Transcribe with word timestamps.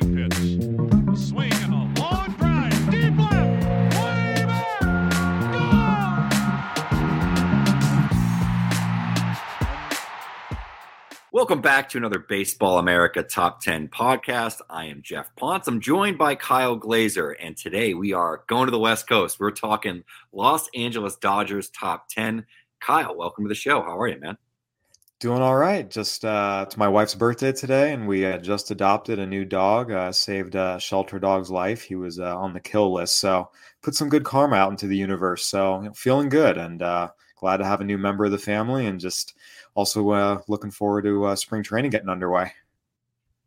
2 0.00 0.06
2 0.06 0.28
pitch. 0.28 1.18
Swing 1.18 1.52
and 1.52 1.72
a 1.74 2.00
long 2.00 2.34
drive. 2.38 2.90
Deep 2.90 3.18
left. 3.18 3.64
Way 3.94 4.44
back. 4.46 4.80
Welcome 11.32 11.60
back 11.60 11.88
to 11.90 11.98
another 11.98 12.18
Baseball 12.18 12.78
America 12.78 13.22
Top 13.22 13.60
10 13.60 13.88
podcast. 13.88 14.60
I 14.70 14.86
am 14.86 15.02
Geoff 15.02 15.34
Pontes. 15.36 15.68
I'm 15.68 15.80
joined 15.80 16.18
by 16.18 16.34
Kyle 16.34 16.76
Glaser, 16.76 17.30
and 17.32 17.56
today 17.56 17.94
we 17.94 18.12
are 18.12 18.44
going 18.46 18.66
to 18.66 18.70
the 18.72 18.78
West 18.78 19.08
Coast. 19.08 19.40
We're 19.40 19.50
talking 19.50 20.04
Los 20.32 20.68
Angeles 20.74 21.16
Dodgers 21.16 21.70
Top 21.70 22.08
10. 22.08 22.46
Kyle, 22.80 23.16
welcome 23.16 23.44
to 23.44 23.48
the 23.48 23.54
show. 23.54 23.82
How 23.82 23.98
are 23.98 24.08
you, 24.08 24.20
man? 24.20 24.38
Doing 25.20 25.42
all 25.42 25.56
right. 25.56 25.90
Just 25.90 26.24
uh, 26.24 26.64
it's 26.64 26.76
my 26.76 26.86
wife's 26.86 27.16
birthday 27.16 27.50
today, 27.50 27.92
and 27.92 28.06
we 28.06 28.24
uh, 28.24 28.38
just 28.38 28.70
adopted 28.70 29.18
a 29.18 29.26
new 29.26 29.44
dog. 29.44 29.90
Uh, 29.90 30.12
saved 30.12 30.54
a 30.54 30.78
shelter 30.78 31.18
dog's 31.18 31.50
life. 31.50 31.82
He 31.82 31.96
was 31.96 32.20
uh, 32.20 32.38
on 32.38 32.52
the 32.52 32.60
kill 32.60 32.92
list, 32.92 33.18
so 33.18 33.50
put 33.82 33.96
some 33.96 34.08
good 34.08 34.22
karma 34.22 34.54
out 34.54 34.70
into 34.70 34.86
the 34.86 34.96
universe. 34.96 35.44
So 35.44 35.80
you 35.80 35.86
know, 35.86 35.92
feeling 35.92 36.28
good, 36.28 36.56
and 36.56 36.80
uh, 36.80 37.08
glad 37.34 37.56
to 37.56 37.64
have 37.64 37.80
a 37.80 37.84
new 37.84 37.98
member 37.98 38.26
of 38.26 38.30
the 38.30 38.38
family, 38.38 38.86
and 38.86 39.00
just 39.00 39.34
also 39.74 40.08
uh, 40.10 40.40
looking 40.46 40.70
forward 40.70 41.02
to 41.02 41.24
uh, 41.24 41.34
spring 41.34 41.64
training 41.64 41.90
getting 41.90 42.08
underway. 42.08 42.52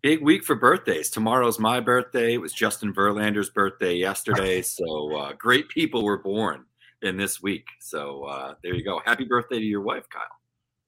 Big 0.02 0.22
week 0.22 0.44
for 0.44 0.56
birthdays. 0.56 1.10
Tomorrow's 1.10 1.58
my 1.58 1.80
birthday. 1.80 2.34
It 2.34 2.42
was 2.42 2.52
Justin 2.52 2.94
Verlander's 2.94 3.50
birthday 3.50 3.94
yesterday. 3.94 4.62
so 4.62 5.16
uh, 5.16 5.34
great 5.38 5.70
people 5.70 6.04
were 6.04 6.18
born 6.18 6.66
in 7.02 7.16
this 7.16 7.42
week. 7.42 7.68
So 7.80 8.26
uh, 8.26 8.56
there 8.62 8.74
you 8.74 8.84
go. 8.84 9.00
Happy 9.06 9.24
birthday 9.24 9.60
to 9.60 9.66
your 9.66 9.82
wife, 9.82 10.10
Kyle. 10.10 10.41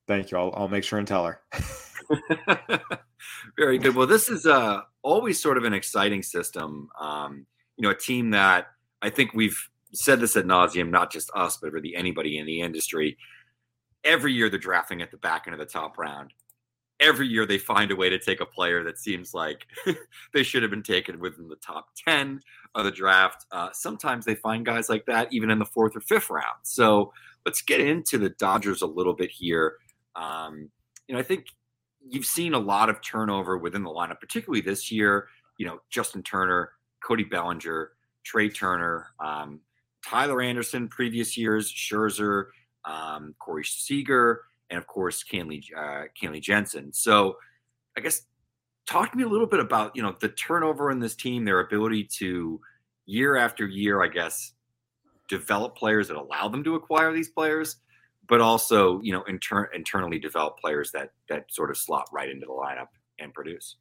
Thank 0.08 0.32
you. 0.32 0.38
I'll, 0.38 0.54
I'll 0.56 0.68
make 0.68 0.84
sure 0.84 1.00
and 1.00 1.08
tell 1.08 1.26
her. 1.26 1.42
Very 3.58 3.78
good. 3.78 3.96
Well, 3.96 4.08
this 4.08 4.30
is 4.30 4.46
uh, 4.46 4.82
always 5.02 5.42
sort 5.42 5.58
of 5.58 5.64
an 5.64 5.73
exciting 5.73 6.23
system. 6.23 6.90
Um, 7.00 7.46
you 7.78 7.84
know, 7.84 7.90
a 7.90 7.98
team 7.98 8.31
that 8.31 8.68
I 9.02 9.09
think 9.09 9.34
we've 9.34 9.58
said 9.94 10.20
this 10.20 10.36
at 10.36 10.46
nauseum, 10.46 10.90
not 10.90 11.12
just 11.12 11.30
us, 11.36 11.58
but 11.58 11.72
really 11.72 11.96
anybody 11.96 12.38
in 12.38 12.46
the 12.46 12.62
industry. 12.62 13.18
Every 14.04 14.34
year 14.34 14.50
they're 14.50 14.59
drafting 14.59 15.02
at 15.02 15.12
the 15.12 15.18
back 15.18 15.44
end 15.46 15.54
of 15.54 15.59
the 15.59 15.66
top 15.66 15.98
round. 15.98 16.34
Every 17.00 17.28
year 17.28 17.46
they 17.46 17.58
find 17.58 17.92
a 17.92 17.96
way 17.96 18.09
to 18.09 18.20
take 18.20 18.40
a 18.40 18.46
player 18.46 18.84
that 18.84 18.98
seems 18.98 19.34
like 19.34 19.66
they 20.34 20.44
should 20.44 20.64
have 20.64 20.72
been 20.72 20.84
taken 20.84 21.20
within 21.20 21.48
the 21.48 21.56
top 21.58 21.90
10 22.08 22.40
of 22.76 22.86
the 22.86 22.92
draft. 22.92 23.46
Uh, 23.52 23.70
sometimes 23.74 24.26
they 24.26 24.36
find 24.36 24.66
guys 24.66 24.90
like 24.90 25.06
that 25.06 25.31
even 25.31 25.50
in 25.50 25.59
the 25.59 25.66
fourth 25.66 25.96
or 25.96 26.02
fifth 26.02 26.30
round. 26.30 26.59
So 26.64 27.14
let's 27.46 27.62
get 27.62 27.81
into 27.81 28.18
the 28.18 28.30
Dodgers 28.30 28.81
a 28.81 28.88
little 28.88 29.14
bit 29.14 29.31
here. 29.31 29.76
Um, 30.16 30.69
you 31.08 31.16
know, 31.16 31.19
I 31.19 31.23
think 31.23 31.47
you've 32.08 32.25
seen 32.25 32.53
a 32.53 32.59
lot 32.59 32.89
of 32.89 33.02
turnover 33.02 33.58
within 33.58 33.83
the 33.83 33.89
lineup, 33.89 34.19
particularly 34.19 34.61
this 34.61 34.92
year. 34.92 35.28
You 35.58 35.67
know, 35.67 35.80
Justin 35.89 36.23
Turner, 36.23 36.72
Cody 37.03 37.23
Bellinger, 37.23 37.92
Trea 38.23 38.50
Turner, 38.50 39.08
um, 39.19 39.59
Tyler 40.06 40.41
Anderson, 40.41 40.88
previous 40.88 41.38
years, 41.38 41.72
Scherzer, 41.72 42.47
um, 42.85 43.35
Corey 43.40 43.63
Seager, 43.63 44.41
and 44.69 44.78
of 44.78 44.88
course 44.88 45.23
Canley, 45.23 45.63
uh, 45.75 46.06
Kenley 46.19 46.41
Jansen. 46.41 46.91
So, 46.91 47.38
I 47.96 48.02
guess 48.02 48.23
talk 48.85 49.12
to 49.12 49.18
me 49.18 49.23
a 49.23 49.28
little 49.28 49.47
bit 49.47 49.59
about 49.59 49.96
you 49.96 50.02
know 50.02 50.16
the 50.19 50.29
turnover 50.29 50.91
in 50.91 51.00
this 51.00 51.16
team, 51.16 51.46
their 51.46 51.62
ability 51.62 52.06
to 52.18 52.59
year 53.06 53.35
after 53.35 53.68
year, 53.68 54.02
I 54.02 54.07
guess, 54.07 54.53
develop 55.29 55.75
players 55.75 56.07
that 56.07 56.18
allow 56.18 56.47
them 56.47 56.63
to 56.63 56.75
acquire 56.75 57.13
these 57.13 57.29
players, 57.29 57.78
but 58.28 58.41
also 58.41 59.01
you 59.01 59.11
know 59.11 59.23
inter- 59.23 59.69
internally 59.73 60.19
develop 60.19 60.57
players 60.59 60.91
that 60.91 61.11
that 61.29 61.45
sort 61.51 61.69
of 61.69 61.78
slot 61.78 62.07
right 62.11 62.29
into 62.29 62.45
the 62.45 62.53
lineup 62.53 62.88
and 63.19 63.34
produce. 63.34 63.78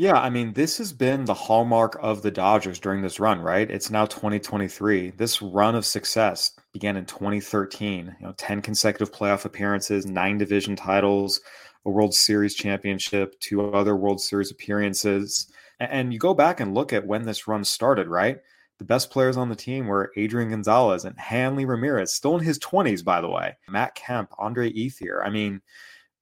Yeah, 0.00 0.20
I 0.20 0.30
mean, 0.30 0.52
this 0.52 0.78
has 0.78 0.92
been 0.92 1.24
the 1.24 1.34
hallmark 1.34 1.98
of 2.00 2.22
the 2.22 2.30
Dodgers 2.30 2.78
during 2.78 3.02
this 3.02 3.18
run, 3.18 3.40
right? 3.40 3.68
It's 3.68 3.90
now 3.90 4.06
2023. 4.06 5.10
This 5.10 5.42
run 5.42 5.74
of 5.74 5.84
success 5.84 6.52
began 6.72 6.96
in 6.96 7.04
2013. 7.04 8.14
You 8.20 8.26
know, 8.28 8.32
10 8.36 8.62
consecutive 8.62 9.10
playoff 9.10 9.44
appearances, 9.44 10.06
nine 10.06 10.38
division 10.38 10.76
titles, 10.76 11.40
a 11.84 11.90
World 11.90 12.14
Series 12.14 12.54
championship, 12.54 13.40
two 13.40 13.72
other 13.74 13.96
World 13.96 14.20
Series 14.20 14.52
appearances. 14.52 15.50
And 15.80 16.12
you 16.12 16.20
go 16.20 16.32
back 16.32 16.60
and 16.60 16.74
look 16.74 16.92
at 16.92 17.04
when 17.04 17.24
this 17.24 17.48
run 17.48 17.64
started, 17.64 18.06
right? 18.06 18.38
The 18.78 18.84
best 18.84 19.10
players 19.10 19.36
on 19.36 19.48
the 19.48 19.56
team 19.56 19.86
were 19.86 20.12
Adrian 20.16 20.50
Gonzalez 20.50 21.04
and 21.04 21.18
Hanley 21.18 21.64
Ramirez, 21.64 22.12
still 22.12 22.36
in 22.36 22.44
his 22.44 22.58
20s, 22.60 23.04
by 23.04 23.20
the 23.20 23.28
way. 23.28 23.56
Matt 23.68 23.94
Kemp, 23.94 24.32
Andre 24.38 24.72
Ethier. 24.72 25.24
I 25.24 25.30
mean, 25.30 25.60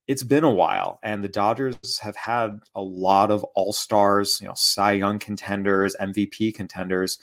it's 0.09 0.23
been 0.23 0.45
a 0.45 0.51
while, 0.51 0.99
and 1.03 1.23
the 1.23 1.29
Dodgers 1.29 1.99
have 1.99 2.17
had 2.17 2.61
a 2.75 2.81
lot 2.81 3.31
of 3.31 3.45
all 3.55 3.73
stars, 3.73 4.39
you 4.41 4.47
know, 4.47 4.55
Cy 4.57 4.93
Young 4.93 5.19
contenders, 5.19 5.97
MVP 6.01 6.55
contenders 6.55 7.19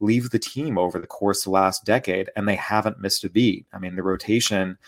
leave 0.00 0.30
the 0.30 0.38
team 0.38 0.78
over 0.78 0.98
the 0.98 1.06
course 1.06 1.40
of 1.40 1.44
the 1.44 1.50
last 1.50 1.84
decade, 1.84 2.30
and 2.36 2.48
they 2.48 2.54
haven't 2.54 3.00
missed 3.00 3.24
a 3.24 3.30
beat. 3.30 3.66
I 3.72 3.78
mean, 3.78 3.96
the 3.96 4.02
rotation, 4.02 4.78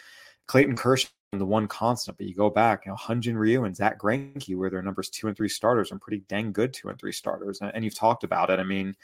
Clayton 0.46 0.76
Kershaw, 0.76 1.08
the 1.32 1.46
one 1.46 1.68
constant, 1.68 2.18
but 2.18 2.26
you 2.26 2.34
go 2.34 2.50
back, 2.50 2.86
you 2.86 2.90
know, 2.90 2.96
Hyun-Jin 2.96 3.38
Ryu 3.38 3.64
and 3.64 3.76
Zack 3.76 4.00
Greinke 4.00 4.56
were 4.56 4.70
their 4.70 4.82
numbers 4.82 5.08
two 5.08 5.28
and 5.28 5.36
three 5.36 5.48
starters 5.48 5.92
and 5.92 6.00
pretty 6.00 6.24
dang 6.28 6.52
good 6.52 6.72
two 6.72 6.88
and 6.88 6.98
three 6.98 7.12
starters. 7.12 7.60
And, 7.60 7.70
and 7.72 7.84
you've 7.84 7.94
talked 7.94 8.24
about 8.24 8.50
it. 8.50 8.58
I 8.58 8.64
mean, 8.64 8.96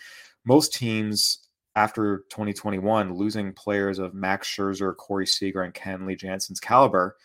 most 0.47 0.73
teams 0.73 1.47
after 1.75 2.25
2021 2.31 3.15
losing 3.15 3.53
players 3.53 3.99
of 3.99 4.15
Max 4.15 4.49
Scherzer, 4.49 4.97
Corey 4.97 5.27
Seager, 5.27 5.62
and 5.62 5.75
Kenley 5.75 6.19
Jansen's 6.19 6.61
caliber, 6.61 7.17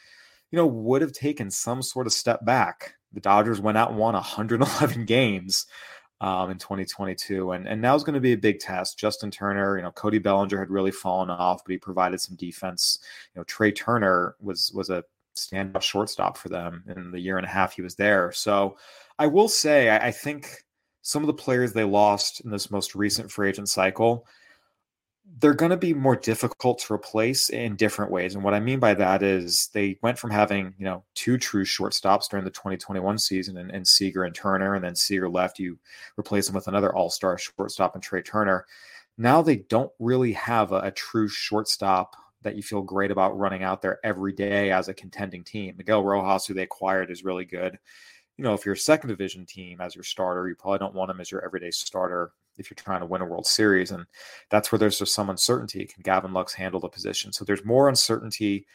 you 0.52 0.58
know, 0.58 0.68
would 0.68 1.02
have 1.02 1.14
taken 1.14 1.50
some 1.50 1.82
sort 1.82 2.08
of 2.08 2.14
step 2.14 2.44
back. 2.44 2.96
The 3.14 3.22
Dodgers 3.22 3.62
went 3.62 3.78
out 3.78 3.92
and 3.92 3.98
won 3.98 4.14
111 4.14 5.06
games 5.06 5.68
um, 6.20 6.52
in 6.52 6.58
2022, 6.58 7.52
and 7.52 7.68
and 7.68 7.82
now 7.82 7.96
is 7.96 8.04
going 8.04 8.14
to 8.14 8.20
be 8.20 8.34
a 8.34 8.38
big 8.38 8.60
test. 8.60 9.00
Justin 9.00 9.32
Turner, 9.32 9.78
you 9.78 9.84
know, 9.84 9.92
Cody 9.92 10.20
Bellinger 10.20 10.60
had 10.60 10.70
really 10.70 10.92
fallen 10.92 11.30
off, 11.30 11.64
but 11.66 11.72
he 11.72 11.78
provided 11.78 12.20
some 12.20 12.36
defense. 12.36 13.00
You 13.34 13.40
know, 13.40 13.44
Trea 13.46 13.72
Turner 13.72 14.36
was 14.40 14.72
was 14.74 14.90
a 14.90 15.04
standout 15.36 15.82
shortstop 15.82 16.38
for 16.38 16.50
them 16.50 16.84
in 16.96 17.12
the 17.12 17.20
year 17.20 17.38
and 17.38 17.46
a 17.46 17.50
half 17.50 17.74
he 17.74 17.82
was 17.82 17.96
there. 17.96 18.32
So 18.34 18.78
I 19.18 19.28
will 19.28 19.48
say, 19.48 19.90
I, 19.90 20.08
I 20.08 20.12
think 20.12 20.64
some 21.02 21.24
of 21.24 21.28
the 21.28 21.34
players 21.34 21.74
they 21.74 21.84
lost 21.84 22.42
in 22.42 22.52
this 22.52 22.72
most 22.72 22.96
recent 22.96 23.32
free 23.32 23.50
agent 23.50 23.70
cycle 23.70 24.26
they're 25.40 25.54
going 25.54 25.72
to 25.72 25.78
be 25.78 25.94
more 25.94 26.16
difficult 26.16 26.80
to 26.80 26.94
replace 26.94 27.50
in 27.50 27.76
different 27.76 28.12
ways. 28.12 28.36
And 28.36 28.44
what 28.44 28.54
I 28.54 28.60
mean 28.60 28.80
by 28.80 28.94
that 28.96 29.24
is 29.24 29.70
they 29.74 29.98
went 30.02 30.20
from 30.20 30.30
having, 30.30 30.74
you 30.78 30.86
know, 30.86 31.04
two 31.16 31.38
true 31.38 31.64
shortstops 31.64 32.30
during 32.30 32.44
the 32.44 32.52
2021 32.52 33.18
season 33.18 33.58
and, 33.58 33.72
and 33.72 33.88
Seager 33.88 34.24
and 34.24 34.36
Turner, 34.36 34.76
and 34.76 34.84
then 34.84 34.96
Seager 34.96 35.30
left, 35.30 35.60
you 35.60 35.80
replace 36.18 36.48
them 36.48 36.56
with 36.56 36.68
another 36.68 36.94
all-star 36.94 37.38
shortstop 37.38 37.96
and 37.96 38.04
Trea 38.04 38.22
Turner. 38.22 38.66
Now 39.18 39.42
they 39.42 39.58
don't 39.58 39.92
really 40.00 40.34
have 40.34 40.72
a, 40.72 40.80
a 40.80 40.92
true 40.92 41.28
shortstop 41.28 42.16
that 42.42 42.56
you 42.56 42.64
feel 42.64 42.82
great 42.82 43.12
about 43.12 43.38
running 43.38 43.64
out 43.64 43.82
there 43.82 44.00
every 44.04 44.34
day 44.34 44.72
as 44.72 44.88
a 44.88 44.94
contending 44.94 45.44
team. 45.44 45.76
Miguel 45.78 46.04
Rojas, 46.04 46.46
who 46.46 46.56
they 46.56 46.64
acquired, 46.64 47.12
is 47.12 47.24
really 47.24 47.46
good. 47.46 47.78
You 48.38 48.44
know, 48.44 48.54
if 48.54 48.66
you're 48.66 48.74
a 48.74 48.78
second 48.78 49.10
division 49.10 49.46
team 49.46 49.82
as 49.82 49.96
your 49.96 50.04
starter, 50.04 50.48
you 50.48 50.56
probably 50.56 50.80
don't 50.80 50.96
want 50.96 51.12
him 51.12 51.22
as 51.22 51.32
your 51.32 51.44
everyday 51.46 51.72
starter 51.72 52.32
if 52.58 52.70
you're 52.70 52.76
trying 52.76 53.02
to 53.02 53.06
win 53.06 53.22
a 53.22 53.26
World 53.26 53.46
Series. 53.46 53.92
And 53.92 54.06
that's 54.50 54.72
where 54.72 54.80
there's 54.80 55.00
just 55.00 55.14
some 55.14 55.30
uncertainty. 55.30 55.86
Can 55.86 56.02
Gavin 56.02 56.34
Lux 56.34 56.54
handle 56.54 56.80
the 56.80 56.88
position? 56.88 57.34
So 57.34 57.46
there's 57.46 57.66
more 57.66 57.90
uncertainty. 57.90 58.66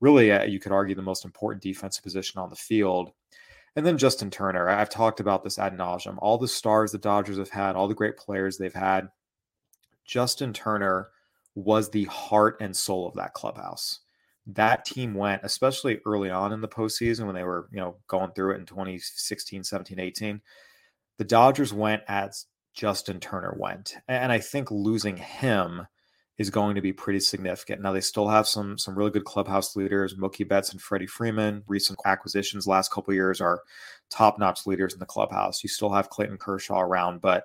Really, 0.00 0.30
uh, 0.30 0.44
you 0.44 0.60
could 0.60 0.72
argue 0.72 0.94
the 0.94 1.02
most 1.02 1.24
important 1.24 1.62
defensive 1.62 2.04
position 2.04 2.40
on 2.40 2.50
the 2.50 2.56
field. 2.56 3.12
And 3.74 3.84
then 3.84 3.98
Justin 3.98 4.30
Turner. 4.30 4.68
I've 4.68 4.90
talked 4.90 5.20
about 5.20 5.44
this 5.44 5.58
ad 5.58 5.76
nauseum. 5.76 6.16
All 6.18 6.38
the 6.38 6.48
stars 6.48 6.92
the 6.92 6.98
Dodgers 6.98 7.38
have 7.38 7.50
had, 7.50 7.76
all 7.76 7.88
the 7.88 7.94
great 7.94 8.16
players 8.16 8.56
they've 8.56 8.72
had. 8.72 9.08
Justin 10.04 10.52
Turner 10.52 11.08
was 11.54 11.90
the 11.90 12.04
heart 12.04 12.56
and 12.60 12.76
soul 12.76 13.06
of 13.06 13.14
that 13.14 13.34
clubhouse. 13.34 14.00
That 14.46 14.84
team 14.84 15.14
went, 15.14 15.42
especially 15.44 16.00
early 16.06 16.30
on 16.30 16.52
in 16.52 16.60
the 16.60 16.68
postseason 16.68 17.26
when 17.26 17.34
they 17.34 17.44
were, 17.44 17.68
you 17.72 17.80
know, 17.80 17.96
going 18.06 18.30
through 18.32 18.52
it 18.52 18.60
in 18.60 18.66
2016, 18.66 19.64
17, 19.64 19.98
18. 19.98 20.40
The 21.18 21.24
Dodgers 21.24 21.72
went 21.72 22.02
as 22.06 22.46
Justin 22.74 23.18
Turner 23.18 23.56
went. 23.58 23.94
And 24.06 24.30
I 24.30 24.38
think 24.38 24.70
losing 24.70 25.16
him 25.16 25.86
is 26.38 26.50
going 26.50 26.74
to 26.74 26.82
be 26.82 26.92
pretty 26.92 27.20
significant. 27.20 27.80
Now 27.80 27.92
they 27.92 28.00
still 28.02 28.28
have 28.28 28.46
some 28.46 28.76
some 28.78 28.96
really 28.96 29.10
good 29.10 29.24
clubhouse 29.24 29.74
leaders, 29.74 30.14
Mookie 30.14 30.46
Betts 30.46 30.70
and 30.70 30.80
Freddie 30.80 31.06
Freeman. 31.06 31.62
Recent 31.66 31.98
acquisitions 32.04 32.66
last 32.66 32.92
couple 32.92 33.14
years 33.14 33.40
are 33.40 33.62
top 34.10 34.38
notch 34.38 34.66
leaders 34.66 34.92
in 34.92 35.00
the 35.00 35.06
clubhouse. 35.06 35.62
You 35.62 35.68
still 35.68 35.92
have 35.92 36.10
Clayton 36.10 36.36
Kershaw 36.36 36.80
around, 36.80 37.22
but 37.22 37.44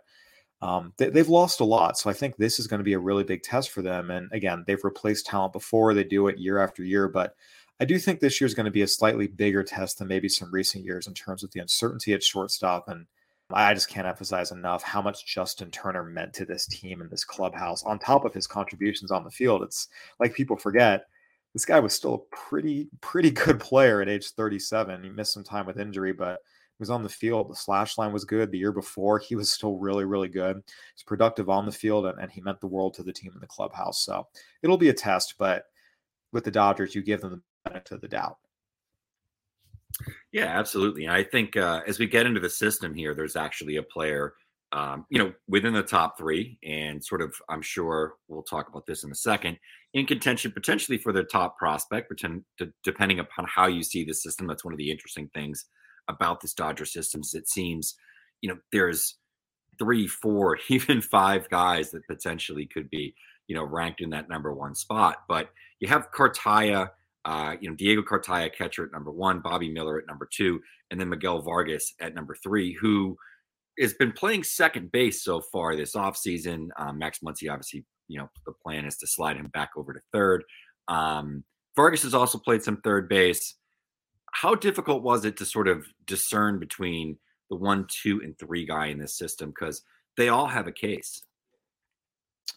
um, 0.61 0.93
they, 0.97 1.11
have 1.15 1.29
lost 1.29 1.59
a 1.59 1.65
lot. 1.65 1.97
So 1.97 2.09
I 2.09 2.13
think 2.13 2.37
this 2.37 2.59
is 2.59 2.67
going 2.67 2.79
to 2.79 2.83
be 2.83 2.93
a 2.93 2.99
really 2.99 3.23
big 3.23 3.41
test 3.41 3.71
for 3.71 3.81
them. 3.81 4.11
And 4.11 4.29
again, 4.31 4.63
they've 4.67 4.83
replaced 4.83 5.25
talent 5.25 5.53
before. 5.53 5.93
They 5.93 6.03
do 6.03 6.27
it 6.27 6.37
year 6.37 6.59
after 6.59 6.83
year, 6.83 7.07
but 7.07 7.35
I 7.79 7.85
do 7.85 7.97
think 7.97 8.19
this 8.19 8.39
year 8.39 8.45
is 8.45 8.53
going 8.53 8.65
to 8.65 8.71
be 8.71 8.83
a 8.83 8.87
slightly 8.87 9.27
bigger 9.27 9.63
test 9.63 9.97
than 9.97 10.07
maybe 10.07 10.29
some 10.29 10.51
recent 10.51 10.85
years 10.85 11.07
in 11.07 11.15
terms 11.15 11.43
of 11.43 11.51
the 11.51 11.61
uncertainty 11.61 12.13
at 12.13 12.23
shortstop 12.23 12.87
and 12.89 13.07
I 13.53 13.73
just 13.73 13.89
can't 13.89 14.07
emphasize 14.07 14.51
enough 14.51 14.83
how 14.83 15.01
much 15.01 15.25
Justin 15.25 15.71
Turner 15.71 16.03
meant 16.03 16.33
to 16.35 16.45
this 16.45 16.65
team 16.67 17.01
and 17.01 17.09
this 17.09 17.23
clubhouse 17.23 17.83
on 17.83 17.99
top 17.99 18.25
of 18.25 18.33
his 18.33 18.47
contributions 18.47 19.11
on 19.11 19.23
the 19.23 19.31
field. 19.31 19.63
It's 19.63 19.87
like 20.19 20.33
people 20.33 20.57
forget 20.57 21.07
this 21.53 21.65
guy 21.65 21.79
was 21.79 21.93
still 21.93 22.13
a 22.13 22.35
pretty, 22.35 22.87
pretty 23.01 23.31
good 23.31 23.59
player 23.59 24.01
at 24.01 24.09
age 24.09 24.29
37. 24.31 25.03
He 25.03 25.09
missed 25.09 25.33
some 25.33 25.43
time 25.43 25.65
with 25.65 25.79
injury, 25.79 26.13
but 26.13 26.39
was 26.81 26.89
on 26.89 27.03
the 27.03 27.09
field. 27.09 27.49
The 27.49 27.55
slash 27.55 27.97
line 27.97 28.11
was 28.11 28.25
good. 28.25 28.51
The 28.51 28.57
year 28.57 28.73
before, 28.73 29.19
he 29.19 29.35
was 29.35 29.49
still 29.49 29.77
really, 29.77 30.03
really 30.03 30.27
good. 30.27 30.61
He's 30.95 31.03
productive 31.03 31.49
on 31.49 31.65
the 31.65 31.71
field, 31.71 32.07
and, 32.07 32.19
and 32.19 32.29
he 32.29 32.41
meant 32.41 32.59
the 32.59 32.67
world 32.67 32.95
to 32.95 33.03
the 33.03 33.13
team 33.13 33.31
in 33.33 33.39
the 33.39 33.47
clubhouse. 33.47 34.03
So 34.03 34.27
it'll 34.63 34.77
be 34.77 34.89
a 34.89 34.93
test, 34.93 35.35
but 35.37 35.65
with 36.33 36.43
the 36.43 36.51
Dodgers, 36.51 36.93
you 36.93 37.01
give 37.01 37.21
them 37.21 37.31
the 37.31 37.69
benefit 37.69 37.91
of 37.93 38.01
the 38.01 38.07
doubt. 38.09 38.37
Yeah, 40.31 40.45
absolutely. 40.45 41.07
I 41.07 41.23
think 41.23 41.55
uh, 41.55 41.81
as 41.87 41.99
we 41.99 42.07
get 42.07 42.25
into 42.25 42.39
the 42.39 42.49
system 42.49 42.93
here, 42.93 43.13
there's 43.13 43.35
actually 43.35 43.75
a 43.75 43.83
player, 43.83 44.33
um, 44.71 45.05
you 45.09 45.19
know, 45.19 45.33
within 45.47 45.73
the 45.73 45.83
top 45.83 46.17
three, 46.17 46.57
and 46.63 47.03
sort 47.03 47.21
of, 47.21 47.35
I'm 47.47 47.61
sure 47.61 48.15
we'll 48.27 48.41
talk 48.41 48.69
about 48.69 48.85
this 48.85 49.03
in 49.03 49.11
a 49.11 49.15
second, 49.15 49.59
in 49.93 50.07
contention 50.07 50.51
potentially 50.51 50.97
for 50.97 51.11
the 51.11 51.25
top 51.25 51.59
prospect, 51.59 52.07
pretend, 52.07 52.43
depending 52.83 53.19
upon 53.19 53.45
how 53.45 53.67
you 53.67 53.83
see 53.83 54.03
the 54.03 54.13
system. 54.13 54.47
That's 54.47 54.65
one 54.65 54.73
of 54.73 54.79
the 54.79 54.89
interesting 54.89 55.29
things 55.33 55.65
about 56.11 56.41
this 56.41 56.53
Dodger 56.53 56.85
system. 56.85 57.21
Is 57.21 57.33
it 57.33 57.49
seems, 57.49 57.95
you 58.41 58.49
know, 58.49 58.57
there's 58.71 59.17
three, 59.79 60.07
four, 60.07 60.59
even 60.69 61.01
five 61.01 61.49
guys 61.49 61.91
that 61.91 62.07
potentially 62.07 62.65
could 62.65 62.89
be, 62.89 63.15
you 63.47 63.55
know, 63.55 63.63
ranked 63.63 64.01
in 64.01 64.11
that 64.11 64.29
number 64.29 64.53
one 64.53 64.75
spot. 64.75 65.23
But 65.27 65.49
you 65.79 65.87
have 65.87 66.11
Cartaya 66.11 66.89
uh, 67.25 67.55
you 67.59 67.69
know, 67.69 67.75
Diego 67.75 68.01
Cartaya, 68.01 68.53
catcher 68.53 68.85
at 68.85 68.91
number 68.91 69.11
one, 69.11 69.39
Bobby 69.39 69.69
Miller 69.69 69.99
at 69.99 70.07
number 70.07 70.27
two, 70.31 70.61
and 70.89 70.99
then 70.99 71.09
Miguel 71.09 71.41
Vargas 71.41 71.93
at 71.99 72.15
number 72.15 72.35
three, 72.35 72.73
who 72.73 73.15
has 73.79 73.93
been 73.93 74.11
playing 74.11 74.43
second 74.43 74.91
base 74.91 75.23
so 75.23 75.39
far 75.39 75.75
this 75.75 75.95
offseason. 75.95 76.69
Um, 76.77 76.97
Max 76.97 77.19
Muncy, 77.19 77.51
obviously, 77.51 77.85
you 78.07 78.17
know, 78.19 78.29
the 78.45 78.53
plan 78.63 78.85
is 78.85 78.97
to 78.97 79.07
slide 79.07 79.37
him 79.37 79.47
back 79.53 79.69
over 79.77 79.93
to 79.93 79.99
third. 80.11 80.43
Um, 80.87 81.43
Vargas 81.75 82.03
has 82.03 82.13
also 82.13 82.37
played 82.37 82.63
some 82.63 82.77
third 82.77 83.07
base. 83.07 83.55
How 84.31 84.55
difficult 84.55 85.03
was 85.03 85.25
it 85.25 85.37
to 85.37 85.45
sort 85.45 85.67
of 85.67 85.85
discern 86.05 86.59
between 86.59 87.17
the 87.49 87.55
one, 87.55 87.85
two, 87.89 88.21
and 88.23 88.37
three 88.37 88.65
guy 88.65 88.87
in 88.87 88.97
this 88.97 89.13
system? 89.13 89.49
Because 89.49 89.83
they 90.17 90.29
all 90.29 90.47
have 90.47 90.67
a 90.67 90.71
case. 90.71 91.21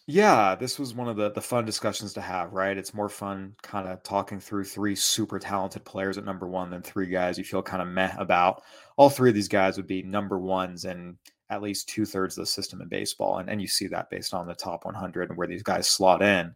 Yeah, 0.07 0.53
this 0.53 0.77
was 0.77 0.93
one 0.93 1.07
of 1.07 1.17
the 1.17 1.31
the 1.31 1.41
fun 1.41 1.65
discussions 1.65 2.13
to 2.13 2.21
have, 2.21 2.53
right? 2.53 2.77
It's 2.77 2.93
more 2.93 3.09
fun 3.09 3.55
kind 3.63 3.87
of 3.87 4.03
talking 4.03 4.39
through 4.39 4.65
three 4.65 4.95
super 4.95 5.39
talented 5.39 5.83
players 5.83 6.17
at 6.19 6.25
number 6.25 6.47
one 6.47 6.69
than 6.69 6.83
three 6.83 7.07
guys 7.07 7.39
you 7.39 7.43
feel 7.43 7.63
kind 7.63 7.81
of 7.81 7.87
meh 7.87 8.13
about. 8.19 8.61
All 8.97 9.09
three 9.09 9.29
of 9.29 9.35
these 9.35 9.47
guys 9.47 9.77
would 9.77 9.87
be 9.87 10.03
number 10.03 10.37
ones 10.37 10.85
in 10.85 11.17
at 11.49 11.63
least 11.63 11.89
two 11.89 12.05
thirds 12.05 12.37
of 12.37 12.43
the 12.43 12.47
system 12.47 12.81
in 12.81 12.87
baseball, 12.87 13.39
and 13.39 13.49
and 13.49 13.59
you 13.59 13.67
see 13.67 13.87
that 13.87 14.11
based 14.11 14.33
on 14.35 14.45
the 14.45 14.53
top 14.53 14.85
100 14.85 15.29
and 15.29 15.37
where 15.37 15.47
these 15.47 15.63
guys 15.63 15.87
slot 15.87 16.21
in. 16.21 16.55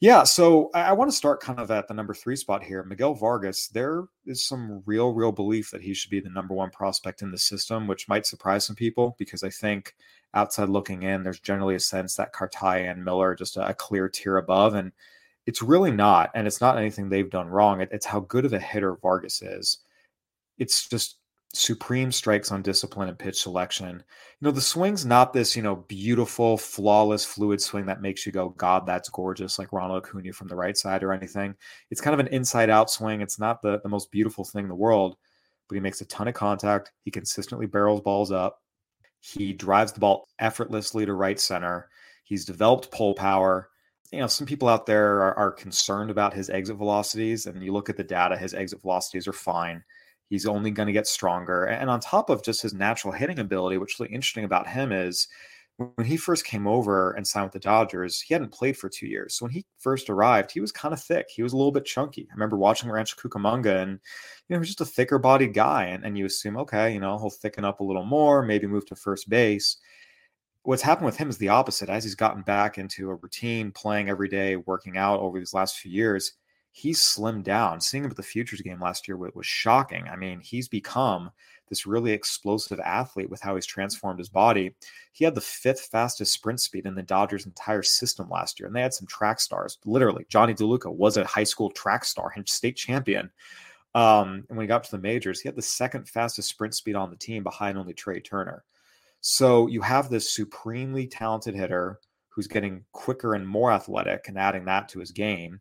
Yeah, 0.00 0.22
so 0.22 0.70
I, 0.74 0.82
I 0.84 0.92
want 0.92 1.10
to 1.10 1.16
start 1.16 1.42
kind 1.42 1.58
of 1.58 1.70
at 1.70 1.86
the 1.86 1.92
number 1.94 2.14
three 2.14 2.36
spot 2.36 2.62
here. 2.64 2.82
Miguel 2.82 3.14
Vargas, 3.14 3.68
there 3.68 4.04
is 4.24 4.46
some 4.46 4.82
real, 4.86 5.12
real 5.12 5.30
belief 5.30 5.70
that 5.70 5.82
he 5.82 5.92
should 5.92 6.10
be 6.10 6.20
the 6.20 6.30
number 6.30 6.54
one 6.54 6.70
prospect 6.70 7.20
in 7.20 7.30
the 7.30 7.38
system, 7.38 7.86
which 7.86 8.08
might 8.08 8.24
surprise 8.26 8.64
some 8.64 8.76
people 8.76 9.14
because 9.18 9.42
I 9.42 9.50
think 9.50 9.94
outside 10.32 10.70
looking 10.70 11.02
in, 11.02 11.22
there's 11.22 11.40
generally 11.40 11.74
a 11.74 11.80
sense 11.80 12.16
that 12.16 12.32
Cartaya 12.32 12.90
and 12.90 13.04
Miller 13.04 13.28
are 13.30 13.34
just 13.34 13.58
a, 13.58 13.68
a 13.68 13.74
clear 13.74 14.08
tier 14.08 14.38
above. 14.38 14.74
And 14.74 14.92
it's 15.46 15.60
really 15.62 15.92
not. 15.92 16.30
And 16.34 16.46
it's 16.46 16.62
not 16.62 16.78
anything 16.78 17.10
they've 17.10 17.28
done 17.28 17.48
wrong. 17.48 17.82
It, 17.82 17.90
it's 17.92 18.06
how 18.06 18.20
good 18.20 18.46
of 18.46 18.54
a 18.54 18.58
hitter 18.58 18.96
Vargas 19.02 19.42
is. 19.42 19.78
It's 20.56 20.88
just 20.88 21.18
supreme 21.52 22.12
strikes 22.12 22.52
on 22.52 22.62
discipline 22.62 23.08
and 23.08 23.18
pitch 23.18 23.42
selection. 23.42 23.96
You 23.96 24.02
know, 24.46 24.50
the 24.50 24.60
swing's 24.60 25.04
not 25.04 25.32
this, 25.32 25.56
you 25.56 25.62
know, 25.62 25.76
beautiful, 25.76 26.56
flawless, 26.56 27.24
fluid 27.24 27.60
swing 27.60 27.86
that 27.86 28.02
makes 28.02 28.24
you 28.24 28.32
go, 28.32 28.50
God, 28.50 28.86
that's 28.86 29.08
gorgeous, 29.08 29.58
like 29.58 29.72
Ronald 29.72 30.04
Acuna 30.04 30.32
from 30.32 30.48
the 30.48 30.56
right 30.56 30.76
side 30.76 31.02
or 31.02 31.12
anything. 31.12 31.54
It's 31.90 32.00
kind 32.00 32.14
of 32.14 32.20
an 32.20 32.32
inside 32.32 32.70
out 32.70 32.90
swing. 32.90 33.20
It's 33.20 33.38
not 33.38 33.62
the, 33.62 33.80
the 33.80 33.88
most 33.88 34.10
beautiful 34.12 34.44
thing 34.44 34.64
in 34.64 34.68
the 34.68 34.74
world, 34.76 35.16
but 35.68 35.74
he 35.74 35.80
makes 35.80 36.00
a 36.00 36.06
ton 36.06 36.28
of 36.28 36.34
contact. 36.34 36.92
He 37.02 37.10
consistently 37.10 37.66
barrels 37.66 38.00
balls 38.00 38.30
up. 38.30 38.60
He 39.20 39.52
drives 39.52 39.92
the 39.92 40.00
ball 40.00 40.28
effortlessly 40.38 41.04
to 41.04 41.12
right 41.14 41.38
center. 41.38 41.90
He's 42.24 42.44
developed 42.44 42.92
pull 42.92 43.14
power. 43.14 43.70
You 44.12 44.20
know, 44.20 44.28
some 44.28 44.46
people 44.46 44.68
out 44.68 44.86
there 44.86 45.20
are, 45.20 45.34
are 45.36 45.52
concerned 45.52 46.10
about 46.10 46.32
his 46.32 46.48
exit 46.48 46.76
velocities, 46.76 47.46
and 47.46 47.62
you 47.62 47.72
look 47.72 47.90
at 47.90 47.96
the 47.96 48.04
data, 48.04 48.36
his 48.36 48.54
exit 48.54 48.82
velocities 48.82 49.28
are 49.28 49.32
fine. 49.32 49.82
He's 50.30 50.46
only 50.46 50.70
going 50.70 50.86
to 50.86 50.92
get 50.92 51.08
stronger. 51.08 51.64
And 51.64 51.90
on 51.90 52.00
top 52.00 52.30
of 52.30 52.42
just 52.42 52.62
his 52.62 52.72
natural 52.72 53.12
hitting 53.12 53.40
ability, 53.40 53.78
what's 53.78 53.98
really 54.00 54.14
interesting 54.14 54.44
about 54.44 54.68
him 54.68 54.92
is 54.92 55.26
when 55.96 56.06
he 56.06 56.16
first 56.16 56.44
came 56.44 56.66
over 56.66 57.12
and 57.12 57.26
signed 57.26 57.46
with 57.46 57.52
the 57.54 57.58
Dodgers, 57.58 58.20
he 58.20 58.32
hadn't 58.32 58.52
played 58.52 58.76
for 58.76 58.88
two 58.88 59.06
years. 59.06 59.34
So 59.34 59.46
when 59.46 59.52
he 59.52 59.64
first 59.78 60.08
arrived, 60.08 60.52
he 60.52 60.60
was 60.60 60.70
kind 60.70 60.94
of 60.94 61.02
thick. 61.02 61.26
He 61.28 61.42
was 61.42 61.52
a 61.52 61.56
little 61.56 61.72
bit 61.72 61.84
chunky. 61.84 62.28
I 62.30 62.34
remember 62.34 62.56
watching 62.56 62.90
Rancho 62.90 63.16
Cucamonga 63.16 63.82
and, 63.82 63.92
you 63.92 63.98
know, 64.50 64.56
he 64.56 64.58
was 64.58 64.68
just 64.68 64.82
a 64.82 64.84
thicker 64.84 65.18
bodied 65.18 65.52
guy. 65.52 65.86
And, 65.86 66.04
and 66.04 66.16
you 66.16 66.26
assume, 66.26 66.56
okay, 66.58 66.92
you 66.92 67.00
know, 67.00 67.18
he'll 67.18 67.30
thicken 67.30 67.64
up 67.64 67.80
a 67.80 67.84
little 67.84 68.04
more, 68.04 68.42
maybe 68.42 68.66
move 68.68 68.86
to 68.86 68.94
first 68.94 69.28
base. 69.28 69.78
What's 70.62 70.82
happened 70.82 71.06
with 71.06 71.16
him 71.16 71.30
is 71.30 71.38
the 71.38 71.48
opposite. 71.48 71.88
As 71.88 72.04
he's 72.04 72.14
gotten 72.14 72.42
back 72.42 72.76
into 72.76 73.08
a 73.08 73.14
routine, 73.14 73.72
playing 73.72 74.10
every 74.10 74.28
day, 74.28 74.56
working 74.56 74.98
out 74.98 75.20
over 75.20 75.38
these 75.38 75.54
last 75.54 75.78
few 75.78 75.90
years, 75.90 76.34
he's 76.72 77.00
slimmed 77.00 77.44
down. 77.44 77.80
Seeing 77.80 78.04
him 78.04 78.10
at 78.10 78.16
the 78.16 78.22
Futures 78.22 78.60
game 78.60 78.80
last 78.80 79.08
year 79.08 79.16
was 79.16 79.46
shocking. 79.46 80.08
I 80.08 80.16
mean, 80.16 80.40
he's 80.40 80.68
become 80.68 81.30
this 81.68 81.86
really 81.86 82.12
explosive 82.12 82.80
athlete 82.80 83.30
with 83.30 83.40
how 83.40 83.54
he's 83.54 83.66
transformed 83.66 84.18
his 84.18 84.28
body. 84.28 84.74
He 85.12 85.24
had 85.24 85.34
the 85.34 85.40
fifth 85.40 85.82
fastest 85.82 86.32
sprint 86.32 86.60
speed 86.60 86.86
in 86.86 86.94
the 86.94 87.02
Dodgers' 87.02 87.46
entire 87.46 87.82
system 87.82 88.28
last 88.28 88.58
year, 88.58 88.66
and 88.66 88.74
they 88.74 88.82
had 88.82 88.94
some 88.94 89.06
track 89.06 89.40
stars. 89.40 89.78
Literally, 89.84 90.26
Jonny 90.28 90.54
DeLuca 90.54 90.92
was 90.92 91.16
a 91.16 91.24
high 91.24 91.44
school 91.44 91.70
track 91.70 92.04
star 92.04 92.32
and 92.34 92.48
state 92.48 92.76
champion. 92.76 93.30
Um, 93.94 94.44
and 94.48 94.56
when 94.56 94.60
he 94.60 94.68
got 94.68 94.84
to 94.84 94.90
the 94.90 94.98
majors, 94.98 95.40
he 95.40 95.48
had 95.48 95.56
the 95.56 95.62
second 95.62 96.08
fastest 96.08 96.48
sprint 96.48 96.74
speed 96.74 96.96
on 96.96 97.10
the 97.10 97.16
team 97.16 97.42
behind 97.42 97.78
only 97.78 97.94
Trea 97.94 98.20
Turner. 98.20 98.64
So 99.20 99.66
you 99.66 99.80
have 99.82 100.08
this 100.08 100.30
supremely 100.30 101.06
talented 101.06 101.54
hitter 101.54 102.00
who's 102.28 102.46
getting 102.46 102.84
quicker 102.92 103.34
and 103.34 103.46
more 103.46 103.72
athletic 103.72 104.28
and 104.28 104.38
adding 104.38 104.64
that 104.64 104.88
to 104.90 105.00
his 105.00 105.10
game 105.10 105.60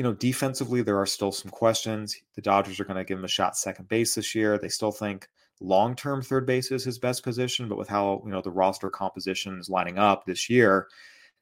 you 0.00 0.04
know, 0.04 0.14
defensively, 0.14 0.80
there 0.80 0.98
are 0.98 1.04
still 1.04 1.30
some 1.30 1.50
questions. 1.50 2.16
The 2.34 2.40
Dodgers 2.40 2.80
are 2.80 2.86
going 2.86 2.96
to 2.96 3.04
give 3.04 3.18
him 3.18 3.24
a 3.26 3.28
shot 3.28 3.54
second 3.54 3.86
base 3.88 4.14
this 4.14 4.34
year. 4.34 4.56
They 4.56 4.70
still 4.70 4.92
think 4.92 5.28
long 5.60 5.94
term 5.94 6.22
third 6.22 6.46
base 6.46 6.70
is 6.70 6.82
his 6.82 6.98
best 6.98 7.22
position, 7.22 7.68
but 7.68 7.76
with 7.76 7.86
how, 7.86 8.22
you 8.24 8.30
know, 8.30 8.40
the 8.40 8.50
roster 8.50 8.88
composition 8.88 9.58
is 9.60 9.68
lining 9.68 9.98
up 9.98 10.24
this 10.24 10.48
year, 10.48 10.88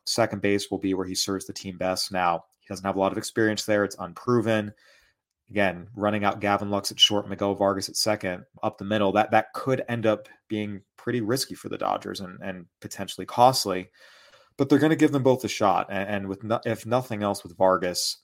second 0.07 0.43
base 0.43 0.73
will 0.73 0.79
be 0.79 0.93
where 0.93 1.07
he 1.07 1.15
serves 1.15 1.47
the 1.47 1.53
team 1.53 1.79
best. 1.79 2.11
Now, 2.11 2.47
he 2.59 2.67
doesn't 2.69 2.85
have 2.85 2.97
a 2.97 2.99
lot 2.99 3.13
of 3.13 3.19
experience 3.19 3.65
there. 3.65 3.85
It's 3.85 3.95
unproven. 4.01 4.73
Again, 5.51 5.87
running 5.95 6.25
out 6.25 6.41
Gavin 6.41 6.69
Lux 6.69 6.91
at 6.91 6.99
short, 6.99 7.29
Miguel 7.29 7.55
Vargas 7.55 7.89
at 7.89 7.95
second, 7.95 8.43
up 8.65 8.77
the 8.77 8.85
middle, 8.85 9.13
that 9.13 9.31
that 9.31 9.53
could 9.55 9.85
end 9.89 10.05
up 10.05 10.29
being 10.49 10.83
pretty 10.97 11.21
risky 11.21 11.55
for 11.55 11.69
the 11.69 11.79
Dodgers 11.79 12.19
and, 12.19 12.41
and 12.43 12.67
potentially 12.81 13.25
costly. 13.25 13.89
But 14.57 14.69
they're 14.69 14.81
going 14.81 14.91
to 14.91 14.97
give 14.97 15.13
them 15.13 15.23
both 15.23 15.45
a 15.45 15.49
shot. 15.49 15.87
And, 15.91 16.09
and 16.09 16.29
with 16.29 16.43
no, 16.43 16.59
if 16.67 16.87
nothing 16.87 17.23
else, 17.23 17.45
with 17.45 17.57
Vargas, 17.57 18.17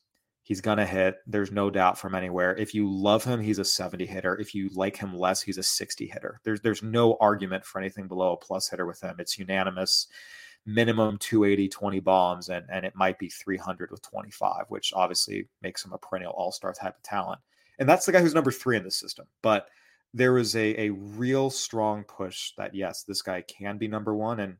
He's 0.45 0.61
going 0.61 0.77
to 0.77 0.85
hit. 0.85 1.17
There's 1.27 1.51
no 1.51 1.71
doubt 1.71 1.99
from 1.99 2.15
anywhere. 2.15 2.55
If 2.55 2.75
you 2.75 2.87
love 2.87 3.25
him, 3.25 3.41
he's 3.41 3.59
a 3.59 3.65
70 3.65 4.05
hitter. 4.05 4.39
If 4.39 4.55
you 4.55 4.69
like 4.75 4.95
him 4.95 5.17
less, 5.17 5.41
he's 5.41 5.57
a 5.57 5.63
60 5.63 6.07
hitter. 6.07 6.39
There's 6.45 6.61
there's 6.61 6.83
no 6.83 7.17
argument 7.19 7.65
for 7.65 7.81
anything 7.81 8.09
below 8.09 8.35
a 8.35 8.37
plus 8.37 8.69
hitter 8.69 8.85
with 8.85 9.01
him. 9.01 9.17
It's 9.19 9.39
unanimous. 9.39 10.07
Minimum 10.67 11.17
280, 11.19 11.69
20 11.69 12.01
bombs, 12.01 12.49
and, 12.51 12.67
and 12.71 12.85
it 12.87 12.95
might 12.95 13.19
be 13.19 13.29
300 13.29 13.91
with 13.91 14.03
25, 14.03 14.67
which 14.69 14.93
obviously 14.95 15.49
makes 15.63 15.85
him 15.85 15.93
a 15.93 15.99
perennial 15.99 16.33
all 16.33 16.53
star 16.53 16.73
type 16.75 16.97
of 16.97 17.03
talent. 17.03 17.41
And 17.79 17.89
that's 17.89 18.07
the 18.07 18.13
guy 18.13 18.21
who's 18.21 18.35
number 18.35 18.53
three 18.53 18.77
in 18.77 18.85
the 18.85 18.91
system. 18.91 19.27
But 19.43 19.69
there 20.13 20.39
is 20.39 20.55
a, 20.57 20.81
a 20.81 20.91
real 20.91 21.51
strong 21.51 22.05
push 22.05 22.53
that, 22.57 22.75
yes, 22.75 23.03
this 23.03 23.23
guy 23.23 23.43
can 23.43 23.79
be 23.79 23.89
number 23.89 24.15
one. 24.15 24.41
And 24.41 24.57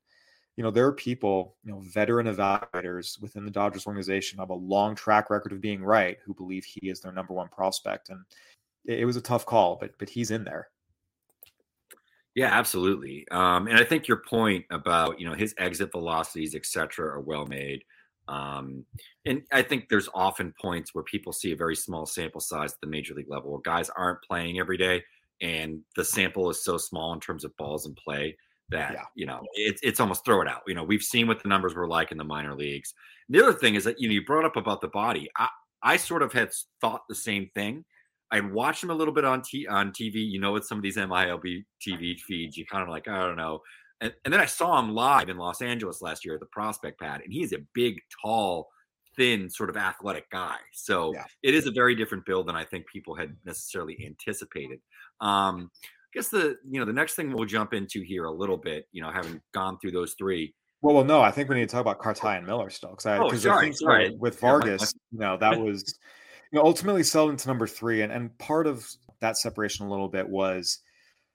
you 0.57 0.63
know, 0.63 0.71
there 0.71 0.87
are 0.87 0.93
people, 0.93 1.57
you 1.65 1.73
know, 1.73 1.81
veteran 1.81 2.27
evaluators 2.27 3.21
within 3.21 3.45
the 3.45 3.51
Dodgers 3.51 3.87
organization 3.87 4.39
have 4.39 4.51
a 4.51 4.55
long 4.55 4.95
track 4.95 5.31
record 5.31 5.53
of 5.53 5.61
being 5.61 5.83
right 5.83 6.19
who 6.25 6.35
believe 6.35 6.65
he 6.65 6.89
is 6.89 7.01
their 7.01 7.13
number 7.13 7.35
one 7.35 7.49
prospect. 7.49 8.11
And 8.11 8.21
it, 8.85 9.01
it 9.01 9.05
was 9.05 9.17
a 9.17 9.21
tough 9.21 9.47
call, 9.47 9.77
but 9.81 9.99
but 9.99 10.09
he's 10.09 10.31
in 10.31 10.45
there. 10.45 10.69
Yeah, 12.35 12.53
absolutely. 12.53 13.27
Um, 13.31 13.69
and 13.69 13.79
I 13.79 13.85
think 13.85 14.09
your 14.09 14.23
point 14.29 14.65
about 14.71 15.19
you 15.19 15.29
know 15.29 15.35
his 15.35 15.55
exit 15.59 15.91
velocities, 15.93 16.55
et 16.55 16.67
cetera, 16.67 17.17
are 17.17 17.21
well 17.21 17.47
made. 17.47 17.83
Um, 18.27 18.87
and 19.27 19.43
I 19.53 19.63
think 19.63 19.89
there's 19.89 20.09
often 20.15 20.55
points 20.61 20.95
where 20.95 21.05
people 21.05 21.33
see 21.33 21.53
a 21.53 21.57
very 21.57 21.77
small 21.77 22.07
sample 22.07 22.41
size 22.41 22.73
at 22.73 22.81
the 22.81 22.87
major 22.87 23.13
league 23.15 23.29
level 23.29 23.51
where 23.51 23.61
guys 23.61 23.91
aren't 23.91 24.23
playing 24.23 24.59
every 24.59 24.79
day 24.79 25.03
and 25.41 25.81
the 25.97 26.05
sample 26.05 26.49
is 26.49 26.65
so 26.65 26.79
small 26.79 27.13
in 27.13 27.21
terms 27.21 27.45
of 27.45 27.57
balls 27.57 27.87
in 27.87 27.95
play 27.95 28.37
that 28.71 28.93
yeah. 28.93 29.03
you 29.15 29.27
know 29.27 29.43
it's 29.55 29.81
it's 29.83 30.01
almost 30.01 30.25
throw 30.25 30.41
it 30.41 30.49
out. 30.49 30.63
You 30.67 30.75
know, 30.75 30.85
we've 30.85 31.03
seen 31.03 31.27
what 31.27 31.43
the 31.43 31.49
numbers 31.49 31.75
were 31.75 31.89
like 31.89 32.13
in 32.13 32.19
the 32.19 32.25
minor 32.25 32.55
leagues. 32.55 32.95
The 33.29 33.43
other 33.43 33.53
thing 33.53 33.75
is 33.75 33.85
that 33.85 34.01
you 34.01 34.09
know 34.09 34.15
you 34.15 34.25
brought 34.25 34.45
up 34.45 34.57
about 34.57 34.81
the 34.81 34.89
body. 34.89 35.29
I 35.37 35.49
I 35.83 35.97
sort 35.97 36.23
of 36.23 36.33
had 36.33 36.51
thought 36.81 37.03
the 37.09 37.15
same 37.15 37.51
thing. 37.55 37.85
I 38.31 38.41
watched 38.41 38.83
him 38.83 38.91
a 38.91 38.95
little 38.95 39.15
bit 39.15 39.25
on 39.25 39.43
t- 39.43 39.67
on 39.67 39.93
TV. 39.93 40.15
You 40.15 40.41
know, 40.41 40.53
with 40.53 40.65
some 40.65 40.79
of 40.79 40.83
these 40.83 40.97
MILB 40.97 41.65
TV 41.87 42.19
feeds, 42.19 42.57
you 42.57 42.67
kind 42.67 42.83
of 42.83 42.89
like 42.89 43.07
I 43.09 43.27
don't 43.27 43.37
know. 43.37 43.61
And, 44.01 44.13
and 44.25 44.35
then 44.35 44.41
I 44.41 44.47
saw 44.47 44.79
him 44.79 44.93
live 44.93 45.29
in 45.29 45.37
Los 45.37 45.63
Angeles 45.63 46.03
last 46.03 46.25
year 46.25 46.35
at 46.35 46.41
the 46.41 46.47
prospect 46.47 47.01
pad, 47.01 47.21
and 47.23 47.33
he 47.33 47.43
is 47.43 47.53
a 47.53 47.65
big, 47.75 48.01
tall, 48.23 48.69
thin, 49.17 49.49
sort 49.49 49.71
of 49.71 49.77
athletic 49.77 50.29
guy. 50.31 50.57
So 50.73 51.15
yeah. 51.15 51.25
it 51.43 51.55
is 51.55 51.67
a 51.67 51.71
very 51.71 51.95
different 51.95 52.27
build 52.27 52.49
than 52.49 52.57
I 52.57 52.65
think 52.65 52.87
people 52.87 53.15
had 53.15 53.37
necessarily 53.45 53.97
anticipated. 54.05 54.81
Um, 55.21 55.71
guess 56.15 56.29
the 56.29 56.57
you 56.69 56.81
know 56.81 56.87
the 56.87 56.93
next 56.93 57.15
thing 57.15 57.33
we'll 57.33 57.47
jump 57.47 57.75
into 57.75 58.03
here 58.03 58.25
a 58.25 58.33
little 58.33 58.57
bit, 58.57 58.87
you 58.93 59.03
know, 59.03 59.11
having 59.11 59.41
gone 59.53 59.79
through 59.79 59.93
those 59.93 60.15
three. 60.15 60.55
Well, 60.83 60.95
well, 60.95 61.05
no, 61.05 61.21
I 61.21 61.31
think 61.31 61.49
we 61.49 61.57
need 61.57 61.69
to 61.69 61.73
talk 61.73 61.81
about 61.81 61.99
Cartaya 61.99 62.39
and 62.39 62.47
Miller 62.47 62.71
still 62.71 62.91
because 62.91 63.07
I 63.07 63.19
oh, 63.19 63.33
sorry, 63.35 63.73
sorry. 63.73 64.17
with 64.19 64.39
Vargas, 64.39 64.95
yeah, 65.13 65.17
you 65.17 65.19
know, 65.19 65.37
that 65.39 65.59
was 65.59 65.99
you 66.53 66.59
know 66.59 66.65
ultimately 66.65 67.03
settled 67.03 67.31
into 67.31 67.49
number 67.49 67.67
three, 67.67 68.03
and 68.03 68.13
and 68.13 68.37
part 68.39 68.67
of 68.67 68.87
that 69.21 69.39
separation 69.39 69.87
a 69.87 69.91
little 69.91 70.09
bit 70.09 70.29
was 70.29 70.81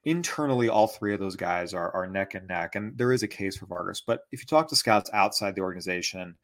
internally 0.04 0.68
all 0.68 0.86
three 0.86 1.12
of 1.12 1.20
those 1.20 1.36
guys 1.36 1.74
are, 1.74 1.90
are 1.94 2.06
neck 2.06 2.34
and 2.34 2.48
neck 2.48 2.74
and 2.74 2.96
there 2.96 3.12
is 3.12 3.22
a 3.22 3.28
case 3.28 3.56
for 3.56 3.66
vargas 3.66 4.00
but 4.06 4.20
if 4.32 4.40
you 4.40 4.46
talk 4.46 4.66
to 4.66 4.74
scouts 4.74 5.10
outside 5.12 5.54
the 5.54 5.60
organization 5.60 6.34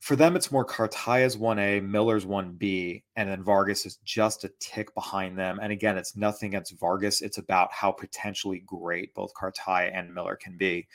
for 0.00 0.14
them 0.16 0.36
it's 0.36 0.52
more 0.52 0.64
cartaya's 0.64 1.36
1a 1.36 1.82
miller's 1.82 2.24
1b 2.24 3.02
and 3.16 3.28
then 3.28 3.42
vargas 3.42 3.86
is 3.86 3.96
just 4.04 4.44
a 4.44 4.50
tick 4.60 4.94
behind 4.94 5.38
them. 5.38 5.58
And 5.60 5.72
again 5.72 5.96
it's 5.96 6.16
nothing 6.16 6.50
against 6.50 6.78
vargas. 6.78 7.22
It's 7.22 7.38
about 7.38 7.72
how 7.72 7.92
potentially 7.92 8.62
great 8.66 9.14
both 9.14 9.34
cartaya 9.34 9.90
and 9.92 10.14
miller 10.14 10.36
can 10.36 10.56
be. 10.56 10.86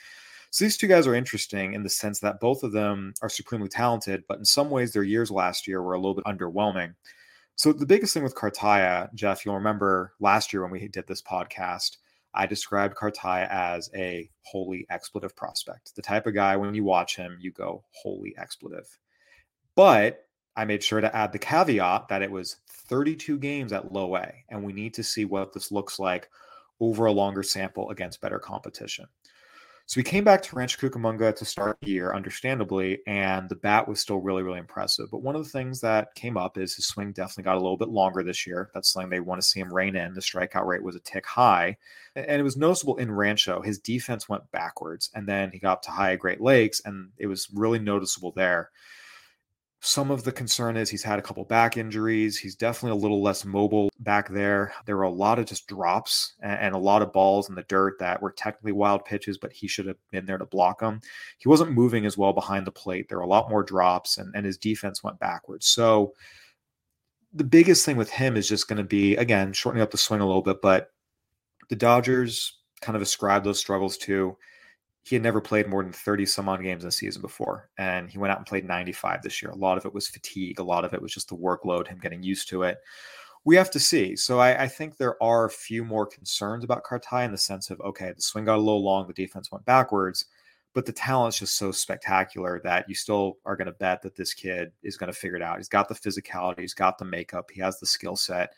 So 0.50 0.64
these 0.64 0.76
two 0.76 0.86
guys 0.86 1.06
are 1.06 1.14
interesting 1.14 1.74
in 1.74 1.82
the 1.82 1.88
sense 1.88 2.20
that 2.20 2.40
both 2.40 2.62
of 2.62 2.72
them 2.72 3.14
are 3.22 3.28
supremely 3.28 3.68
talented 3.68 4.24
but 4.28 4.38
in 4.38 4.44
some 4.44 4.70
ways 4.70 4.92
their 4.92 5.02
years 5.02 5.30
last 5.30 5.66
year 5.66 5.82
were 5.82 5.94
a 5.94 5.98
little 5.98 6.14
bit 6.14 6.24
underwhelming. 6.24 6.94
So 7.56 7.72
the 7.72 7.86
biggest 7.86 8.14
thing 8.14 8.22
with 8.22 8.34
Cartaya, 8.34 9.12
Jeff, 9.14 9.44
you'll 9.44 9.56
remember 9.56 10.14
last 10.20 10.52
year 10.52 10.62
when 10.62 10.70
we 10.70 10.88
did 10.88 11.06
this 11.06 11.22
podcast, 11.22 11.98
I 12.34 12.46
described 12.46 12.96
Cartaya 12.96 13.48
as 13.50 13.90
a 13.94 14.30
holy 14.46 14.86
expletive 14.90 15.36
prospect. 15.36 15.94
The 15.96 16.02
type 16.02 16.26
of 16.26 16.34
guy 16.34 16.56
when 16.56 16.74
you 16.74 16.84
watch 16.84 17.16
him, 17.16 17.36
you 17.40 17.52
go, 17.52 17.84
holy 17.92 18.34
expletive. 18.38 18.86
But 19.76 20.26
I 20.56 20.64
made 20.64 20.82
sure 20.82 21.00
to 21.00 21.14
add 21.14 21.32
the 21.32 21.38
caveat 21.38 22.08
that 22.08 22.22
it 22.22 22.30
was 22.30 22.56
32 22.68 23.38
games 23.38 23.72
at 23.72 23.92
low 23.92 24.16
A, 24.16 24.32
and 24.48 24.62
we 24.62 24.72
need 24.72 24.94
to 24.94 25.02
see 25.02 25.24
what 25.24 25.52
this 25.52 25.72
looks 25.72 25.98
like 25.98 26.28
over 26.80 27.06
a 27.06 27.12
longer 27.12 27.42
sample 27.42 27.90
against 27.90 28.20
better 28.20 28.38
competition. 28.38 29.06
So 29.86 29.98
we 29.98 30.04
came 30.04 30.24
back 30.24 30.40
to 30.42 30.56
Rancho 30.56 30.88
Cucamonga 30.88 31.34
to 31.34 31.44
start 31.44 31.76
the 31.80 31.90
year, 31.90 32.14
understandably, 32.14 33.00
and 33.06 33.48
the 33.48 33.56
bat 33.56 33.86
was 33.86 34.00
still 34.00 34.18
really, 34.18 34.42
really 34.42 34.60
impressive. 34.60 35.10
But 35.10 35.22
one 35.22 35.36
of 35.36 35.42
the 35.42 35.50
things 35.50 35.80
that 35.80 36.14
came 36.14 36.36
up 36.36 36.56
is 36.56 36.74
his 36.74 36.86
swing 36.86 37.12
definitely 37.12 37.44
got 37.44 37.56
a 37.56 37.60
little 37.60 37.76
bit 37.76 37.88
longer 37.88 38.22
this 38.22 38.46
year. 38.46 38.70
That's 38.72 38.90
something 38.90 39.10
they 39.10 39.20
want 39.20 39.42
to 39.42 39.46
see 39.46 39.60
him 39.60 39.72
rein 39.72 39.96
in. 39.96 40.14
The 40.14 40.20
strikeout 40.20 40.66
rate 40.66 40.82
was 40.82 40.96
a 40.96 41.00
tick 41.00 41.26
high, 41.26 41.76
and 42.14 42.40
it 42.40 42.44
was 42.44 42.56
noticeable 42.56 42.96
in 42.96 43.10
Rancho. 43.10 43.60
His 43.60 43.78
defense 43.78 44.28
went 44.28 44.50
backwards, 44.52 45.10
and 45.14 45.28
then 45.28 45.50
he 45.50 45.58
got 45.58 45.72
up 45.72 45.82
to 45.82 45.90
high 45.90 46.16
Great 46.16 46.40
Lakes, 46.40 46.80
and 46.84 47.10
it 47.18 47.26
was 47.26 47.48
really 47.52 47.78
noticeable 47.78 48.32
there. 48.32 48.70
Some 49.84 50.12
of 50.12 50.22
the 50.22 50.30
concern 50.30 50.76
is 50.76 50.88
he's 50.88 51.02
had 51.02 51.18
a 51.18 51.22
couple 51.22 51.44
back 51.44 51.76
injuries. 51.76 52.38
He's 52.38 52.54
definitely 52.54 52.96
a 52.96 53.02
little 53.02 53.20
less 53.20 53.44
mobile 53.44 53.90
back 53.98 54.28
there. 54.28 54.72
There 54.86 54.96
were 54.96 55.02
a 55.02 55.10
lot 55.10 55.40
of 55.40 55.46
just 55.46 55.66
drops 55.66 56.34
and, 56.40 56.72
a 56.72 56.78
lot 56.78 57.02
of 57.02 57.12
balls 57.12 57.48
in 57.48 57.56
the 57.56 57.64
dirt 57.64 57.98
that 57.98 58.22
were 58.22 58.30
technically 58.30 58.70
wild 58.70 59.04
pitches, 59.04 59.38
but 59.38 59.52
he 59.52 59.66
should 59.66 59.86
have 59.86 59.96
been 60.12 60.24
there 60.24 60.38
to 60.38 60.46
block 60.46 60.78
them. 60.78 61.00
He 61.38 61.48
wasn't 61.48 61.72
moving 61.72 62.06
as 62.06 62.16
well 62.16 62.32
behind 62.32 62.64
the 62.64 62.70
plate. 62.70 63.08
There 63.08 63.18
were 63.18 63.24
a 63.24 63.28
lot 63.28 63.50
more 63.50 63.64
drops, 63.64 64.18
and, 64.18 64.32
and 64.36 64.46
his 64.46 64.56
defense 64.56 65.02
went 65.02 65.18
backwards. 65.18 65.66
So 65.66 66.14
the 67.34 67.42
biggest 67.42 67.84
thing 67.84 67.96
with 67.96 68.10
him 68.10 68.36
is 68.36 68.48
just 68.48 68.68
going 68.68 68.76
to 68.76 68.84
be, 68.84 69.16
again, 69.16 69.52
shortening 69.52 69.82
up 69.82 69.90
the 69.90 69.98
swing 69.98 70.20
a 70.20 70.26
little 70.26 70.42
bit, 70.42 70.62
but 70.62 70.92
the 71.70 71.76
Dodgers 71.76 72.56
kind 72.80 72.94
of 72.94 73.02
ascribe 73.02 73.42
those 73.42 73.58
struggles 73.58 73.96
to 73.96 74.36
he 75.04 75.16
had 75.16 75.22
never 75.22 75.40
played 75.40 75.68
more 75.68 75.82
than 75.82 75.92
30 75.92 76.26
some 76.26 76.48
odd 76.48 76.62
games 76.62 76.84
in 76.84 76.88
a 76.88 76.92
season 76.92 77.22
before. 77.22 77.68
And 77.76 78.08
he 78.08 78.18
went 78.18 78.30
out 78.32 78.38
and 78.38 78.46
played 78.46 78.64
95 78.64 79.22
this 79.22 79.42
year. 79.42 79.50
A 79.50 79.56
lot 79.56 79.76
of 79.76 79.84
it 79.84 79.92
was 79.92 80.08
fatigue. 80.08 80.60
A 80.60 80.64
lot 80.64 80.84
of 80.84 80.94
it 80.94 81.02
was 81.02 81.12
just 81.12 81.28
the 81.28 81.36
workload, 81.36 81.88
him 81.88 81.98
getting 81.98 82.22
used 82.22 82.48
to 82.50 82.62
it. 82.62 82.78
We 83.44 83.56
have 83.56 83.70
to 83.72 83.80
see. 83.80 84.14
So 84.14 84.38
I, 84.38 84.62
I 84.62 84.68
think 84.68 84.96
there 84.96 85.20
are 85.20 85.46
a 85.46 85.50
few 85.50 85.84
more 85.84 86.06
concerns 86.06 86.62
about 86.62 86.84
Cartaya 86.84 87.24
in 87.24 87.32
the 87.32 87.38
sense 87.38 87.70
of, 87.70 87.80
okay, 87.80 88.12
the 88.14 88.22
swing 88.22 88.44
got 88.44 88.56
a 88.56 88.62
little 88.62 88.84
long, 88.84 89.08
the 89.08 89.12
defense 89.12 89.50
went 89.50 89.64
backwards, 89.64 90.26
but 90.74 90.86
the 90.86 90.92
talent's 90.92 91.40
just 91.40 91.56
so 91.56 91.72
spectacular 91.72 92.60
that 92.62 92.88
you 92.88 92.94
still 92.94 93.38
are 93.44 93.56
going 93.56 93.66
to 93.66 93.72
bet 93.72 94.00
that 94.02 94.14
this 94.14 94.32
kid 94.32 94.70
is 94.84 94.96
going 94.96 95.12
to 95.12 95.18
figure 95.18 95.36
it 95.36 95.42
out. 95.42 95.56
He's 95.56 95.68
got 95.68 95.88
the 95.88 95.94
physicality, 95.96 96.60
he's 96.60 96.74
got 96.74 96.98
the 96.98 97.04
makeup, 97.04 97.50
he 97.52 97.60
has 97.60 97.80
the 97.80 97.86
skill 97.86 98.14
set. 98.14 98.54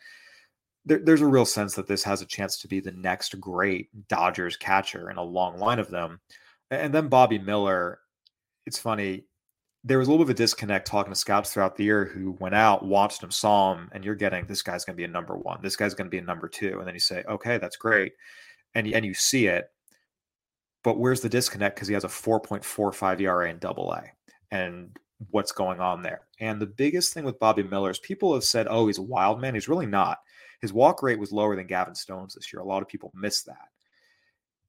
There, 0.85 0.99
there's 0.99 1.21
a 1.21 1.27
real 1.27 1.45
sense 1.45 1.73
that 1.75 1.87
this 1.87 2.03
has 2.03 2.21
a 2.21 2.25
chance 2.25 2.57
to 2.57 2.67
be 2.67 2.79
the 2.79 2.91
next 2.91 3.39
great 3.39 3.89
Dodgers 4.07 4.57
catcher 4.57 5.09
in 5.09 5.17
a 5.17 5.23
long 5.23 5.57
line 5.57 5.79
of 5.79 5.89
them. 5.89 6.19
And 6.71 6.93
then 6.93 7.07
Bobby 7.07 7.39
Miller, 7.39 7.99
it's 8.65 8.79
funny. 8.79 9.25
There 9.83 9.99
was 9.99 10.07
a 10.07 10.11
little 10.11 10.25
bit 10.25 10.31
of 10.31 10.35
a 10.35 10.43
disconnect 10.43 10.87
talking 10.87 11.11
to 11.11 11.19
scouts 11.19 11.53
throughout 11.53 11.75
the 11.75 11.83
year 11.83 12.05
who 12.05 12.31
went 12.39 12.55
out, 12.55 12.85
watched 12.85 13.21
him, 13.21 13.31
saw 13.31 13.73
him, 13.73 13.89
and 13.91 14.03
you're 14.03 14.15
getting 14.15 14.45
this 14.45 14.63
guy's 14.63 14.83
going 14.83 14.95
to 14.95 14.97
be 14.97 15.03
a 15.03 15.07
number 15.07 15.35
one. 15.35 15.59
This 15.61 15.75
guy's 15.75 15.93
going 15.93 16.07
to 16.07 16.11
be 16.11 16.17
a 16.17 16.23
number 16.23 16.47
two. 16.47 16.79
And 16.79 16.87
then 16.87 16.95
you 16.95 16.99
say, 16.99 17.23
okay, 17.29 17.57
that's 17.59 17.77
great. 17.77 18.13
And, 18.73 18.87
and 18.87 19.05
you 19.05 19.13
see 19.13 19.47
it. 19.47 19.69
But 20.83 20.99
where's 20.99 21.21
the 21.21 21.29
disconnect? 21.29 21.75
Because 21.75 21.87
he 21.87 21.93
has 21.93 22.03
a 22.03 22.07
4.45 22.07 23.21
ERA 23.21 23.49
in 23.49 23.59
double 23.59 23.91
A. 23.91 24.03
And 24.51 24.95
what's 25.31 25.51
going 25.51 25.79
on 25.79 26.01
there? 26.01 26.21
And 26.39 26.61
the 26.61 26.67
biggest 26.67 27.13
thing 27.13 27.23
with 27.23 27.39
Bobby 27.39 27.63
Miller 27.63 27.89
is 27.89 27.99
people 27.99 28.33
have 28.33 28.43
said, 28.43 28.67
oh, 28.69 28.87
he's 28.87 28.97
a 28.97 29.03
wild 29.03 29.39
man. 29.39 29.53
He's 29.53 29.69
really 29.69 29.85
not. 29.85 30.19
His 30.61 30.73
walk 30.73 31.03
rate 31.03 31.19
was 31.19 31.31
lower 31.31 31.55
than 31.55 31.67
Gavin 31.67 31.95
Stone's 31.95 32.35
this 32.35 32.51
year. 32.51 32.61
A 32.61 32.65
lot 32.65 32.81
of 32.81 32.87
people 32.87 33.11
miss 33.15 33.43
that 33.43 33.69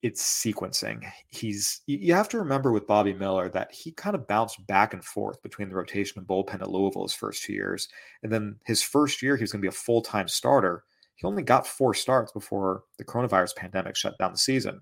it's 0.03 0.23
sequencing. 0.23 1.05
He's 1.29 1.81
you 1.87 2.15
have 2.15 2.29
to 2.31 2.39
remember 2.39 2.73
with 2.73 2.87
Bobby 2.87 3.13
Miller 3.13 3.49
that 3.51 3.73
he 3.73 3.91
kind 3.93 4.15
of 4.15 4.29
bounced 4.29 4.65
back 4.67 4.93
and 4.93 5.05
forth 5.05 5.43
between 5.43 5.69
the 5.69 5.75
rotation 5.75 6.19
and 6.19 6.27
bullpen 6.27 6.61
at 6.61 6.71
Louisville 6.71 7.03
his 7.03 7.15
first 7.15 7.43
two 7.43 7.53
years. 7.53 7.89
And 8.23 8.31
then 8.31 8.57
his 8.65 8.83
first 8.83 9.23
year, 9.23 9.37
he 9.37 9.43
was 9.43 9.53
going 9.53 9.61
to 9.61 9.65
be 9.65 9.69
a 9.69 9.73
full-time 9.73 10.29
starter. 10.29 10.85
He 11.17 11.27
only 11.27 11.43
got 11.43 11.67
four 11.67 11.95
starts 11.95 12.31
before 12.31 12.85
the 12.99 13.05
coronavirus 13.05 13.57
pandemic 13.57 13.97
shut 13.97 14.19
down 14.19 14.33
the 14.33 14.39
season. 14.39 14.81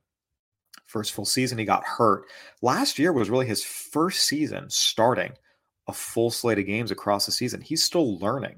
First 0.87 1.13
full 1.13 1.25
season, 1.25 1.59
he 1.59 1.65
got 1.65 1.85
hurt. 1.85 2.25
Last 2.61 2.99
year 2.99 3.13
was 3.13 3.31
really 3.31 3.47
his 3.47 3.65
first 3.65 4.27
season 4.27 4.69
starting 4.69 5.33
a 5.87 5.93
full 5.93 6.31
slate 6.31 6.59
of 6.59 6.67
games 6.67 6.91
across 6.91 7.25
the 7.25 7.33
season. 7.33 7.61
He's 7.61 7.85
still 7.85 8.19
learning 8.19 8.57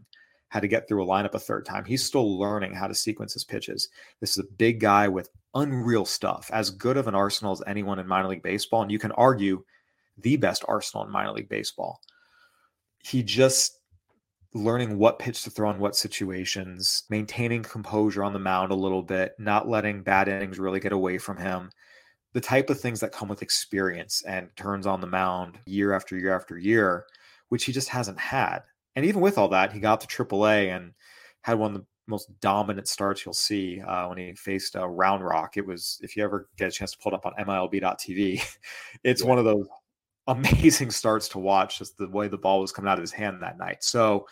how 0.49 0.61
to 0.61 0.69
get 0.69 0.87
through 0.87 1.03
a 1.03 1.07
lineup 1.07 1.35
a 1.35 1.38
third 1.38 1.67
time. 1.67 1.85
He's 1.85 2.05
still 2.05 2.38
learning 2.38 2.75
how 2.75 2.87
to 2.87 2.95
sequence 2.95 3.33
his 3.33 3.45
pitches. 3.45 3.88
This 4.21 4.31
is 4.31 4.38
a 4.38 4.53
big 4.57 4.81
guy 4.81 5.09
with 5.09 5.31
unreal 5.55 6.05
stuff, 6.05 6.50
as 6.53 6.71
good 6.71 6.97
of 6.97 7.09
an 7.09 7.15
arsenal 7.15 7.53
as 7.53 7.62
anyone 7.67 7.99
in 7.99 8.07
minor 8.07 8.29
league 8.29 8.43
baseball. 8.43 8.83
And 8.83 8.91
you 8.91 8.99
can 8.99 9.12
argue 9.12 9.65
the 10.19 10.37
best 10.37 10.65
arsenal 10.69 11.05
in 11.05 11.11
minor 11.11 11.33
league 11.33 11.49
baseball. 11.49 12.00
He 13.03 13.23
just 13.23 13.81
learning 14.55 14.99
what 14.99 15.19
pitch 15.19 15.43
to 15.43 15.50
throw 15.50 15.71
in 15.71 15.79
what 15.79 15.97
situations, 15.97 17.05
maintaining 17.11 17.62
composure 17.62 18.25
on 18.25 18.33
the 18.33 18.38
mound 18.38 18.73
a 18.73 18.76
little 18.76 19.03
bit, 19.03 19.33
not 19.38 19.69
letting 19.69 20.03
bad 20.03 20.29
innings 20.29 20.59
really 20.59 20.81
get 20.81 20.93
away 20.93 21.19
from 21.19 21.37
him. 21.37 21.71
The 22.33 22.41
type 22.41 22.71
of 22.71 22.81
things 22.81 23.00
that 23.00 23.12
come 23.12 23.29
with 23.29 23.43
experience 23.43 24.23
and 24.23 24.49
turns 24.57 24.87
on 24.87 25.00
the 25.00 25.07
mound 25.07 25.59
year 25.67 25.93
after 25.93 26.17
year 26.17 26.35
after 26.35 26.59
year, 26.59 27.07
which 27.49 27.65
he 27.65 27.73
just 27.73 27.88
hasn't 27.88 28.19
had. 28.19 28.61
And 28.97 29.05
even 29.05 29.21
with 29.21 29.38
all 29.38 29.49
that, 29.49 29.73
he 29.73 29.79
got 29.79 30.00
to 30.00 30.07
AAA 30.07 30.75
and 30.75 30.93
had 31.43 31.59
one 31.59 31.75
of 31.75 31.81
the 31.81 31.87
most 32.09 32.29
dominant 32.41 32.88
starts 32.88 33.25
you'll 33.25 33.35
see 33.35 33.81
uh, 33.83 34.09
when 34.09 34.19
he 34.19 34.33
faced 34.35 34.75
uh, 34.75 34.88
Round 34.88 35.25
Rock. 35.25 35.57
It 35.57 35.67
was, 35.67 36.00
if 36.03 36.17
you 36.17 36.25
ever 36.25 36.49
get 36.57 36.69
a 36.69 36.73
chance 36.73 36.93
to 36.93 36.99
pull 36.99 37.12
it 37.12 37.17
up 37.17 37.26
on 37.26 37.35
MILB.tv, 37.35 38.43
it's 39.05 39.23
yeah. 39.23 39.29
one 39.29 39.38
of 39.38 39.45
those 39.45 39.69
amazing 40.26 40.91
starts 40.91 41.29
to 41.29 41.38
watch, 41.38 41.79
just 41.79 41.99
the 41.99 42.09
way 42.09 42.29
the 42.29 42.38
ball 42.38 42.61
was 42.61 42.73
coming 42.73 42.91
out 42.91 42.99
of 42.99 43.03
his 43.03 43.12
hand 43.12 43.43
that 43.43 43.59
night. 43.59 43.85
So, 43.85 44.26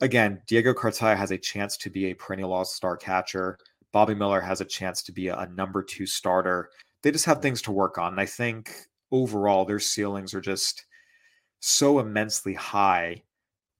again, 0.00 0.42
Diego 0.46 0.74
Cartaya 0.74 1.16
has 1.16 1.30
a 1.30 1.38
chance 1.38 1.76
to 1.78 1.90
be 1.90 2.06
a 2.06 2.14
perennial 2.14 2.52
all 2.52 2.64
star 2.64 2.96
catcher. 2.96 3.58
Bobby 3.92 4.14
Miller 4.14 4.40
has 4.40 4.60
a 4.60 4.64
chance 4.64 5.02
to 5.04 5.12
be 5.12 5.28
a, 5.28 5.36
a 5.38 5.48
number 5.48 5.82
two 5.82 6.06
starter. 6.06 6.70
They 7.02 7.10
just 7.10 7.24
have 7.24 7.40
things 7.40 7.62
to 7.62 7.72
work 7.72 7.98
on. 7.98 8.12
And 8.12 8.20
I 8.20 8.26
think 8.26 8.74
overall, 9.10 9.64
their 9.64 9.80
ceilings 9.80 10.34
are 10.34 10.40
just 10.40 10.84
so 11.60 11.98
immensely 11.98 12.52
high 12.52 13.22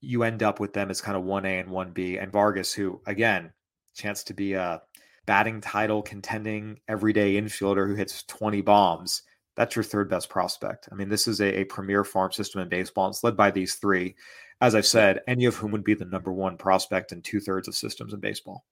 you 0.01 0.23
end 0.23 0.43
up 0.43 0.61
with 0.61 0.73
them 0.73 0.91
as 0.91 1.01
kind 1.01 1.17
of 1.17 1.25
1A 1.25 1.61
and 1.61 1.69
1B. 1.69 2.23
And 2.23 2.31
Vargas, 2.33 2.73
who, 2.73 3.01
again, 3.07 3.53
chance 3.95 4.23
to 4.25 4.35
be 4.35 4.53
a 4.53 4.83
batting 5.27 5.61
title 5.61 6.03
contending 6.03 6.79
everyday 6.89 7.35
infielder 7.35 7.87
who 7.87 7.95
hits 7.95 8.23
20 8.25 8.61
bombs. 8.63 9.23
That's 9.57 9.75
your 9.75 9.83
third 9.83 10.09
best 10.09 10.29
prospect. 10.29 10.89
I 10.93 10.95
mean, 10.95 11.09
this 11.09 11.27
is 11.27 11.41
a, 11.41 11.61
a 11.61 11.65
premier 11.65 12.05
farm 12.05 12.31
system 12.31 12.61
in 12.61 12.69
baseball. 12.69 13.09
It's 13.09 13.25
led 13.25 13.37
by 13.37 13.51
these 13.51 13.75
three. 13.77 14.15
As 14.61 14.75
I've 14.75 14.87
said, 14.87 15.21
any 15.27 15.45
of 15.47 15.57
whom 15.57 15.73
would 15.73 15.85
be 15.85 15.95
the 15.95 16.05
number 16.05 16.33
one 16.33 16.57
prospect 16.57 17.13
in 17.13 17.23
two 17.23 17.41
thirds 17.41 17.69
of 17.69 17.75
systems 17.75 18.13
in 18.13 18.21
baseball. 18.21 18.65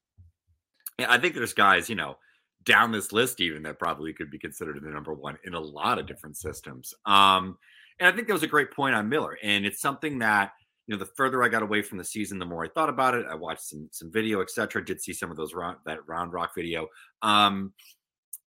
Yeah, 0.98 1.10
I 1.10 1.18
think 1.18 1.34
there's 1.34 1.54
guys, 1.54 1.88
you 1.88 1.96
know, 1.96 2.16
down 2.64 2.92
this 2.92 3.12
list 3.12 3.40
even 3.40 3.62
that 3.62 3.78
probably 3.78 4.12
could 4.12 4.30
be 4.30 4.38
considered 4.38 4.80
the 4.82 4.88
number 4.88 5.12
one 5.12 5.38
in 5.44 5.54
a 5.54 5.60
lot 5.60 5.98
of 5.98 6.06
different 6.06 6.36
systems. 6.36 6.94
Um, 7.04 7.58
and 7.98 8.08
I 8.08 8.12
think 8.12 8.26
that 8.28 8.32
was 8.32 8.42
a 8.42 8.48
great 8.48 8.70
point 8.70 8.94
on 8.94 9.08
Miller. 9.08 9.38
And 9.42 9.66
it's 9.66 9.80
something 9.80 10.18
that, 10.20 10.52
you 10.86 10.94
know, 10.94 10.98
the 10.98 11.10
further 11.16 11.42
I 11.42 11.48
got 11.48 11.62
away 11.62 11.82
from 11.82 11.98
the 11.98 12.04
season, 12.04 12.38
the 12.38 12.44
more 12.44 12.64
I 12.64 12.68
thought 12.68 12.88
about 12.88 13.14
it. 13.14 13.26
I 13.28 13.34
watched 13.34 13.62
some 13.62 13.88
some 13.90 14.12
video, 14.12 14.42
etc. 14.42 14.84
Did 14.84 15.00
see 15.00 15.12
some 15.12 15.30
of 15.30 15.36
those 15.36 15.54
round 15.54 15.78
that 15.86 16.06
round 16.06 16.32
rock 16.32 16.54
video. 16.54 16.88
Um, 17.22 17.72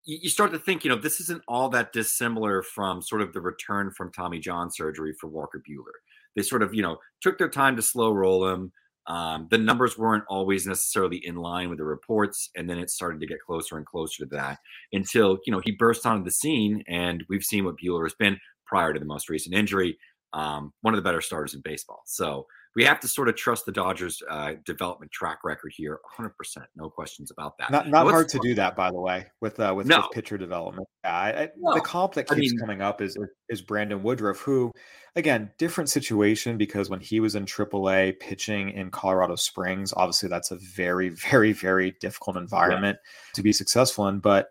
you, 0.06 0.20
you 0.24 0.30
start 0.30 0.52
to 0.52 0.60
think, 0.60 0.84
you 0.84 0.90
know, 0.90 0.96
this 0.96 1.20
isn't 1.20 1.44
all 1.48 1.70
that 1.70 1.94
dissimilar 1.94 2.64
from 2.64 3.02
sort 3.02 3.22
of 3.22 3.34
the 3.34 3.42
return 3.42 3.92
from 3.92 4.12
Tommy 4.12 4.40
John 4.40 4.72
surgery 4.72 5.14
for 5.20 5.28
Walker 5.28 5.62
Buehler. 5.68 6.00
They 6.36 6.42
sort 6.42 6.64
of, 6.64 6.74
you 6.74 6.82
know, 6.82 6.98
took 7.22 7.38
their 7.38 7.50
time 7.50 7.76
to 7.76 7.82
slow 7.82 8.12
roll 8.12 8.48
him. 8.48 8.72
Um, 9.08 9.48
the 9.50 9.58
numbers 9.58 9.98
weren't 9.98 10.24
always 10.30 10.66
necessarily 10.66 11.18
in 11.26 11.36
line 11.36 11.70
with 11.70 11.80
the 11.80 11.84
reports, 11.84 12.50
and 12.56 12.70
then 12.70 12.78
it 12.78 12.90
started 12.90 13.20
to 13.20 13.28
get 13.28 13.42
closer 13.42 13.78
and 13.78 13.86
closer 13.86 14.24
to 14.24 14.30
that 14.36 14.60
until 14.94 15.40
you 15.46 15.52
know 15.52 15.62
he 15.64 15.72
burst 15.72 16.06
onto 16.06 16.24
the 16.24 16.32
scene, 16.32 16.84
and 16.88 17.26
we've 17.28 17.44
seen 17.44 17.66
what 17.66 17.76
Buehler 17.84 18.06
has 18.06 18.14
been 18.14 18.40
prior 18.66 18.94
to 18.94 19.00
the 19.00 19.06
most 19.06 19.28
recent 19.28 19.56
injury. 19.56 19.98
Um, 20.34 20.74
one 20.82 20.94
of 20.94 20.98
the 20.98 21.02
better 21.02 21.22
starters 21.22 21.54
in 21.54 21.62
baseball. 21.62 22.04
So 22.06 22.48
we 22.76 22.86
have 22.86 23.00
to 23.02 23.08
sort 23.08 23.28
of 23.28 23.36
trust 23.36 23.66
the 23.66 23.72
Dodgers' 23.72 24.22
uh, 24.30 24.54
development 24.66 25.12
track 25.12 25.40
record 25.44 25.74
here, 25.76 26.00
100, 26.16 26.30
percent 26.38 26.66
no 26.76 26.90
questions 26.90 27.32
about 27.32 27.58
that. 27.58 27.72
Not 27.72 27.90
not 27.90 28.08
hard 28.08 28.30
to 28.30 28.40
do 28.40 28.56
that, 28.56 28.76
by 28.76 28.92
the 28.92 29.00
way, 29.00 29.26
with 29.42 29.60
uh, 29.60 29.74
with, 29.76 29.88
no. 29.88 29.98
with 29.98 30.12
pitcher 30.12 30.38
development. 30.38 30.88
Yeah, 31.04 31.14
I, 31.14 31.50
no. 31.58 31.74
the 31.74 31.82
comp 31.82 32.14
that 32.14 32.30
keeps 32.30 32.38
I 32.38 32.40
mean, 32.40 32.60
coming 32.60 32.82
up 32.82 33.02
is 33.02 33.18
is 33.50 33.62
Brandon 33.62 34.02
Woodruff, 34.04 34.40
who, 34.40 34.72
again, 35.18 35.52
different 35.58 35.90
situation 35.90 36.58
because 36.58 36.90
when 36.90 37.02
he 37.02 37.20
was 37.20 37.36
in 37.36 37.46
AAA 37.46 38.20
pitching 38.20 38.70
in 38.70 38.90
Colorado 38.90 39.36
Springs, 39.36 39.94
obviously 39.96 40.30
that's 40.30 40.52
a 40.52 40.58
very 40.74 41.10
very 41.30 41.52
very 41.52 41.96
difficult 42.00 42.38
environment 42.38 42.98
yeah. 43.02 43.34
to 43.34 43.44
be 43.44 43.52
successful 43.52 44.08
in, 44.08 44.20
but 44.20 44.50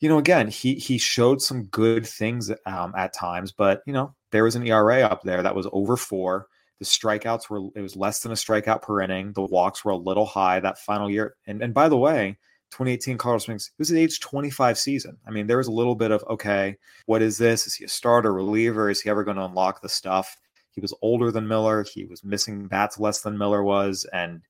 you 0.00 0.08
know, 0.08 0.18
again, 0.18 0.48
he 0.48 0.74
he 0.74 0.98
showed 0.98 1.40
some 1.40 1.64
good 1.64 2.06
things 2.06 2.50
um, 2.66 2.92
at 2.96 3.14
times, 3.14 3.52
but 3.52 3.82
you 3.86 3.92
know, 3.92 4.14
there 4.30 4.44
was 4.44 4.56
an 4.56 4.66
ERA 4.66 5.00
up 5.02 5.22
there 5.22 5.42
that 5.42 5.54
was 5.54 5.68
over 5.72 5.96
four. 5.96 6.46
The 6.78 6.84
strikeouts 6.84 7.48
were 7.48 7.70
it 7.74 7.80
was 7.80 7.96
less 7.96 8.20
than 8.20 8.32
a 8.32 8.34
strikeout 8.34 8.82
per 8.82 9.00
inning. 9.00 9.32
The 9.32 9.42
walks 9.42 9.84
were 9.84 9.92
a 9.92 9.96
little 9.96 10.26
high 10.26 10.60
that 10.60 10.78
final 10.78 11.10
year. 11.10 11.36
And 11.46 11.62
and 11.62 11.72
by 11.72 11.88
the 11.88 11.96
way, 11.96 12.36
2018 12.72 13.16
Colorado 13.16 13.38
Springs, 13.38 13.68
it 13.68 13.78
was 13.78 13.90
an 13.90 13.96
age 13.96 14.20
25 14.20 14.78
season. 14.78 15.16
I 15.26 15.30
mean, 15.30 15.46
there 15.46 15.56
was 15.56 15.68
a 15.68 15.72
little 15.72 15.94
bit 15.94 16.10
of 16.10 16.22
okay, 16.28 16.76
what 17.06 17.22
is 17.22 17.38
this? 17.38 17.66
Is 17.66 17.74
he 17.74 17.84
a 17.84 17.88
starter, 17.88 18.32
reliever? 18.32 18.90
Is 18.90 19.00
he 19.00 19.08
ever 19.08 19.24
going 19.24 19.38
to 19.38 19.44
unlock 19.44 19.80
the 19.80 19.88
stuff? 19.88 20.36
He 20.72 20.82
was 20.82 20.92
older 21.00 21.30
than 21.30 21.48
Miller. 21.48 21.84
He 21.84 22.04
was 22.04 22.22
missing 22.22 22.66
bats 22.66 22.98
less 22.98 23.22
than 23.22 23.38
Miller 23.38 23.62
was, 23.62 24.04
and 24.12 24.42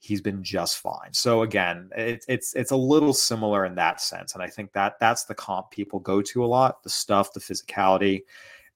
he's 0.00 0.20
been 0.20 0.42
just 0.42 0.78
fine. 0.78 1.12
So 1.12 1.42
again, 1.42 1.90
it, 1.96 2.24
it's 2.28 2.54
it's 2.54 2.70
a 2.70 2.76
little 2.76 3.12
similar 3.12 3.64
in 3.64 3.74
that 3.76 4.00
sense, 4.00 4.34
and 4.34 4.42
I 4.42 4.48
think 4.48 4.72
that 4.72 4.98
that's 5.00 5.24
the 5.24 5.34
comp 5.34 5.70
people 5.70 5.98
go 5.98 6.22
to 6.22 6.44
a 6.44 6.46
lot: 6.46 6.82
the 6.82 6.90
stuff, 6.90 7.32
the 7.32 7.40
physicality 7.40 8.22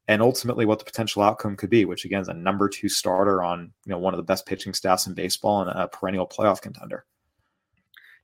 and 0.09 0.21
ultimately 0.21 0.67
what 0.67 0.79
the 0.79 0.85
potential 0.85 1.23
outcome 1.23 1.57
could 1.57 1.71
be, 1.71 1.85
which 1.85 2.05
again 2.05 2.21
is 2.21 2.29
a 2.29 2.35
number 2.35 2.69
two 2.69 2.89
starter 2.89 3.43
on 3.43 3.73
you 3.85 3.91
know 3.91 3.99
one 3.99 4.15
of 4.15 4.19
the 4.19 4.25
best 4.25 4.47
pitching 4.47 4.75
staffs 4.75 5.07
in 5.07 5.15
baseball 5.15 5.63
and 5.63 5.71
a 5.71 5.89
perennial 5.89 6.27
playoff 6.27 6.61
contender. 6.61 7.05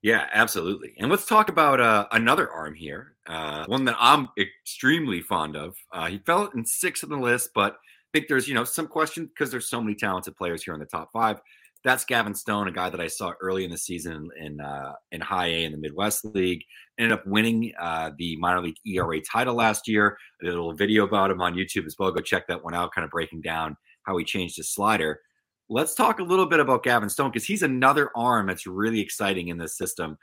Yeah, 0.02 0.26
absolutely. 0.32 0.94
And 0.98 1.10
let's 1.10 1.26
talk 1.26 1.48
about 1.48 1.80
uh, 1.80 2.06
another 2.12 2.48
arm 2.50 2.74
here, 2.74 3.16
uh, 3.26 3.64
one 3.66 3.84
that 3.86 3.96
I'm 3.98 4.28
extremely 4.38 5.20
fond 5.22 5.56
of. 5.56 5.76
Uh, 5.92 6.06
he 6.06 6.18
fell 6.18 6.48
in 6.54 6.64
sixth 6.64 7.02
on 7.02 7.10
the 7.10 7.16
list, 7.16 7.50
but 7.52 7.72
I 7.72 8.08
think 8.12 8.28
there's 8.28 8.48
you 8.48 8.54
know 8.54 8.64
some 8.64 8.86
question 8.86 9.26
because 9.26 9.50
there's 9.50 9.68
so 9.68 9.80
many 9.80 9.94
talented 9.94 10.36
players 10.36 10.62
here 10.62 10.74
in 10.74 10.80
the 10.80 10.86
top 10.86 11.10
five 11.12 11.40
that's 11.84 12.04
Gavin 12.04 12.34
Stone, 12.34 12.68
a 12.68 12.72
guy 12.72 12.90
that 12.90 13.00
I 13.00 13.06
saw 13.06 13.32
early 13.40 13.64
in 13.64 13.70
the 13.70 13.78
season 13.78 14.28
in 14.38 14.60
uh, 14.60 14.94
in 15.12 15.20
High 15.20 15.46
A 15.46 15.64
in 15.64 15.72
the 15.72 15.78
Midwest 15.78 16.24
League. 16.24 16.62
Ended 16.98 17.12
up 17.12 17.26
winning 17.26 17.72
uh, 17.78 18.10
the 18.18 18.36
minor 18.36 18.60
league 18.60 18.76
ERA 18.84 19.20
title 19.20 19.54
last 19.54 19.86
year. 19.86 20.16
I 20.40 20.46
did 20.46 20.54
a 20.54 20.56
little 20.56 20.74
video 20.74 21.04
about 21.04 21.30
him 21.30 21.40
on 21.40 21.54
YouTube 21.54 21.86
as 21.86 21.94
well. 21.98 22.10
Go 22.10 22.20
check 22.20 22.48
that 22.48 22.64
one 22.64 22.74
out, 22.74 22.92
kind 22.92 23.04
of 23.04 23.10
breaking 23.10 23.42
down 23.42 23.76
how 24.02 24.16
he 24.16 24.24
changed 24.24 24.56
his 24.56 24.72
slider. 24.72 25.20
Let's 25.68 25.94
talk 25.94 26.18
a 26.18 26.24
little 26.24 26.46
bit 26.46 26.60
about 26.60 26.82
Gavin 26.82 27.10
Stone 27.10 27.30
because 27.30 27.44
he's 27.44 27.62
another 27.62 28.10
arm 28.16 28.46
that's 28.46 28.66
really 28.66 29.00
exciting 29.00 29.48
in 29.48 29.58
this 29.58 29.76
system. 29.76 30.18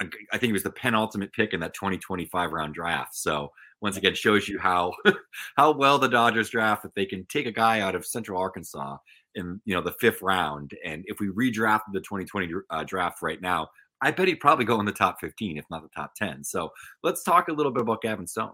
I, 0.00 0.04
I 0.32 0.38
think 0.38 0.48
he 0.48 0.52
was 0.52 0.62
the 0.62 0.70
penultimate 0.70 1.32
pick 1.32 1.54
in 1.54 1.60
that 1.60 1.74
2025 1.74 2.52
round 2.52 2.74
draft. 2.74 3.16
So 3.16 3.50
once 3.80 3.96
again, 3.96 4.14
shows 4.14 4.48
you 4.48 4.58
how 4.58 4.92
how 5.56 5.72
well 5.72 5.98
the 5.98 6.08
Dodgers 6.08 6.50
draft 6.50 6.84
if 6.84 6.92
they 6.94 7.06
can 7.06 7.24
take 7.26 7.46
a 7.46 7.52
guy 7.52 7.80
out 7.80 7.94
of 7.94 8.06
Central 8.06 8.40
Arkansas 8.40 8.98
in 9.34 9.60
you 9.64 9.74
know 9.74 9.82
the 9.82 9.92
fifth 9.92 10.22
round. 10.22 10.72
And 10.84 11.04
if 11.06 11.20
we 11.20 11.28
redrafted 11.28 11.92
the 11.92 12.00
2020 12.00 12.52
uh, 12.70 12.84
draft 12.84 13.22
right 13.22 13.40
now, 13.40 13.68
I 14.00 14.10
bet 14.10 14.28
he'd 14.28 14.36
probably 14.36 14.64
go 14.64 14.78
in 14.80 14.86
the 14.86 14.92
top 14.92 15.20
15, 15.20 15.58
if 15.58 15.64
not 15.70 15.82
the 15.82 15.88
top 15.88 16.14
10. 16.14 16.44
So 16.44 16.70
let's 17.02 17.22
talk 17.22 17.48
a 17.48 17.52
little 17.52 17.72
bit 17.72 17.82
about 17.82 18.02
Gavin 18.02 18.26
Stone. 18.26 18.52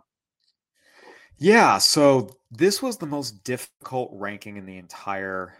Yeah, 1.36 1.78
so 1.78 2.30
this 2.50 2.80
was 2.80 2.96
the 2.96 3.06
most 3.06 3.42
difficult 3.44 4.10
ranking 4.12 4.56
in 4.56 4.66
the 4.66 4.78
entire 4.78 5.54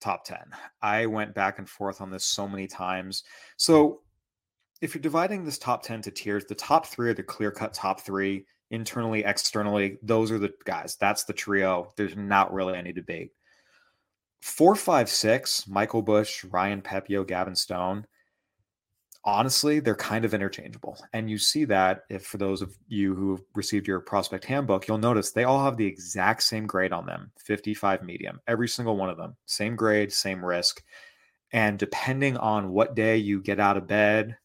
top 0.00 0.24
10. 0.24 0.38
I 0.80 1.06
went 1.06 1.34
back 1.34 1.58
and 1.58 1.68
forth 1.68 2.00
on 2.00 2.10
this 2.10 2.24
so 2.24 2.48
many 2.48 2.66
times. 2.66 3.24
So 3.56 4.00
if 4.80 4.94
you're 4.94 5.02
dividing 5.02 5.44
this 5.44 5.58
top 5.58 5.82
10 5.82 6.02
to 6.02 6.10
tiers, 6.10 6.44
the 6.46 6.54
top 6.54 6.86
three 6.86 7.10
are 7.10 7.14
the 7.14 7.22
clear 7.22 7.50
cut 7.50 7.74
top 7.74 8.00
three, 8.00 8.46
internally, 8.70 9.24
externally. 9.24 9.98
Those 10.02 10.30
are 10.30 10.38
the 10.38 10.52
guys. 10.64 10.96
That's 10.98 11.24
the 11.24 11.32
trio. 11.32 11.92
There's 11.96 12.16
not 12.16 12.52
really 12.52 12.76
any 12.76 12.92
debate 12.92 13.32
four, 14.40 14.74
five, 14.74 15.08
six, 15.08 15.66
Michael 15.66 16.02
Busch, 16.02 16.44
Ryan 16.44 16.82
Pepiot, 16.82 17.26
Gavin 17.26 17.56
Stone, 17.56 18.06
honestly, 19.24 19.80
they're 19.80 19.94
kind 19.94 20.24
of 20.24 20.32
interchangeable. 20.32 20.98
And 21.12 21.30
you 21.30 21.38
see 21.38 21.64
that 21.66 22.02
if 22.08 22.24
for 22.24 22.38
those 22.38 22.62
of 22.62 22.74
you 22.86 23.14
who 23.14 23.32
have 23.32 23.44
received 23.54 23.86
your 23.86 24.00
prospect 24.00 24.44
handbook, 24.44 24.88
you'll 24.88 24.98
notice 24.98 25.32
they 25.32 25.44
all 25.44 25.62
have 25.62 25.76
the 25.76 25.86
exact 25.86 26.42
same 26.42 26.66
grade 26.66 26.92
on 26.92 27.06
them 27.06 27.30
55 27.44 28.02
medium, 28.02 28.40
every 28.46 28.68
single 28.68 28.96
one 28.96 29.10
of 29.10 29.16
them, 29.16 29.36
same 29.46 29.76
grade, 29.76 30.12
same 30.12 30.44
risk. 30.44 30.82
And 31.52 31.78
depending 31.78 32.36
on 32.36 32.70
what 32.70 32.94
day 32.94 33.16
you 33.16 33.40
get 33.40 33.60
out 33.60 33.76
of 33.76 33.86
bed, 33.86 34.36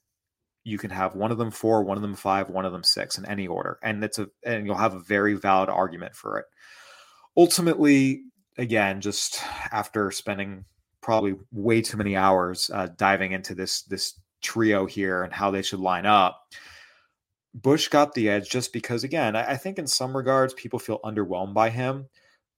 you 0.64 0.78
can 0.78 0.90
have 0.90 1.16
one 1.16 1.32
of 1.32 1.38
them 1.38 1.52
four, 1.52 1.84
one 1.84 1.98
of 1.98 2.02
them 2.02 2.16
five, 2.16 2.50
one 2.50 2.66
of 2.66 2.72
them 2.72 2.84
six 2.84 3.18
in 3.18 3.26
any 3.26 3.48
order. 3.48 3.80
And 3.84 4.04
it's 4.04 4.20
a 4.20 4.28
and 4.46 4.66
you'll 4.66 4.76
have 4.76 4.96
a 4.96 5.00
very 5.00 5.34
valid 5.34 5.70
argument 5.70 6.16
for 6.16 6.40
it. 6.40 6.46
Ultimately, 7.36 8.24
again, 8.58 9.02
just 9.02 9.42
after 9.72 10.12
spending 10.12 10.66
probably 11.02 11.36
way 11.52 11.82
too 11.82 11.98
many 11.98 12.16
hours 12.16 12.70
uh, 12.74 12.88
diving 12.98 13.34
into 13.34 13.54
this 13.54 13.84
this 13.84 14.20
trio 14.42 14.86
here 14.86 15.24
and 15.24 15.34
how 15.34 15.52
they 15.52 15.62
should 15.62 15.80
line 15.80 16.06
up. 16.06 16.42
Busch 17.54 17.88
got 17.88 18.14
the 18.14 18.30
edge 18.30 18.50
just 18.50 18.74
because, 18.74 19.04
again, 19.04 19.36
I, 19.36 19.52
I 19.52 19.58
think 19.58 19.78
in 19.78 19.88
some 19.88 20.16
regards 20.16 20.54
people 20.54 20.80
feel 20.80 21.00
underwhelmed 21.04 21.54
by 21.54 21.70
him. 21.70 22.08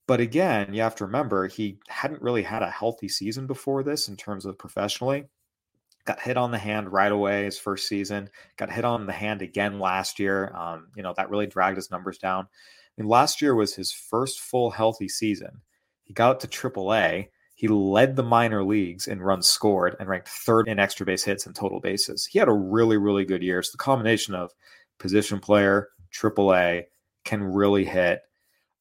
But 0.07 0.19
again, 0.19 0.73
you 0.73 0.81
have 0.81 0.95
to 0.95 1.05
remember 1.05 1.47
he 1.47 1.79
hadn't 1.87 2.21
really 2.21 2.43
had 2.43 2.61
a 2.61 2.69
healthy 2.69 3.09
season 3.09 3.47
before 3.47 3.83
this 3.83 4.07
in 4.07 4.15
terms 4.15 4.45
of 4.45 4.57
professionally. 4.57 5.25
Got 6.05 6.21
hit 6.21 6.37
on 6.37 6.51
the 6.51 6.59
hand 6.59 6.93
right 6.93 7.11
away 7.11 7.45
his 7.45 7.57
first 7.57 7.87
season. 7.87 8.29
Got 8.57 8.71
hit 8.71 8.85
on 8.85 9.07
the 9.07 9.13
hand 9.13 9.41
again 9.41 9.79
last 9.79 10.19
year. 10.19 10.53
Um, 10.55 10.89
you 10.95 11.01
know 11.01 11.15
that 11.17 11.31
really 11.31 11.47
dragged 11.47 11.77
his 11.77 11.89
numbers 11.89 12.19
down. 12.19 12.43
I 12.45 13.01
mean, 13.01 13.09
last 13.09 13.41
year 13.41 13.55
was 13.55 13.73
his 13.73 13.91
first 13.91 14.39
full 14.39 14.69
healthy 14.69 15.09
season. 15.09 15.61
He 16.05 16.13
got 16.13 16.39
to 16.39 16.47
AAA. 16.47 17.27
He 17.55 17.67
led 17.67 18.15
the 18.15 18.23
minor 18.23 18.63
leagues 18.63 19.07
in 19.07 19.21
runs 19.21 19.47
scored 19.47 19.95
and 19.99 20.09
ranked 20.09 20.27
third 20.27 20.67
in 20.67 20.79
extra 20.79 21.05
base 21.05 21.23
hits 21.23 21.45
and 21.45 21.55
total 21.55 21.79
bases. 21.79 22.25
He 22.25 22.39
had 22.39 22.47
a 22.47 22.53
really, 22.53 22.97
really 22.97 23.25
good 23.25 23.41
year. 23.41 23.59
It's 23.59 23.71
the 23.71 23.77
combination 23.77 24.35
of 24.35 24.53
position 24.99 25.39
player, 25.39 25.89
AAA, 26.13 26.85
can 27.23 27.43
really 27.43 27.85
hit. 27.85 28.21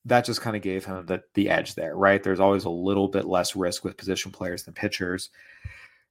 That 0.04 0.24
just 0.24 0.42
kind 0.42 0.54
of 0.54 0.62
gave 0.62 0.84
him 0.84 1.06
the, 1.06 1.22
the 1.34 1.48
edge 1.48 1.76
there, 1.76 1.96
right? 1.96 2.22
There's 2.22 2.40
always 2.40 2.64
a 2.64 2.70
little 2.70 3.08
bit 3.08 3.24
less 3.24 3.56
risk 3.56 3.84
with 3.84 3.96
position 3.96 4.32
players 4.32 4.64
than 4.64 4.74
pitchers. 4.74 5.30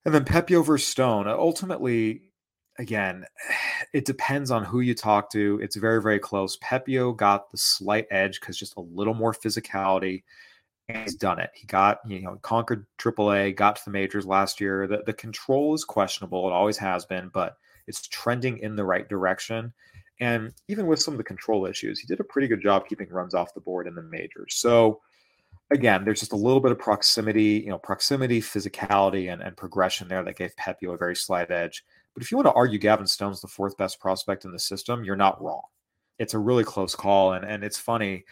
And 0.05 0.13
then 0.13 0.25
Pepiot 0.25 0.65
versus 0.65 0.87
Stone. 0.87 1.27
Ultimately, 1.27 2.21
again, 2.79 3.25
it 3.93 4.05
depends 4.05 4.51
on 4.51 4.63
who 4.63 4.79
you 4.79 4.95
talk 4.95 5.29
to. 5.31 5.59
It's 5.61 5.75
very, 5.75 6.01
very 6.01 6.19
close. 6.19 6.57
Pepiot 6.57 7.17
got 7.17 7.51
the 7.51 7.57
slight 7.57 8.07
edge 8.09 8.39
because 8.39 8.57
just 8.57 8.77
a 8.77 8.81
little 8.81 9.13
more 9.13 9.33
physicality 9.33 10.23
he's 10.87 11.15
done 11.15 11.39
it. 11.39 11.51
He 11.53 11.65
got, 11.65 11.99
you 12.05 12.21
know, 12.21 12.37
conquered 12.41 12.85
AAA, 12.97 13.55
got 13.55 13.77
to 13.77 13.85
the 13.85 13.91
majors 13.91 14.25
last 14.25 14.59
year. 14.59 14.87
The, 14.87 15.03
the 15.05 15.13
control 15.13 15.73
is 15.73 15.85
questionable. 15.85 16.47
It 16.47 16.53
always 16.53 16.77
has 16.77 17.05
been, 17.05 17.29
but 17.33 17.57
it's 17.87 18.07
trending 18.07 18.57
in 18.59 18.75
the 18.75 18.83
right 18.83 19.07
direction. 19.07 19.73
And 20.19 20.53
even 20.67 20.87
with 20.87 21.01
some 21.01 21.13
of 21.13 21.17
the 21.17 21.23
control 21.23 21.65
issues, 21.65 21.99
he 21.99 22.07
did 22.07 22.19
a 22.19 22.23
pretty 22.23 22.47
good 22.47 22.61
job 22.61 22.87
keeping 22.87 23.09
runs 23.09 23.33
off 23.33 23.53
the 23.53 23.61
board 23.61 23.87
in 23.87 23.95
the 23.95 24.03
majors. 24.03 24.55
So, 24.55 25.01
again, 25.71 26.05
there's 26.05 26.19
just 26.19 26.33
a 26.33 26.37
little 26.37 26.59
bit 26.59 26.71
of 26.71 26.79
proximity, 26.79 27.61
you 27.63 27.69
know, 27.69 27.79
proximity, 27.79 28.41
physicality, 28.41 29.31
and, 29.31 29.41
and 29.41 29.57
progression 29.57 30.07
there 30.07 30.23
that 30.23 30.37
gave 30.37 30.55
Pepiot 30.55 30.93
a 30.93 30.97
very 30.97 31.15
slight 31.15 31.49
edge. 31.49 31.83
But 32.13 32.23
if 32.23 32.31
you 32.31 32.37
want 32.37 32.47
to 32.47 32.53
argue 32.53 32.77
Gavin 32.77 33.07
Stone's 33.07 33.41
the 33.41 33.47
fourth 33.47 33.75
best 33.77 33.99
prospect 33.99 34.45
in 34.45 34.51
the 34.51 34.59
system, 34.59 35.03
you're 35.03 35.15
not 35.15 35.41
wrong. 35.41 35.63
it's 36.19 36.35
a 36.35 36.39
really 36.39 36.63
close 36.63 36.95
call. 36.95 37.33
And 37.33 37.43
and 37.45 37.63
it's 37.63 37.79
funny. 37.79 38.25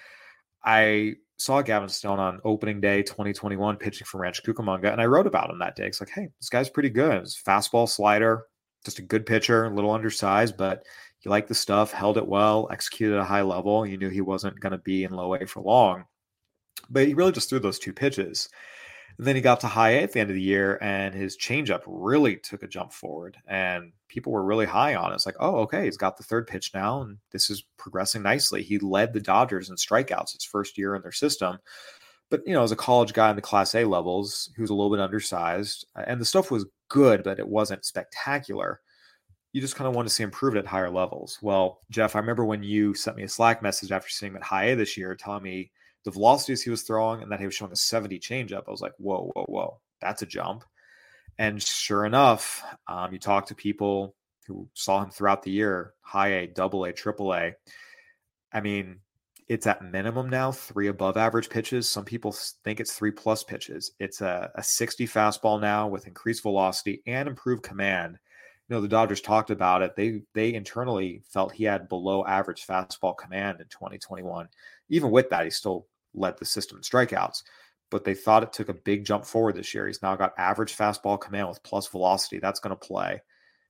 I 0.63 1.15
saw 1.41 1.61
Gavin 1.61 1.89
Stone 1.89 2.19
on 2.19 2.39
opening 2.43 2.79
day 2.79 3.01
2021 3.01 3.77
pitching 3.77 4.05
for 4.05 4.19
Rancho 4.19 4.43
Cucamonga, 4.43 4.91
and 4.91 5.01
I 5.01 5.05
wrote 5.05 5.25
about 5.25 5.49
him 5.49 5.59
that 5.59 5.75
day. 5.75 5.87
It's 5.87 5.99
like, 5.99 6.11
hey, 6.11 6.29
this 6.39 6.49
guy's 6.49 6.69
pretty 6.69 6.89
good. 6.89 7.23
It's 7.23 7.41
fastball 7.41 7.89
slider, 7.89 8.45
just 8.85 8.99
a 8.99 9.03
good 9.03 9.25
pitcher, 9.25 9.65
a 9.65 9.73
little 9.73 9.91
undersized, 9.91 10.55
but 10.55 10.85
he 11.17 11.29
liked 11.29 11.47
the 11.47 11.55
stuff, 11.55 11.91
held 11.91 12.17
it 12.17 12.27
well, 12.27 12.67
executed 12.71 13.15
at 13.15 13.21
a 13.21 13.25
high 13.25 13.41
level. 13.41 13.85
You 13.85 13.97
knew 13.97 14.09
he 14.09 14.21
wasn't 14.21 14.59
going 14.59 14.71
to 14.71 14.77
be 14.77 15.03
in 15.03 15.11
low 15.11 15.33
A 15.33 15.45
for 15.47 15.61
long, 15.61 16.05
but 16.89 17.07
he 17.07 17.15
really 17.15 17.31
just 17.31 17.49
threw 17.49 17.59
those 17.59 17.79
two 17.79 17.93
pitches. 17.93 18.47
And 19.21 19.27
then 19.27 19.35
he 19.35 19.41
got 19.43 19.59
to 19.59 19.67
high 19.67 19.91
A 19.91 20.01
at 20.01 20.13
the 20.13 20.19
end 20.19 20.31
of 20.31 20.35
the 20.35 20.41
year, 20.41 20.79
and 20.81 21.13
his 21.13 21.37
changeup 21.37 21.83
really 21.85 22.37
took 22.37 22.63
a 22.63 22.67
jump 22.67 22.91
forward. 22.91 23.37
And 23.45 23.91
people 24.07 24.31
were 24.31 24.43
really 24.43 24.65
high 24.65 24.95
on 24.95 25.11
it. 25.11 25.13
It's 25.13 25.27
like, 25.27 25.35
oh, 25.39 25.57
okay, 25.57 25.85
he's 25.85 25.95
got 25.95 26.17
the 26.17 26.23
third 26.23 26.47
pitch 26.47 26.71
now, 26.73 27.03
and 27.03 27.19
this 27.31 27.51
is 27.51 27.63
progressing 27.77 28.23
nicely. 28.23 28.63
He 28.63 28.79
led 28.79 29.13
the 29.13 29.19
Dodgers 29.19 29.69
in 29.69 29.75
strikeouts 29.75 30.33
his 30.33 30.43
first 30.43 30.75
year 30.75 30.95
in 30.95 31.03
their 31.03 31.11
system. 31.11 31.59
But, 32.31 32.41
you 32.47 32.53
know, 32.53 32.63
as 32.63 32.71
a 32.71 32.75
college 32.75 33.13
guy 33.13 33.29
in 33.29 33.35
the 33.35 33.43
Class 33.43 33.75
A 33.75 33.85
levels, 33.85 34.49
he 34.55 34.61
was 34.61 34.71
a 34.71 34.73
little 34.73 34.89
bit 34.89 34.99
undersized, 34.99 35.85
uh, 35.95 36.03
and 36.07 36.19
the 36.19 36.25
stuff 36.25 36.49
was 36.49 36.65
good, 36.89 37.21
but 37.21 37.37
it 37.37 37.47
wasn't 37.47 37.85
spectacular. 37.85 38.81
You 39.53 39.61
just 39.61 39.75
kind 39.75 39.87
of 39.87 39.93
want 39.93 40.07
to 40.07 40.13
see 40.15 40.23
improved 40.23 40.57
at 40.57 40.65
higher 40.65 40.89
levels. 40.89 41.37
Well, 41.43 41.81
Jeff, 41.91 42.15
I 42.15 42.19
remember 42.21 42.43
when 42.43 42.63
you 42.63 42.95
sent 42.95 43.17
me 43.17 43.23
a 43.23 43.29
Slack 43.29 43.61
message 43.61 43.91
after 43.91 44.09
seeing 44.09 44.31
him 44.31 44.37
at 44.37 44.43
high 44.43 44.69
A 44.69 44.75
this 44.75 44.97
year, 44.97 45.13
telling 45.13 45.43
me 45.43 45.69
the 46.03 46.11
velocities 46.11 46.61
he 46.61 46.69
was 46.69 46.83
throwing 46.83 47.21
and 47.21 47.31
that 47.31 47.39
he 47.39 47.45
was 47.45 47.55
showing 47.55 47.71
a 47.71 47.75
70 47.75 48.19
changeup. 48.19 48.63
I 48.67 48.71
was 48.71 48.81
like, 48.81 48.93
whoa, 48.97 49.31
whoa, 49.33 49.45
whoa, 49.45 49.79
that's 50.01 50.21
a 50.21 50.25
jump. 50.25 50.63
And 51.37 51.61
sure 51.61 52.05
enough, 52.05 52.63
um, 52.87 53.13
you 53.13 53.19
talk 53.19 53.47
to 53.47 53.55
people 53.55 54.15
who 54.47 54.67
saw 54.73 55.03
him 55.03 55.11
throughout 55.11 55.43
the 55.43 55.51
year, 55.51 55.93
high 56.01 56.29
A, 56.29 56.47
double 56.47 56.85
A, 56.85 56.93
triple 56.93 57.33
A. 57.33 57.53
I 58.53 58.61
mean, 58.61 58.99
it's 59.47 59.67
at 59.67 59.83
minimum 59.83 60.29
now 60.29 60.51
three 60.51 60.87
above 60.87 61.17
average 61.17 61.49
pitches. 61.49 61.89
Some 61.89 62.05
people 62.05 62.31
think 62.63 62.79
it's 62.79 62.93
three 62.93 63.11
plus 63.11 63.43
pitches. 63.43 63.91
It's 63.99 64.21
a, 64.21 64.51
a 64.55 64.63
60 64.63 65.07
fastball 65.07 65.59
now 65.59 65.87
with 65.87 66.07
increased 66.07 66.43
velocity 66.43 67.01
and 67.05 67.27
improved 67.27 67.63
command. 67.63 68.17
You 68.69 68.75
know, 68.75 68.81
the 68.81 68.87
Dodgers 68.87 69.19
talked 69.19 69.49
about 69.49 69.81
it. 69.81 69.95
They 69.97 70.21
they 70.33 70.53
internally 70.53 71.23
felt 71.27 71.51
he 71.51 71.65
had 71.65 71.89
below 71.89 72.25
average 72.25 72.65
fastball 72.65 73.17
command 73.17 73.59
in 73.59 73.67
2021. 73.67 74.47
Even 74.87 75.11
with 75.11 75.29
that, 75.29 75.43
he 75.43 75.49
still 75.49 75.85
led 76.13 76.37
the 76.37 76.45
system 76.45 76.77
in 76.77 76.83
strikeouts. 76.83 77.43
But 77.89 78.05
they 78.05 78.13
thought 78.13 78.43
it 78.43 78.53
took 78.53 78.69
a 78.69 78.73
big 78.73 79.05
jump 79.05 79.25
forward 79.25 79.55
this 79.55 79.73
year. 79.73 79.87
He's 79.87 80.01
now 80.01 80.15
got 80.15 80.33
average 80.37 80.77
fastball 80.77 81.19
command 81.19 81.49
with 81.49 81.63
plus 81.63 81.87
velocity. 81.87 82.39
That's 82.39 82.59
going 82.59 82.69
to 82.69 82.87
play. 82.87 83.21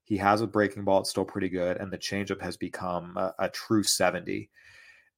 He 0.04 0.17
has 0.17 0.41
a 0.41 0.47
breaking 0.47 0.84
ball. 0.84 0.99
It's 0.99 1.10
still 1.10 1.25
pretty 1.25 1.49
good. 1.49 1.77
And 1.77 1.91
the 1.91 1.97
changeup 1.97 2.41
has 2.41 2.56
become 2.56 3.17
a, 3.17 3.34
a 3.39 3.49
true 3.49 3.84
70. 3.84 4.49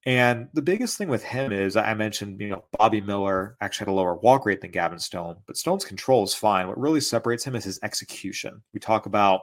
And 0.06 0.50
the 0.54 0.62
biggest 0.62 0.98
thing 0.98 1.08
with 1.08 1.24
him 1.24 1.52
is 1.52 1.78
I 1.78 1.94
mentioned, 1.94 2.40
you 2.42 2.50
know, 2.50 2.66
Bobby 2.78 3.00
Miller 3.00 3.56
actually 3.62 3.86
had 3.86 3.92
a 3.92 3.96
lower 3.96 4.16
walk 4.16 4.46
rate 4.46 4.60
than 4.60 4.72
Gavin 4.72 5.00
Stone, 5.00 5.38
but 5.48 5.56
Stone's 5.56 5.86
control 5.86 6.24
is 6.24 6.34
fine. 6.34 6.68
What 6.68 6.80
really 6.80 7.00
separates 7.00 7.46
him 7.46 7.56
is 7.56 7.64
his 7.64 7.80
execution. 7.84 8.62
We 8.74 8.82
talk 8.82 9.06
about 9.06 9.42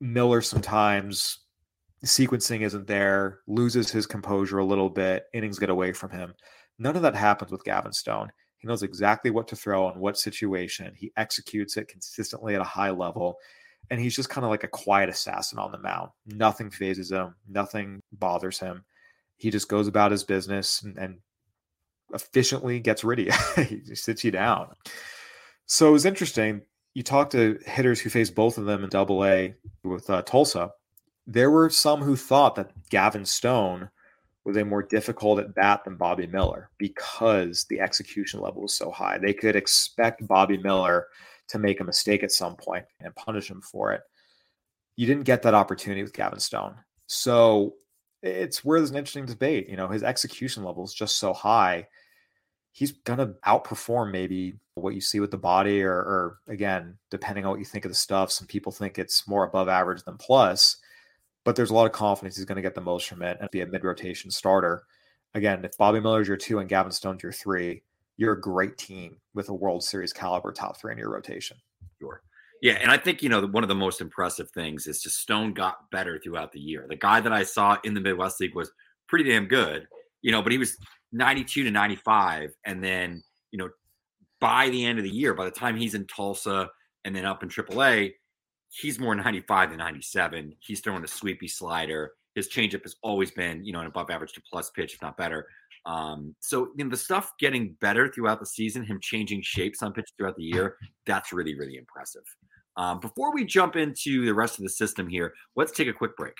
Miller 0.00 0.42
sometimes 0.42 1.38
sequencing 2.04 2.60
isn't 2.60 2.86
there, 2.86 3.40
loses 3.46 3.90
his 3.90 4.06
composure 4.06 4.58
a 4.58 4.64
little 4.64 4.90
bit, 4.90 5.24
innings 5.32 5.58
get 5.58 5.70
away 5.70 5.92
from 5.92 6.10
him. 6.10 6.34
None 6.78 6.96
of 6.96 7.02
that 7.02 7.14
happens 7.14 7.50
with 7.50 7.64
Gavin 7.64 7.92
Stone. 7.92 8.30
He 8.58 8.68
knows 8.68 8.82
exactly 8.82 9.30
what 9.30 9.48
to 9.48 9.56
throw 9.56 9.90
in 9.90 9.98
what 10.00 10.18
situation. 10.18 10.94
He 10.96 11.12
executes 11.16 11.76
it 11.76 11.88
consistently 11.88 12.54
at 12.54 12.60
a 12.60 12.64
high 12.64 12.90
level. 12.90 13.36
And 13.90 14.00
he's 14.00 14.16
just 14.16 14.30
kind 14.30 14.44
of 14.44 14.50
like 14.50 14.64
a 14.64 14.68
quiet 14.68 15.08
assassin 15.08 15.58
on 15.58 15.70
the 15.70 15.78
mound. 15.78 16.10
Nothing 16.26 16.70
fazes 16.70 17.12
him, 17.12 17.34
nothing 17.48 18.02
bothers 18.12 18.58
him 18.58 18.84
he 19.36 19.50
just 19.50 19.68
goes 19.68 19.86
about 19.86 20.10
his 20.10 20.24
business 20.24 20.82
and, 20.82 20.96
and 20.96 21.18
efficiently 22.12 22.80
gets 22.80 23.02
you. 23.04 23.30
he 23.56 23.94
sits 23.94 24.24
you 24.24 24.30
down. 24.30 24.68
So 25.66 25.88
it 25.88 25.92
was 25.92 26.06
interesting. 26.06 26.62
You 26.94 27.02
talk 27.02 27.30
to 27.30 27.58
hitters 27.66 28.00
who 28.00 28.10
faced 28.10 28.34
both 28.34 28.58
of 28.58 28.64
them 28.64 28.82
in 28.82 28.90
Double 28.90 29.24
A 29.24 29.54
with 29.84 30.08
uh, 30.08 30.22
Tulsa. 30.22 30.70
There 31.26 31.50
were 31.50 31.68
some 31.68 32.02
who 32.02 32.16
thought 32.16 32.54
that 32.54 32.72
Gavin 32.88 33.26
Stone 33.26 33.90
was 34.46 34.56
a 34.56 34.64
more 34.64 34.82
difficult 34.82 35.40
at 35.40 35.54
bat 35.54 35.82
than 35.84 35.96
Bobby 35.96 36.28
Miller 36.28 36.70
because 36.78 37.66
the 37.68 37.80
execution 37.80 38.40
level 38.40 38.62
was 38.62 38.74
so 38.74 38.92
high. 38.92 39.18
They 39.18 39.34
could 39.34 39.56
expect 39.56 40.26
Bobby 40.26 40.56
Miller 40.56 41.08
to 41.48 41.58
make 41.58 41.80
a 41.80 41.84
mistake 41.84 42.22
at 42.22 42.30
some 42.30 42.54
point 42.54 42.84
and 43.00 43.14
punish 43.16 43.50
him 43.50 43.60
for 43.60 43.92
it. 43.92 44.02
You 44.94 45.06
didn't 45.06 45.24
get 45.24 45.42
that 45.42 45.54
opportunity 45.54 46.02
with 46.02 46.12
Gavin 46.12 46.38
Stone. 46.38 46.76
So 47.08 47.74
it's 48.22 48.64
where 48.64 48.78
there's 48.78 48.92
an 48.92 48.96
interesting 48.96 49.26
debate. 49.26 49.68
You 49.68 49.76
know, 49.76 49.88
his 49.88 50.04
execution 50.04 50.62
level 50.62 50.84
is 50.84 50.94
just 50.94 51.16
so 51.16 51.32
high. 51.32 51.88
He's 52.70 52.92
going 52.92 53.18
to 53.18 53.34
outperform 53.44 54.12
maybe 54.12 54.60
what 54.74 54.94
you 54.94 55.00
see 55.00 55.18
with 55.18 55.32
the 55.32 55.38
body, 55.38 55.82
or, 55.82 55.92
or, 55.92 56.38
again, 56.46 56.98
depending 57.10 57.44
on 57.44 57.50
what 57.50 57.58
you 57.58 57.64
think 57.64 57.84
of 57.84 57.90
the 57.90 57.96
stuff. 57.96 58.30
Some 58.30 58.46
people 58.46 58.70
think 58.70 58.98
it's 58.98 59.26
more 59.26 59.44
above 59.44 59.68
average 59.68 60.04
than 60.04 60.18
plus, 60.18 60.76
but 61.46 61.54
there's 61.54 61.70
a 61.70 61.74
lot 61.74 61.86
of 61.86 61.92
confidence 61.92 62.36
he's 62.36 62.44
going 62.44 62.56
to 62.56 62.62
get 62.62 62.74
the 62.74 62.80
most 62.80 63.08
from 63.08 63.22
it 63.22 63.38
and 63.40 63.48
be 63.52 63.60
a 63.60 63.66
mid 63.66 63.84
rotation 63.84 64.32
starter. 64.32 64.82
Again, 65.32 65.64
if 65.64 65.78
Bobby 65.78 66.00
Miller's 66.00 66.26
your 66.26 66.36
two 66.36 66.58
and 66.58 66.68
Gavin 66.68 66.90
Stone's 66.90 67.22
your 67.22 67.30
three, 67.30 67.82
you're 68.16 68.32
a 68.32 68.40
great 68.40 68.76
team 68.76 69.18
with 69.32 69.48
a 69.48 69.54
World 69.54 69.84
Series 69.84 70.12
caliber 70.12 70.50
top 70.50 70.76
three 70.76 70.90
in 70.90 70.98
your 70.98 71.10
rotation. 71.10 71.56
Sure. 72.00 72.20
Yeah, 72.62 72.72
and 72.82 72.90
I 72.90 72.96
think 72.96 73.22
you 73.22 73.28
know 73.28 73.46
one 73.46 73.62
of 73.62 73.68
the 73.68 73.76
most 73.76 74.00
impressive 74.00 74.50
things 74.50 74.88
is 74.88 75.00
just 75.00 75.20
Stone 75.20 75.54
got 75.54 75.88
better 75.92 76.18
throughout 76.18 76.50
the 76.50 76.58
year. 76.58 76.84
The 76.88 76.96
guy 76.96 77.20
that 77.20 77.32
I 77.32 77.44
saw 77.44 77.76
in 77.84 77.94
the 77.94 78.00
Midwest 78.00 78.40
League 78.40 78.56
was 78.56 78.72
pretty 79.06 79.30
damn 79.30 79.46
good, 79.46 79.86
you 80.22 80.32
know, 80.32 80.42
but 80.42 80.50
he 80.50 80.58
was 80.58 80.76
92 81.12 81.62
to 81.62 81.70
95, 81.70 82.50
and 82.64 82.82
then 82.82 83.22
you 83.52 83.58
know 83.58 83.68
by 84.40 84.68
the 84.70 84.84
end 84.84 84.98
of 84.98 85.04
the 85.04 85.10
year, 85.10 85.32
by 85.32 85.44
the 85.44 85.50
time 85.52 85.76
he's 85.76 85.94
in 85.94 86.06
Tulsa 86.06 86.68
and 87.04 87.14
then 87.14 87.24
up 87.24 87.44
in 87.44 87.48
AAA, 87.48 88.14
he's 88.70 88.98
more 88.98 89.14
95 89.14 89.70
than 89.70 89.78
97. 89.78 90.54
He's 90.60 90.80
throwing 90.80 91.04
a 91.04 91.08
sweepy 91.08 91.48
slider. 91.48 92.12
His 92.34 92.48
changeup 92.48 92.82
has 92.82 92.96
always 93.02 93.30
been 93.30 93.64
you 93.64 93.72
know 93.72 93.80
an 93.80 93.86
above 93.86 94.10
average 94.10 94.32
to 94.34 94.42
plus 94.48 94.70
pitch, 94.70 94.94
if 94.94 95.02
not 95.02 95.16
better. 95.16 95.46
Um, 95.86 96.34
so 96.40 96.68
you 96.76 96.84
know 96.84 96.90
the 96.90 96.96
stuff 96.96 97.32
getting 97.38 97.76
better 97.80 98.10
throughout 98.12 98.40
the 98.40 98.46
season, 98.46 98.84
him 98.84 98.98
changing 99.00 99.42
shapes 99.42 99.82
on 99.82 99.92
pitch 99.92 100.10
throughout 100.16 100.36
the 100.36 100.42
year, 100.42 100.76
that's 101.06 101.32
really 101.32 101.54
really 101.54 101.76
impressive. 101.76 102.24
Um, 102.76 103.00
before 103.00 103.32
we 103.32 103.44
jump 103.44 103.76
into 103.76 104.26
the 104.26 104.34
rest 104.34 104.58
of 104.58 104.62
the 104.62 104.68
system 104.68 105.08
here, 105.08 105.32
let's 105.54 105.72
take 105.72 105.88
a 105.88 105.94
quick 105.94 106.14
break. 106.16 106.34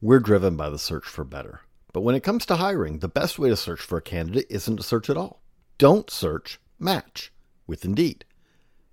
We're 0.00 0.18
driven 0.18 0.56
by 0.56 0.70
the 0.70 0.78
search 0.78 1.04
for 1.04 1.24
better, 1.24 1.60
but 1.92 2.00
when 2.00 2.14
it 2.14 2.22
comes 2.22 2.46
to 2.46 2.56
hiring, 2.56 2.98
the 2.98 3.08
best 3.08 3.38
way 3.38 3.48
to 3.50 3.56
search 3.56 3.80
for 3.80 3.98
a 3.98 4.02
candidate 4.02 4.46
isn't 4.48 4.78
to 4.78 4.82
search 4.82 5.08
at 5.08 5.16
all. 5.16 5.42
Don't 5.78 6.10
search, 6.10 6.58
match 6.78 7.32
with 7.66 7.84
Indeed. 7.84 8.24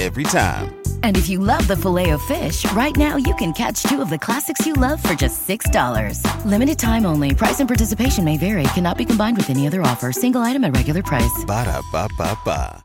every 0.00 0.24
time. 0.24 0.74
And 1.02 1.18
if 1.18 1.28
you 1.28 1.38
love 1.38 1.68
the 1.68 1.76
filet 1.76 2.10
of 2.10 2.22
fish, 2.22 2.64
right 2.72 2.96
now 2.96 3.16
you 3.16 3.34
can 3.34 3.52
catch 3.52 3.82
two 3.82 4.00
of 4.00 4.08
the 4.08 4.18
classics 4.18 4.64
you 4.64 4.72
love 4.72 5.02
for 5.02 5.12
just 5.12 5.46
$6. 5.46 6.24
Limited 6.46 6.78
time 6.78 7.04
only. 7.04 7.34
Price 7.34 7.60
and 7.60 7.68
participation 7.68 8.24
may 8.24 8.38
vary. 8.38 8.62
Cannot 8.74 8.96
be 8.96 9.04
combined 9.04 9.36
with 9.36 9.50
any 9.50 9.66
other 9.66 9.82
offer. 9.82 10.12
Single 10.12 10.40
item 10.40 10.64
at 10.64 10.74
regular 10.74 11.02
price. 11.02 11.44
Ba 11.46 11.64
da 11.66 11.82
ba 11.92 12.08
ba 12.16 12.38
ba. 12.44 12.84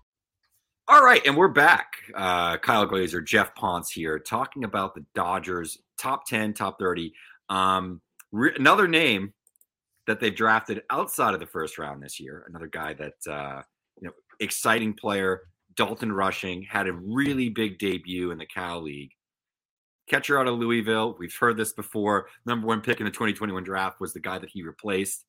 All 0.88 1.03
right, 1.03 1.25
and 1.25 1.36
we're 1.36 1.47
back. 1.47 1.93
Uh, 2.13 2.58
Kyle 2.58 2.86
Glaser, 2.86 3.19
Geoff 3.19 3.55
Pontes 3.55 3.89
here, 3.89 4.19
talking 4.19 4.65
about 4.65 4.93
the 4.93 5.03
Dodgers 5.15 5.79
top 5.97 6.27
10, 6.27 6.53
top 6.53 6.77
30. 6.77 7.12
Um, 7.49 8.01
re- 8.31 8.53
another 8.55 8.88
name 8.88 9.34
that 10.05 10.19
they've 10.19 10.36
drafted 10.36 10.84
outside 10.91 11.34
of 11.34 11.39
the 11.39 11.47
first 11.47 11.79
round 11.79 12.03
this 12.03 12.19
year, 12.19 12.45
another 12.47 12.67
guy 12.67 12.93
that, 12.93 13.13
uh, 13.27 13.63
you 13.99 14.08
know, 14.08 14.13
exciting 14.39 14.93
player, 14.93 15.41
Dalton 15.76 16.12
Rushing, 16.12 16.64
had 16.64 16.88
a 16.88 16.94
really 16.94 17.50
big 17.50 17.80
debut 17.80 18.32
in 18.32 18.38
the 18.38 18.46
Cal 18.46 18.82
League. 18.82 19.12
Catcher 20.08 20.40
out 20.40 20.48
of 20.48 20.60
Louisville. 20.60 21.16
We've 21.18 21.36
heard 21.36 21.58
this 21.58 21.74
before. 21.74 22.28
Number 22.46 22.68
one 22.68 22.82
pick 22.82 23.00
in 23.00 23.06
the 23.06 23.12
2021 23.12 23.64
draft 23.64 24.00
was 24.00 24.14
the 24.14 24.20
guy 24.20 24.38
that 24.38 24.50
he 24.50 24.62
replaced. 24.62 25.26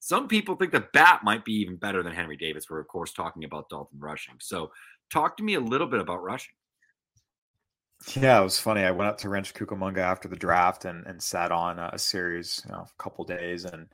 Some 0.00 0.28
people 0.28 0.56
think 0.56 0.72
the 0.72 0.88
bat 0.92 1.20
might 1.24 1.44
be 1.44 1.54
even 1.54 1.76
better 1.76 2.02
than 2.02 2.14
Henry 2.14 2.36
Davis. 2.36 2.68
We're, 2.68 2.80
of 2.80 2.88
course, 2.88 3.12
talking 3.12 3.44
about 3.44 3.68
Dalton 3.68 3.98
Rushing. 3.98 4.34
So, 4.38 4.70
talk 5.10 5.36
to 5.36 5.42
me 5.42 5.54
a 5.54 5.60
little 5.60 5.86
bit 5.86 6.00
about 6.00 6.22
Rushing. 6.22 6.54
Yeah, 8.14 8.40
it 8.40 8.44
was 8.44 8.58
funny. 8.58 8.82
I 8.82 8.90
went 8.90 9.08
up 9.08 9.18
to 9.18 9.28
Rancho 9.28 9.54
Cucamonga 9.54 9.98
after 9.98 10.28
the 10.28 10.36
draft 10.36 10.84
and, 10.84 11.06
and 11.06 11.22
sat 11.22 11.52
on 11.52 11.78
a 11.78 11.98
series, 11.98 12.62
you 12.66 12.72
know, 12.72 12.80
a 12.80 13.02
couple 13.02 13.24
days 13.24 13.64
and 13.64 13.88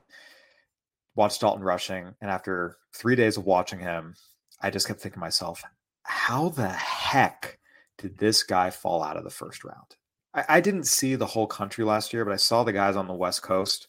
watched 1.15 1.41
Dalton 1.41 1.63
Rushing. 1.63 2.13
And 2.21 2.31
after 2.31 2.79
three 2.93 3.15
days 3.15 3.37
of 3.37 3.45
watching 3.45 3.79
him, 3.79 4.15
I 4.61 4.71
just 4.71 4.89
kept 4.89 5.01
thinking 5.01 5.17
to 5.17 5.21
myself, 5.21 5.63
how 6.03 6.49
the 6.51 6.69
heck 6.69 7.59
did 7.99 8.19
this 8.19 8.43
guy 8.43 8.71
fall 8.71 9.03
out 9.03 9.17
of 9.17 9.25
the 9.25 9.31
first 9.31 9.65
round? 9.65 9.97
I, 10.35 10.45
I 10.49 10.61
didn't 10.61 10.85
see 10.85 11.15
the 11.15 11.27
whole 11.27 11.47
country 11.47 11.85
last 11.85 12.13
year, 12.13 12.25
but 12.25 12.35
I 12.35 12.37
saw 12.37 12.65
the 12.65 12.73
guys 12.73 12.97
on 12.97 13.07
the 13.07 13.15
West 13.15 13.43
Coast. 13.43 13.89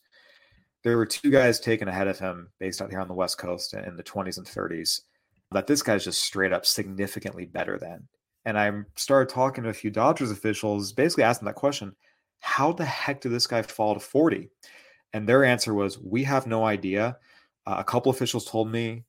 There 0.84 0.98
were 0.98 1.06
two 1.06 1.30
guys 1.30 1.60
taken 1.60 1.88
ahead 1.88 2.08
of 2.08 2.20
him 2.20 2.50
based 2.60 2.82
out 2.82 2.90
here 2.90 3.00
on 3.00 3.08
the 3.08 3.14
West 3.14 3.38
Coast 3.38 3.74
in 3.74 3.96
the 3.96 4.04
20s 4.04 4.38
and 4.38 4.48
30s 4.48 5.02
that 5.52 5.68
this 5.68 5.84
guy's 5.84 6.04
just 6.04 6.24
straight 6.24 6.54
up 6.54 6.66
significantly 6.66 7.46
better 7.46 7.78
than. 7.78 8.08
And 8.46 8.58
I 8.58 8.72
started 8.96 9.32
talking 9.32 9.64
to 9.64 9.70
a 9.70 9.74
few 9.74 9.92
Dodgers 9.92 10.32
officials, 10.32 10.94
basically 10.94 11.24
asking 11.24 11.46
that 11.46 11.56
question 11.56 11.96
how 12.40 12.72
the 12.72 12.86
heck 12.86 13.22
did 13.22 13.32
this 13.32 13.46
guy 13.46 13.62
fall 13.62 13.94
to 13.94 14.00
40? 14.00 14.50
And 15.14 15.28
their 15.28 15.44
answer 15.44 15.74
was, 15.74 16.00
we 16.00 16.24
have 16.24 16.48
no 16.48 16.66
idea. 16.66 17.18
Uh, 17.68 17.76
a 17.78 17.84
couple 17.84 18.12
officials 18.12 18.46
told 18.46 18.72
me 18.72 19.04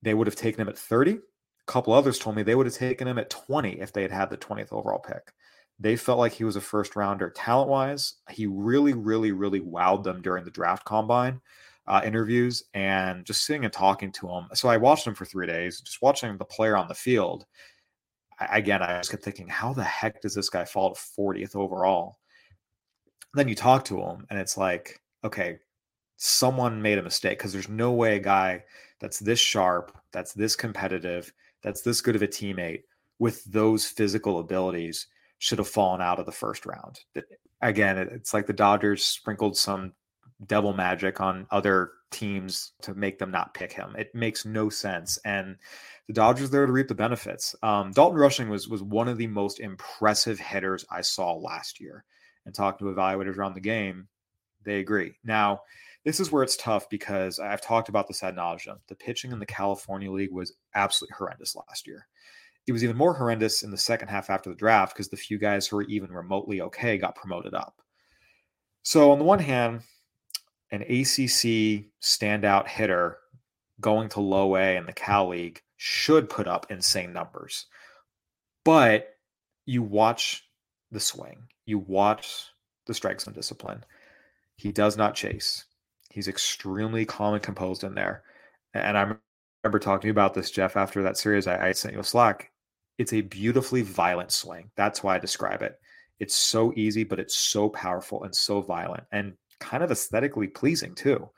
they 0.00 0.14
would 0.14 0.26
have 0.26 0.36
taken 0.36 0.60
him 0.62 0.68
at 0.68 0.78
30. 0.78 1.18
Couple 1.72 1.94
others 1.94 2.18
told 2.18 2.36
me 2.36 2.42
they 2.42 2.54
would 2.54 2.66
have 2.66 2.74
taken 2.74 3.08
him 3.08 3.18
at 3.18 3.30
20 3.30 3.80
if 3.80 3.94
they 3.94 4.02
had 4.02 4.10
had 4.10 4.28
the 4.28 4.36
20th 4.36 4.74
overall 4.74 4.98
pick. 4.98 5.32
They 5.80 5.96
felt 5.96 6.18
like 6.18 6.34
he 6.34 6.44
was 6.44 6.56
a 6.56 6.60
first 6.60 6.96
rounder 6.96 7.30
talent 7.30 7.70
wise. 7.70 8.16
He 8.28 8.46
really, 8.46 8.92
really, 8.92 9.32
really 9.32 9.60
wowed 9.60 10.04
them 10.04 10.20
during 10.20 10.44
the 10.44 10.50
draft 10.50 10.84
combine 10.84 11.40
uh, 11.86 12.02
interviews 12.04 12.64
and 12.74 13.24
just 13.24 13.46
sitting 13.46 13.64
and 13.64 13.72
talking 13.72 14.12
to 14.12 14.28
him. 14.28 14.48
So 14.52 14.68
I 14.68 14.76
watched 14.76 15.06
him 15.06 15.14
for 15.14 15.24
three 15.24 15.46
days, 15.46 15.80
just 15.80 16.02
watching 16.02 16.36
the 16.36 16.44
player 16.44 16.76
on 16.76 16.88
the 16.88 16.94
field. 16.94 17.46
I, 18.38 18.58
again, 18.58 18.82
I 18.82 18.98
just 18.98 19.10
kept 19.10 19.24
thinking, 19.24 19.48
how 19.48 19.72
the 19.72 19.82
heck 19.82 20.20
does 20.20 20.34
this 20.34 20.50
guy 20.50 20.66
fall 20.66 20.92
to 20.92 21.00
40th 21.00 21.56
overall? 21.56 22.18
Then 23.32 23.48
you 23.48 23.54
talk 23.54 23.86
to 23.86 23.98
him, 23.98 24.26
and 24.28 24.38
it's 24.38 24.58
like, 24.58 25.00
okay, 25.24 25.58
someone 26.18 26.82
made 26.82 26.98
a 26.98 27.02
mistake 27.02 27.38
because 27.38 27.54
there's 27.54 27.70
no 27.70 27.92
way 27.92 28.16
a 28.16 28.20
guy 28.20 28.62
that's 29.00 29.20
this 29.20 29.40
sharp, 29.40 29.96
that's 30.12 30.34
this 30.34 30.54
competitive, 30.54 31.32
that's 31.62 31.82
this 31.82 32.00
good 32.00 32.16
of 32.16 32.22
a 32.22 32.28
teammate 32.28 32.82
with 33.18 33.44
those 33.44 33.86
physical 33.86 34.40
abilities 34.40 35.06
should 35.38 35.58
have 35.58 35.68
fallen 35.68 36.00
out 36.00 36.18
of 36.18 36.26
the 36.26 36.32
first 36.32 36.66
round. 36.66 37.00
Again, 37.60 37.98
it's 37.98 38.34
like 38.34 38.46
the 38.46 38.52
Dodgers 38.52 39.04
sprinkled 39.04 39.56
some 39.56 39.92
devil 40.46 40.72
magic 40.72 41.20
on 41.20 41.46
other 41.50 41.92
teams 42.10 42.72
to 42.82 42.94
make 42.94 43.18
them 43.18 43.30
not 43.30 43.54
pick 43.54 43.72
him. 43.72 43.94
It 43.96 44.14
makes 44.14 44.44
no 44.44 44.68
sense. 44.68 45.18
And 45.24 45.56
the 46.06 46.12
Dodgers 46.12 46.50
there 46.50 46.66
to 46.66 46.72
reap 46.72 46.88
the 46.88 46.94
benefits. 46.94 47.54
Um, 47.62 47.92
Dalton 47.92 48.18
Rushing 48.18 48.48
was 48.48 48.68
was 48.68 48.82
one 48.82 49.08
of 49.08 49.18
the 49.18 49.26
most 49.26 49.60
impressive 49.60 50.38
hitters 50.38 50.84
I 50.90 51.00
saw 51.00 51.34
last 51.34 51.80
year. 51.80 52.04
And 52.44 52.54
talking 52.54 52.86
to 52.86 52.92
evaluators 52.92 53.36
around 53.36 53.54
the 53.54 53.60
game, 53.60 54.08
they 54.64 54.80
agree. 54.80 55.14
Now, 55.24 55.62
this 56.04 56.18
is 56.18 56.32
where 56.32 56.42
it's 56.42 56.56
tough 56.56 56.88
because 56.90 57.38
I've 57.38 57.60
talked 57.60 57.88
about 57.88 58.08
this 58.08 58.22
ad 58.22 58.36
nauseum. 58.36 58.78
The 58.88 58.96
pitching 58.96 59.32
in 59.32 59.38
the 59.38 59.46
California 59.46 60.10
League 60.10 60.32
was 60.32 60.54
absolutely 60.74 61.14
horrendous 61.16 61.54
last 61.54 61.86
year. 61.86 62.06
It 62.66 62.72
was 62.72 62.84
even 62.84 62.96
more 62.96 63.14
horrendous 63.14 63.62
in 63.62 63.70
the 63.70 63.78
second 63.78 64.08
half 64.08 64.30
after 64.30 64.50
the 64.50 64.56
draft 64.56 64.94
because 64.94 65.08
the 65.08 65.16
few 65.16 65.38
guys 65.38 65.66
who 65.66 65.76
were 65.76 65.84
even 65.84 66.10
remotely 66.10 66.60
okay 66.60 66.98
got 66.98 67.16
promoted 67.16 67.54
up. 67.54 67.80
So, 68.82 69.12
on 69.12 69.18
the 69.18 69.24
one 69.24 69.38
hand, 69.38 69.82
an 70.70 70.82
ACC 70.82 71.86
standout 72.02 72.66
hitter 72.66 73.18
going 73.80 74.08
to 74.10 74.20
low 74.20 74.56
A 74.56 74.76
in 74.76 74.86
the 74.86 74.92
Cal 74.92 75.28
League 75.28 75.60
should 75.76 76.28
put 76.28 76.48
up 76.48 76.66
insane 76.70 77.12
numbers. 77.12 77.66
But 78.64 79.08
you 79.66 79.82
watch 79.82 80.44
the 80.90 81.00
swing, 81.00 81.48
you 81.66 81.78
watch 81.78 82.46
the 82.86 82.94
strike 82.94 83.20
zone 83.20 83.34
discipline. 83.34 83.84
He 84.56 84.72
does 84.72 84.96
not 84.96 85.14
chase. 85.14 85.64
He's 86.12 86.28
extremely 86.28 87.04
calm 87.04 87.34
and 87.34 87.42
composed 87.42 87.84
in 87.84 87.94
there. 87.94 88.22
And 88.74 88.98
I 88.98 89.14
remember 89.64 89.78
talking 89.78 90.02
to 90.02 90.06
you 90.08 90.12
about 90.12 90.34
this, 90.34 90.50
Jeff, 90.50 90.76
after 90.76 91.02
that 91.02 91.16
series. 91.16 91.46
I, 91.46 91.68
I 91.68 91.72
sent 91.72 91.94
you 91.94 92.00
a 92.00 92.04
Slack. 92.04 92.50
It's 92.98 93.12
a 93.12 93.22
beautifully 93.22 93.82
violent 93.82 94.30
swing. 94.30 94.70
That's 94.76 95.02
why 95.02 95.16
I 95.16 95.18
describe 95.18 95.62
it. 95.62 95.80
It's 96.20 96.36
so 96.36 96.72
easy, 96.76 97.04
but 97.04 97.18
it's 97.18 97.34
so 97.34 97.68
powerful 97.68 98.24
and 98.24 98.34
so 98.34 98.60
violent. 98.60 99.04
And 99.10 99.34
kind 99.58 99.82
of 99.82 99.90
aesthetically 99.90 100.48
pleasing 100.48 100.94
too. 100.94 101.30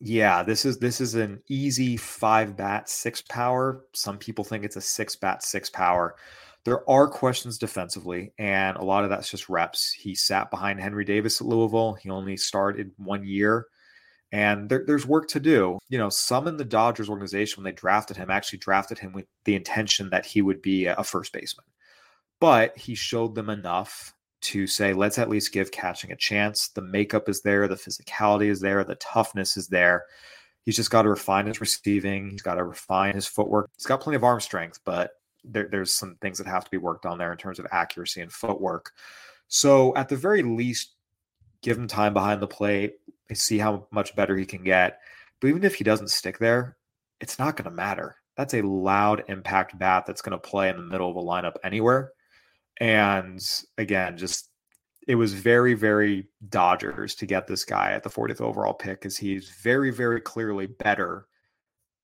Yeah, 0.00 0.42
this 0.42 0.64
is 0.64 0.78
this 0.78 1.00
is 1.00 1.14
an 1.14 1.40
easy 1.48 1.96
five 1.96 2.56
bat 2.56 2.88
six 2.88 3.22
power. 3.22 3.84
Some 3.94 4.18
people 4.18 4.44
think 4.44 4.64
it's 4.64 4.76
a 4.76 4.80
six 4.80 5.14
bat 5.14 5.42
six 5.42 5.70
power. 5.70 6.16
There 6.64 6.88
are 6.90 7.06
questions 7.06 7.58
defensively, 7.58 8.32
and 8.38 8.76
a 8.76 8.84
lot 8.84 9.04
of 9.04 9.10
that's 9.10 9.30
just 9.30 9.48
reps. 9.48 9.92
He 9.92 10.14
sat 10.14 10.50
behind 10.50 10.80
Henry 10.80 11.04
Davis 11.04 11.40
at 11.40 11.46
Louisville. 11.46 11.94
He 11.94 12.10
only 12.10 12.36
started 12.36 12.90
one 12.96 13.24
year, 13.24 13.66
and 14.34 14.68
there, 14.68 14.82
there's 14.84 15.06
work 15.06 15.28
to 15.28 15.38
do. 15.38 15.78
You 15.88 15.96
know, 15.96 16.08
some 16.08 16.48
in 16.48 16.56
the 16.56 16.64
Dodgers 16.64 17.08
organization 17.08 17.62
when 17.62 17.72
they 17.72 17.76
drafted 17.76 18.16
him 18.16 18.30
actually 18.30 18.58
drafted 18.58 18.98
him 18.98 19.12
with 19.12 19.26
the 19.44 19.54
intention 19.54 20.10
that 20.10 20.26
he 20.26 20.42
would 20.42 20.60
be 20.60 20.86
a 20.86 21.04
first 21.04 21.32
baseman, 21.32 21.66
but 22.40 22.76
he 22.76 22.96
showed 22.96 23.36
them 23.36 23.48
enough 23.48 24.12
to 24.40 24.66
say, 24.66 24.92
let's 24.92 25.20
at 25.20 25.30
least 25.30 25.52
give 25.52 25.70
catching 25.70 26.10
a 26.10 26.16
chance. 26.16 26.66
The 26.66 26.82
makeup 26.82 27.28
is 27.28 27.42
there, 27.42 27.68
the 27.68 27.76
physicality 27.76 28.46
is 28.46 28.58
there, 28.58 28.82
the 28.82 28.96
toughness 28.96 29.56
is 29.56 29.68
there. 29.68 30.04
He's 30.64 30.74
just 30.74 30.90
got 30.90 31.02
to 31.02 31.10
refine 31.10 31.46
his 31.46 31.60
receiving. 31.60 32.30
He's 32.30 32.42
got 32.42 32.56
to 32.56 32.64
refine 32.64 33.14
his 33.14 33.28
footwork. 33.28 33.70
He's 33.76 33.86
got 33.86 34.00
plenty 34.00 34.16
of 34.16 34.24
arm 34.24 34.40
strength, 34.40 34.80
but 34.84 35.12
there, 35.44 35.68
there's 35.70 35.94
some 35.94 36.16
things 36.20 36.38
that 36.38 36.48
have 36.48 36.64
to 36.64 36.70
be 36.72 36.76
worked 36.76 37.06
on 37.06 37.18
there 37.18 37.30
in 37.30 37.38
terms 37.38 37.60
of 37.60 37.68
accuracy 37.70 38.20
and 38.20 38.32
footwork. 38.32 38.90
So, 39.46 39.94
at 39.94 40.08
the 40.08 40.16
very 40.16 40.42
least, 40.42 40.94
give 41.62 41.78
him 41.78 41.86
time 41.86 42.14
behind 42.14 42.42
the 42.42 42.48
plate, 42.48 42.94
see 43.32 43.58
how 43.58 43.86
much 43.90 44.14
better 44.14 44.36
he 44.36 44.44
can 44.44 44.62
get. 44.62 45.00
But 45.40 45.48
even 45.48 45.64
if 45.64 45.74
he 45.74 45.84
doesn't 45.84 46.10
stick 46.10 46.38
there, 46.38 46.76
it's 47.20 47.38
not 47.38 47.56
going 47.56 47.70
to 47.70 47.74
matter. 47.74 48.16
That's 48.36 48.54
a 48.54 48.62
loud 48.62 49.24
impact 49.28 49.78
bat 49.78 50.04
that's 50.06 50.22
going 50.22 50.32
to 50.32 50.38
play 50.38 50.68
in 50.68 50.76
the 50.76 50.82
middle 50.82 51.10
of 51.10 51.16
a 51.16 51.22
lineup 51.22 51.54
anywhere. 51.62 52.12
And 52.80 53.40
again, 53.78 54.16
just 54.16 54.50
it 55.06 55.14
was 55.14 55.34
very, 55.34 55.74
very 55.74 56.26
Dodgers 56.48 57.14
to 57.16 57.26
get 57.26 57.46
this 57.46 57.64
guy 57.64 57.92
at 57.92 58.02
the 58.02 58.10
40th 58.10 58.40
overall 58.40 58.74
pick 58.74 59.00
because 59.00 59.16
he's 59.16 59.50
very, 59.62 59.90
very 59.90 60.20
clearly 60.20 60.66
better 60.66 61.26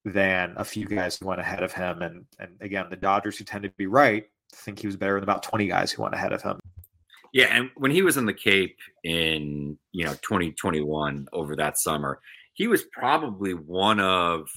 than 0.04 0.54
a 0.56 0.64
few 0.64 0.86
guys 0.86 1.16
who 1.18 1.26
went 1.26 1.40
ahead 1.40 1.62
of 1.62 1.72
him. 1.72 2.02
And 2.02 2.24
and 2.38 2.56
again, 2.60 2.86
the 2.90 2.96
Dodgers, 2.96 3.36
who 3.38 3.44
tend 3.44 3.64
to 3.64 3.70
be 3.70 3.86
right, 3.86 4.26
think 4.54 4.78
he 4.78 4.86
was 4.86 4.96
better 4.96 5.14
than 5.14 5.22
about 5.22 5.42
20 5.42 5.66
guys 5.66 5.90
who 5.90 6.02
went 6.02 6.14
ahead 6.14 6.32
of 6.32 6.42
him. 6.42 6.60
Yeah, 7.32 7.46
and 7.50 7.70
when 7.76 7.90
he 7.90 8.02
was 8.02 8.16
in 8.16 8.26
the 8.26 8.34
Cape 8.34 8.76
in 9.04 9.78
you 9.92 10.04
know 10.04 10.14
2021 10.14 11.28
over 11.32 11.56
that 11.56 11.78
summer, 11.78 12.20
he 12.54 12.66
was 12.66 12.84
probably 12.92 13.54
one 13.54 14.00
of 14.00 14.48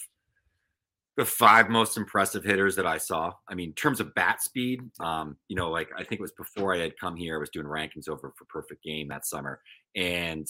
the 1.16 1.26
five 1.26 1.70
most 1.70 1.96
impressive 1.96 2.44
hitters 2.44 2.76
that 2.76 2.88
I 2.88 2.98
saw. 2.98 3.34
I 3.48 3.54
mean, 3.54 3.70
in 3.70 3.76
terms 3.76 4.00
of 4.00 4.16
bat 4.16 4.42
speed, 4.42 4.82
um, 5.00 5.38
you 5.48 5.56
know, 5.56 5.70
like 5.70 5.90
I 5.96 6.04
think 6.04 6.20
it 6.20 6.22
was 6.22 6.32
before 6.32 6.74
I 6.74 6.80
had 6.80 6.98
come 6.98 7.16
here, 7.16 7.36
I 7.36 7.40
was 7.40 7.52
doing 7.52 7.68
rankings 7.68 8.10
over 8.10 8.34
for 8.36 8.46
Perfect 8.46 8.84
Game 8.84 9.08
that 9.10 9.28
summer, 9.28 9.62
and 9.96 10.48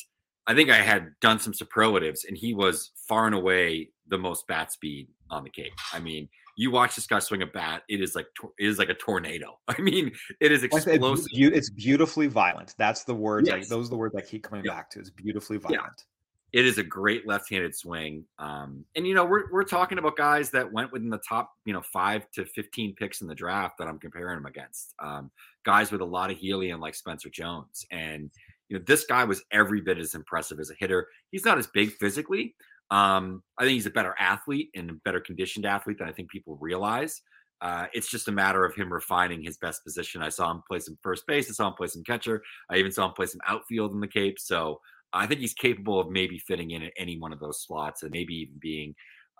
I 0.47 0.53
think 0.53 0.69
I 0.69 0.77
had 0.77 1.11
done 1.21 1.39
some 1.39 1.53
superlatives, 1.53 2.25
and 2.25 2.37
he 2.37 2.53
was 2.53 2.91
far 3.07 3.25
and 3.25 3.35
away 3.35 3.89
the 4.07 4.17
most 4.17 4.47
bat 4.47 4.71
speed 4.71 5.07
on 5.29 5.43
the 5.43 5.49
Cape. 5.49 5.73
I 5.93 5.99
mean, 5.99 6.29
you 6.55 6.71
watch 6.71 6.95
this 6.95 7.07
guy 7.07 7.19
swing 7.19 7.41
a 7.41 7.47
bat, 7.47 7.83
it 7.89 8.01
is 8.01 8.15
like 8.15 8.27
it 8.59 8.67
is 8.67 8.77
like 8.77 8.89
a 8.89 8.93
tornado. 8.93 9.59
I 9.67 9.79
mean, 9.81 10.11
it 10.39 10.51
is 10.51 10.63
explosive. 10.63 11.27
It's, 11.31 11.69
beautifully 11.69 12.27
violent. 12.27 12.75
That's 12.77 13.03
the 13.03 13.15
words. 13.15 13.49
Yes. 13.49 13.69
those 13.69 13.87
are 13.87 13.91
the 13.91 13.97
words 13.97 14.15
I 14.15 14.21
keep 14.21 14.43
coming 14.43 14.63
yeah. 14.65 14.73
back 14.73 14.89
to. 14.91 14.99
It's 14.99 15.09
beautifully 15.09 15.57
violent. 15.57 15.81
Yeah. 15.81 16.59
It 16.59 16.67
is 16.67 16.77
a 16.77 16.83
great 16.83 17.27
left-handed 17.27 17.75
swing, 17.75 18.25
um, 18.37 18.85
and 18.95 19.07
you 19.07 19.15
know 19.15 19.25
we're 19.25 19.51
we're 19.51 19.63
talking 19.63 19.97
about 19.97 20.15
guys 20.15 20.51
that 20.51 20.71
went 20.71 20.91
within 20.91 21.09
the 21.09 21.21
top 21.27 21.51
you 21.65 21.73
know 21.73 21.81
five 21.81 22.29
to 22.33 22.45
fifteen 22.45 22.93
picks 22.93 23.21
in 23.21 23.27
the 23.27 23.33
draft 23.33 23.79
that 23.79 23.87
I'm 23.87 23.97
comparing 23.97 24.37
them 24.37 24.45
against. 24.45 24.93
Um, 24.99 25.31
guys 25.65 25.91
with 25.91 26.01
a 26.01 26.05
lot 26.05 26.29
of 26.29 26.37
helium 26.37 26.79
like 26.79 26.93
Spencer 26.93 27.29
Jones, 27.29 27.87
and 27.89 28.29
you 28.69 28.77
know 28.77 28.83
this 28.85 29.05
guy 29.05 29.23
was 29.23 29.43
every 29.51 29.81
bit 29.81 29.97
as 29.97 30.13
impressive 30.13 30.59
as 30.59 30.69
a 30.69 30.75
hitter. 30.75 31.07
He's 31.31 31.43
not 31.43 31.57
as 31.57 31.65
big 31.65 31.91
physically, 31.93 32.53
um, 32.93 33.41
I 33.57 33.63
think 33.63 33.73
he's 33.73 33.87
a 33.87 33.91
better 33.91 34.13
athlete 34.19 34.69
and 34.75 34.91
a 34.91 34.93
better 35.03 35.19
conditioned 35.19 35.65
athlete 35.65 35.97
than 35.97 36.07
I 36.07 36.11
think 36.11 36.29
people 36.29 36.59
realize. 36.61 37.23
Uh, 37.59 37.87
it's 37.91 38.07
just 38.07 38.27
a 38.27 38.31
matter 38.31 38.63
of 38.63 38.75
him 38.75 38.93
refining 38.93 39.41
his 39.41 39.57
best 39.57 39.83
position. 39.83 40.21
I 40.21 40.29
saw 40.29 40.51
him 40.51 40.61
play 40.69 40.77
some 40.77 40.99
first 41.01 41.25
base. 41.25 41.49
I 41.49 41.53
saw 41.53 41.69
him 41.69 41.73
play 41.73 41.87
some 41.87 42.03
catcher. 42.03 42.43
I 42.69 42.77
even 42.77 42.91
saw 42.91 43.07
him 43.07 43.13
play 43.13 43.25
some 43.25 43.41
outfield 43.47 43.93
in 43.93 43.99
the 43.99 44.07
Cape. 44.07 44.39
So 44.39 44.79
I 45.11 45.25
think 45.25 45.39
he's 45.39 45.55
capable 45.55 45.99
of 45.99 46.11
maybe 46.11 46.37
fitting 46.37 46.69
in 46.69 46.83
at 46.83 46.93
any 46.95 47.17
one 47.17 47.33
of 47.33 47.39
those 47.39 47.63
slots 47.63 48.03
and 48.03 48.11
maybe 48.11 48.35
even 48.35 48.55
being, 48.59 48.93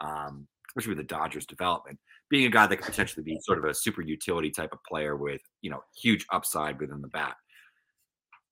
um, 0.04 0.48
especially 0.70 0.96
with 0.96 1.08
the 1.08 1.13
Dodgers 1.13 1.46
development, 1.46 2.00
being 2.32 2.48
a 2.48 2.50
guy 2.50 2.66
that 2.66 2.78
could 2.78 2.88
potentially 2.88 3.24
be 3.24 3.38
sort 3.44 3.60
of 3.60 3.66
a 3.66 3.74
super 3.74 4.02
utility 4.02 4.50
type 4.50 4.74
of 4.74 4.80
player 4.89 5.16
with, 5.16 5.42
you 5.62 5.70
know, 5.70 5.84
huge 6.02 6.26
upside 6.32 6.80
within 6.80 7.02
the 7.02 7.08
bat. 7.10 7.36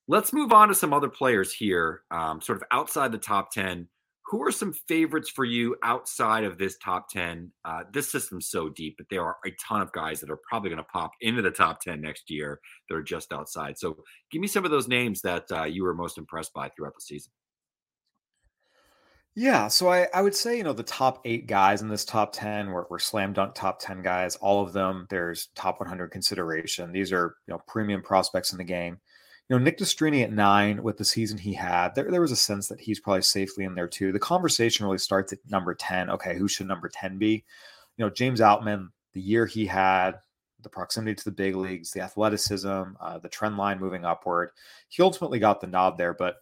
Let's 0.08 0.32
move 0.32 0.54
on 0.54 0.68
to 0.68 0.76
some 0.76 0.94
other 0.94 1.10
players 1.10 1.54
here, 1.54 2.02
um, 2.12 2.40
sort 2.40 2.58
of 2.58 2.64
outside 2.72 3.12
the 3.12 3.18
top 3.18 3.52
10 3.52 3.88
who 4.32 4.42
are 4.48 4.52
some 4.52 4.72
favorites 4.88 5.30
for 5.30 5.44
you 5.44 5.76
outside 5.84 6.46
of 6.46 6.58
this 6.58 6.78
top 6.78 7.10
10? 7.10 7.52
Uh, 7.66 7.84
this 7.92 8.10
system's 8.10 8.50
so 8.50 8.70
deep, 8.70 8.96
but 8.98 9.06
there 9.10 9.26
are 9.26 9.36
a 9.46 9.52
ton 9.62 9.82
of 9.82 9.92
guys 9.92 10.22
that 10.22 10.30
are 10.30 10.40
probably 10.48 10.70
going 10.70 10.78
to 10.78 10.86
pop 10.86 11.12
into 11.20 11.42
the 11.42 11.52
top 11.52 11.82
10 11.82 12.00
next 12.00 12.30
year 12.30 12.62
that 12.88 12.96
are 12.96 13.04
just 13.04 13.34
outside. 13.34 13.78
So 13.78 13.98
give 14.32 14.40
me 14.40 14.48
some 14.48 14.64
of 14.64 14.72
those 14.72 14.88
names 14.88 15.20
that 15.24 15.52
uh, 15.52 15.66
you 15.66 15.84
were 15.84 15.94
most 15.94 16.18
impressed 16.18 16.54
by 16.54 16.70
throughout 16.70 16.94
the 16.96 17.02
season. 17.02 17.34
Yeah, 19.36 19.68
so 19.68 19.90
I, 19.90 20.08
I 20.14 20.22
would 20.22 20.36
say, 20.36 20.56
you 20.56 20.64
know, 20.64 20.72
the 20.72 20.84
top 20.84 21.22
eight 21.26 21.48
guys 21.48 21.82
in 21.82 21.90
this 21.90 22.06
top 22.06 22.32
10 22.32 22.72
were, 22.72 22.88
were 22.90 23.00
slam 23.00 23.34
dunk 23.34 23.54
top 23.54 23.80
10 23.80 24.02
guys. 24.02 24.38
All 24.38 24.64
of 24.64 24.72
them, 24.72 25.08
there's 25.10 25.48
top 25.56 25.82
100 25.82 26.10
consideration. 26.10 26.94
These 26.94 27.12
are, 27.12 27.36
you 27.48 27.54
know, 27.54 27.62
premium 27.68 28.02
prospects 28.02 28.54
in 28.54 28.58
the 28.58 28.64
game 28.64 28.98
you 29.52 29.58
know, 29.58 29.66
Nick 29.66 29.80
Nastrini 29.80 30.24
at 30.24 30.32
nine 30.32 30.82
with 30.82 30.96
the 30.96 31.04
season 31.04 31.38
he 31.38 31.52
had, 31.52 31.94
there, 31.94 32.10
there 32.10 32.22
was 32.22 32.32
a 32.32 32.38
sense 32.38 32.70
that 32.70 32.80
he's 32.80 33.02
probably 33.02 33.22
safely 33.22 33.66
in 33.66 33.76
there 33.76 33.88
too. 33.88 34.14
The 34.14 34.20
conversation 34.20 34.86
really 34.86 34.98
starts 34.98 35.34
at 35.34 35.40
number 35.50 35.76
10. 35.76 36.10
Okay, 36.10 36.38
who 36.38 36.48
should 36.48 36.68
number 36.68 36.88
10 36.88 37.18
be? 37.18 37.44
You 37.98 38.06
know, 38.06 38.10
James 38.10 38.40
Outman, 38.40 38.88
the 39.12 39.20
year 39.20 39.46
he 39.46 39.66
had, 39.66 40.14
the 40.62 40.70
proximity 40.70 41.16
to 41.16 41.26
the 41.26 41.32
big 41.32 41.58
leagues, 41.58 41.92
the 41.92 42.00
athleticism, 42.00 42.84
uh, 43.02 43.18
the 43.18 43.28
trend 43.28 43.58
line 43.58 43.78
moving 43.78 44.06
upward. 44.06 44.52
He 44.88 45.04
ultimately 45.04 45.40
got 45.40 45.60
the 45.60 45.68
nod 45.68 45.98
there. 45.98 46.14
But 46.14 46.36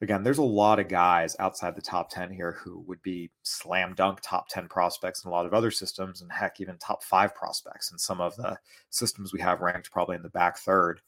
again, 0.00 0.22
there's 0.22 0.38
a 0.38 0.42
lot 0.42 0.78
of 0.78 0.88
guys 0.88 1.36
outside 1.40 1.76
the 1.76 1.82
top 1.82 2.08
10 2.08 2.30
here 2.30 2.52
who 2.52 2.82
would 2.86 3.02
be 3.02 3.30
slam 3.42 3.92
dunk 3.94 4.20
top 4.22 4.48
10 4.48 4.68
prospects 4.68 5.22
in 5.22 5.28
a 5.28 5.32
lot 5.34 5.44
of 5.44 5.52
other 5.52 5.70
systems, 5.70 6.22
and 6.22 6.32
heck, 6.32 6.62
even 6.62 6.78
top 6.78 7.02
five 7.02 7.34
prospects 7.34 7.92
in 7.92 7.98
some 7.98 8.22
of 8.22 8.34
the 8.36 8.56
systems 8.88 9.34
we 9.34 9.40
have 9.42 9.60
ranked 9.60 9.90
probably 9.90 10.16
in 10.16 10.22
the 10.22 10.30
back 10.30 10.56
third. 10.56 11.02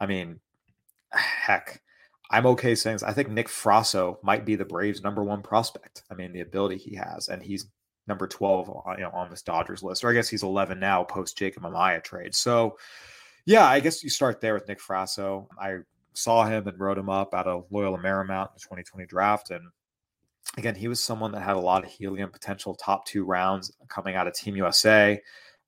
I 0.00 0.06
mean, 0.06 0.40
heck, 1.12 1.82
I'm 2.30 2.46
okay 2.46 2.74
saying 2.74 2.96
this. 2.96 3.02
I 3.02 3.12
think 3.12 3.30
Nick 3.30 3.48
Frasso 3.48 4.22
might 4.22 4.44
be 4.44 4.56
the 4.56 4.64
Braves' 4.64 5.02
number 5.02 5.22
one 5.22 5.42
prospect. 5.42 6.02
I 6.10 6.14
mean, 6.14 6.32
the 6.32 6.40
ability 6.40 6.78
he 6.78 6.96
has, 6.96 7.28
and 7.28 7.42
he's 7.42 7.66
number 8.06 8.26
12 8.26 8.70
on, 8.70 8.98
you 8.98 9.04
know, 9.04 9.10
on 9.10 9.30
this 9.30 9.42
Dodgers 9.42 9.82
list, 9.82 10.04
or 10.04 10.10
I 10.10 10.14
guess 10.14 10.28
he's 10.28 10.42
11 10.42 10.78
now 10.78 11.04
post 11.04 11.38
Jacob 11.38 11.62
Amaya 11.62 12.02
trade. 12.02 12.34
So, 12.34 12.78
yeah, 13.44 13.66
I 13.66 13.80
guess 13.80 14.02
you 14.02 14.10
start 14.10 14.40
there 14.40 14.54
with 14.54 14.68
Nick 14.68 14.80
Frasso. 14.80 15.46
I 15.60 15.78
saw 16.14 16.44
him 16.44 16.66
and 16.66 16.78
wrote 16.78 16.98
him 16.98 17.10
up 17.10 17.34
out 17.34 17.46
of 17.46 17.66
Loyola 17.70 17.98
Marymount 17.98 18.48
in 18.48 18.54
the 18.54 18.60
2020 18.60 19.06
draft. 19.06 19.50
And 19.50 19.68
again, 20.56 20.74
he 20.74 20.88
was 20.88 21.02
someone 21.02 21.32
that 21.32 21.42
had 21.42 21.56
a 21.56 21.60
lot 21.60 21.84
of 21.84 21.90
helium 21.90 22.30
potential, 22.30 22.74
top 22.74 23.06
two 23.06 23.24
rounds 23.24 23.72
coming 23.88 24.16
out 24.16 24.26
of 24.26 24.34
Team 24.34 24.56
USA. 24.56 25.20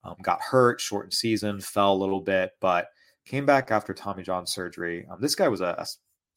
Um, 0.04 0.14
got 0.22 0.40
hurt, 0.40 0.80
shortened 0.80 1.12
season, 1.12 1.60
fell 1.60 1.92
a 1.92 1.98
little 1.98 2.20
bit, 2.20 2.52
but 2.60 2.88
came 3.28 3.46
back 3.46 3.70
after 3.70 3.94
Tommy 3.94 4.22
John 4.22 4.46
surgery. 4.46 5.06
Um, 5.10 5.20
this 5.20 5.34
guy 5.34 5.48
was 5.48 5.60
a, 5.60 5.74
a, 5.78 5.86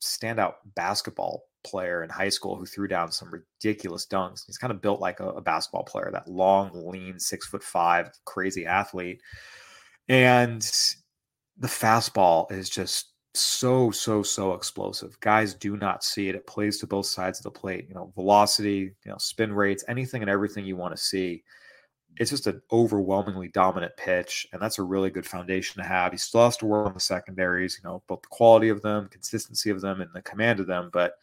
standout 0.03 0.55
basketball 0.73 1.43
player 1.63 2.03
in 2.03 2.09
high 2.09 2.29
school 2.29 2.55
who 2.55 2.65
threw 2.65 2.87
down 2.87 3.11
some 3.11 3.31
ridiculous 3.31 4.07
dunks. 4.07 4.41
He's 4.47 4.57
kind 4.57 4.71
of 4.71 4.81
built 4.81 4.99
like 4.99 5.19
a, 5.19 5.29
a 5.29 5.41
basketball 5.41 5.83
player, 5.83 6.09
that 6.11 6.27
long, 6.27 6.71
lean, 6.73 7.19
six 7.19 7.47
foot 7.47 7.63
five, 7.63 8.09
crazy 8.25 8.65
athlete. 8.65 9.21
And 10.09 10.61
the 11.57 11.67
fastball 11.67 12.51
is 12.51 12.67
just 12.67 13.13
so, 13.35 13.91
so, 13.91 14.23
so 14.23 14.53
explosive. 14.53 15.19
Guys 15.19 15.53
do 15.53 15.77
not 15.77 16.03
see 16.03 16.29
it. 16.29 16.35
It 16.35 16.47
plays 16.47 16.79
to 16.79 16.87
both 16.87 17.05
sides 17.05 17.39
of 17.39 17.43
the 17.43 17.51
plate. 17.51 17.85
You 17.87 17.93
know, 17.93 18.11
velocity, 18.15 18.95
you 19.05 19.11
know, 19.11 19.17
spin 19.19 19.53
rates, 19.53 19.83
anything 19.87 20.23
and 20.23 20.31
everything 20.31 20.65
you 20.65 20.77
want 20.77 20.95
to 20.95 21.01
see 21.01 21.43
it's 22.17 22.31
just 22.31 22.47
an 22.47 22.61
overwhelmingly 22.71 23.47
dominant 23.49 23.95
pitch, 23.97 24.47
and 24.51 24.61
that's 24.61 24.79
a 24.79 24.83
really 24.83 25.09
good 25.09 25.25
foundation 25.25 25.81
to 25.81 25.87
have. 25.87 26.11
He 26.11 26.17
still 26.17 26.43
has 26.43 26.57
to 26.57 26.65
work 26.65 26.87
on 26.87 26.93
the 26.93 26.99
secondaries, 26.99 27.79
you 27.81 27.89
know, 27.89 28.03
both 28.07 28.21
the 28.21 28.27
quality 28.27 28.69
of 28.69 28.81
them, 28.81 29.07
consistency 29.09 29.69
of 29.69 29.81
them, 29.81 30.01
and 30.01 30.11
the 30.13 30.21
command 30.21 30.59
of 30.59 30.67
them. 30.67 30.89
But 30.91 31.13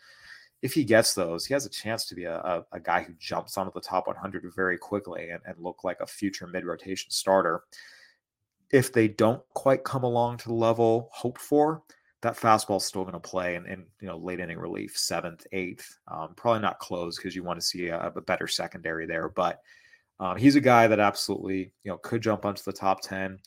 if 0.62 0.72
he 0.74 0.84
gets 0.84 1.14
those, 1.14 1.46
he 1.46 1.54
has 1.54 1.66
a 1.66 1.70
chance 1.70 2.06
to 2.06 2.14
be 2.14 2.24
a, 2.24 2.36
a, 2.38 2.64
a 2.72 2.80
guy 2.80 3.02
who 3.02 3.12
jumps 3.18 3.56
onto 3.56 3.72
the 3.72 3.80
top 3.80 4.06
100 4.06 4.44
very 4.54 4.78
quickly 4.78 5.30
and, 5.30 5.40
and 5.46 5.56
look 5.58 5.84
like 5.84 6.00
a 6.00 6.06
future 6.06 6.46
mid 6.46 6.64
rotation 6.64 7.10
starter. 7.10 7.62
If 8.70 8.92
they 8.92 9.08
don't 9.08 9.42
quite 9.54 9.84
come 9.84 10.02
along 10.02 10.38
to 10.38 10.48
the 10.48 10.54
level 10.54 11.10
hoped 11.12 11.40
for, 11.40 11.82
that 12.22 12.36
fastball 12.36 12.78
is 12.78 12.84
still 12.84 13.02
going 13.02 13.12
to 13.12 13.20
play 13.20 13.54
in, 13.54 13.66
in, 13.66 13.84
you 14.00 14.08
know 14.08 14.18
late 14.18 14.40
inning 14.40 14.58
relief, 14.58 14.96
seventh, 14.96 15.46
eighth. 15.52 15.98
Um, 16.08 16.34
probably 16.34 16.60
not 16.60 16.80
close 16.80 17.16
because 17.16 17.36
you 17.36 17.44
want 17.44 17.60
to 17.60 17.66
see 17.66 17.88
a, 17.88 18.12
a 18.16 18.20
better 18.20 18.48
secondary 18.48 19.06
there, 19.06 19.28
but 19.28 19.60
um, 20.20 20.36
he's 20.36 20.56
a 20.56 20.60
guy 20.60 20.86
that 20.86 21.00
absolutely, 21.00 21.72
you 21.84 21.90
know, 21.90 21.98
could 21.98 22.22
jump 22.22 22.44
onto 22.44 22.62
the 22.62 22.72
top 22.72 23.00
10. 23.02 23.38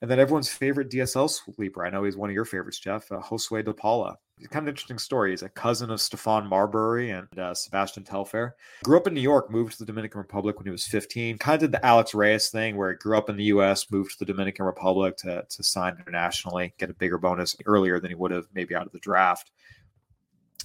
And 0.00 0.10
then 0.10 0.20
everyone's 0.20 0.48
favorite 0.48 0.90
DSL 0.90 1.28
sleeper. 1.28 1.84
I 1.84 1.90
know 1.90 2.04
he's 2.04 2.16
one 2.16 2.30
of 2.30 2.34
your 2.34 2.44
favorites, 2.44 2.78
Geoff, 2.78 3.10
uh, 3.10 3.20
Josue 3.20 3.64
De 3.64 3.74
Paula. 3.74 4.16
He's 4.36 4.46
kind 4.46 4.64
of 4.64 4.68
interesting 4.68 4.98
story. 4.98 5.30
He's 5.30 5.42
a 5.42 5.48
cousin 5.48 5.90
of 5.90 5.98
Stephon 5.98 6.48
Marbury 6.48 7.10
and 7.10 7.26
uh, 7.36 7.52
Sebastian 7.52 8.04
Telfair. 8.04 8.54
Grew 8.84 8.96
up 8.96 9.08
in 9.08 9.14
New 9.14 9.20
York, 9.20 9.50
moved 9.50 9.72
to 9.72 9.78
the 9.78 9.86
Dominican 9.86 10.18
Republic 10.18 10.56
when 10.56 10.66
he 10.66 10.70
was 10.70 10.86
15. 10.86 11.38
Kind 11.38 11.54
of 11.56 11.60
did 11.60 11.72
the 11.72 11.84
Alex 11.84 12.14
Reyes 12.14 12.48
thing 12.48 12.76
where 12.76 12.90
he 12.90 12.96
grew 12.96 13.18
up 13.18 13.28
in 13.28 13.36
the 13.36 13.44
U.S., 13.44 13.90
moved 13.90 14.12
to 14.12 14.18
the 14.20 14.24
Dominican 14.24 14.64
Republic 14.64 15.16
to, 15.16 15.44
to 15.48 15.62
sign 15.64 15.96
internationally, 15.98 16.72
get 16.78 16.90
a 16.90 16.94
bigger 16.94 17.18
bonus 17.18 17.56
earlier 17.66 17.98
than 17.98 18.12
he 18.12 18.14
would 18.14 18.30
have 18.30 18.46
maybe 18.54 18.76
out 18.76 18.86
of 18.86 18.92
the 18.92 19.00
draft. 19.00 19.50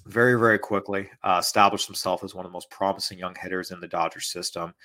Very, 0.06 0.38
very 0.38 0.60
quickly 0.60 1.10
uh, 1.24 1.38
established 1.40 1.88
himself 1.88 2.24
as 2.24 2.36
one 2.36 2.46
of 2.46 2.52
the 2.52 2.56
most 2.56 2.70
promising 2.70 3.18
young 3.18 3.36
hitters 3.42 3.72
in 3.72 3.80
the 3.80 3.88
Dodgers 3.88 4.28
system 4.28 4.76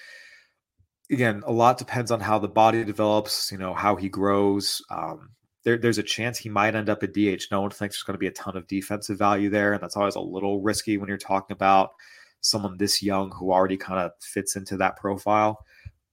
again, 1.11 1.42
a 1.47 1.53
lot 1.53 1.79
depends 1.79 2.11
on 2.11 2.21
how 2.21 2.38
the 2.38 2.49
body 2.49 2.85
develops, 2.85 3.51
you 3.51 3.59
know, 3.59 3.75
how 3.75 3.97
he 3.97 4.09
grows. 4.09 4.83
Um, 4.90 5.31
there, 5.64 5.79
there's 5.79 5.99
a 5.99 6.03
chance 6.03 6.38
he 6.38 6.49
might 6.49 6.75
end 6.75 6.88
up 6.88 7.03
at 7.03 7.12
DH. 7.12 7.44
No 7.51 7.61
one 7.61 7.71
thinks 7.71 7.97
there's 7.97 8.05
going 8.05 8.14
to 8.14 8.18
be 8.18 8.27
a 8.27 8.33
ton 8.33 8.57
of 8.57 8.66
defensive 8.66 9.18
value 9.18 9.51
there. 9.51 9.73
And 9.73 9.83
that's 9.83 9.97
always 9.97 10.14
a 10.14 10.21
little 10.21 10.61
risky 10.61 10.99
when 10.99 11.09
you're 11.09 11.18
talking 11.18 11.55
about 11.55 11.90
someone 12.40 12.77
this 12.77 13.02
young 13.02 13.33
who 13.33 13.52
already 13.52 13.77
kind 13.77 14.00
of 14.00 14.13
fits 14.21 14.56
into 14.56 14.77
that 14.77 14.96
profile. 14.96 15.65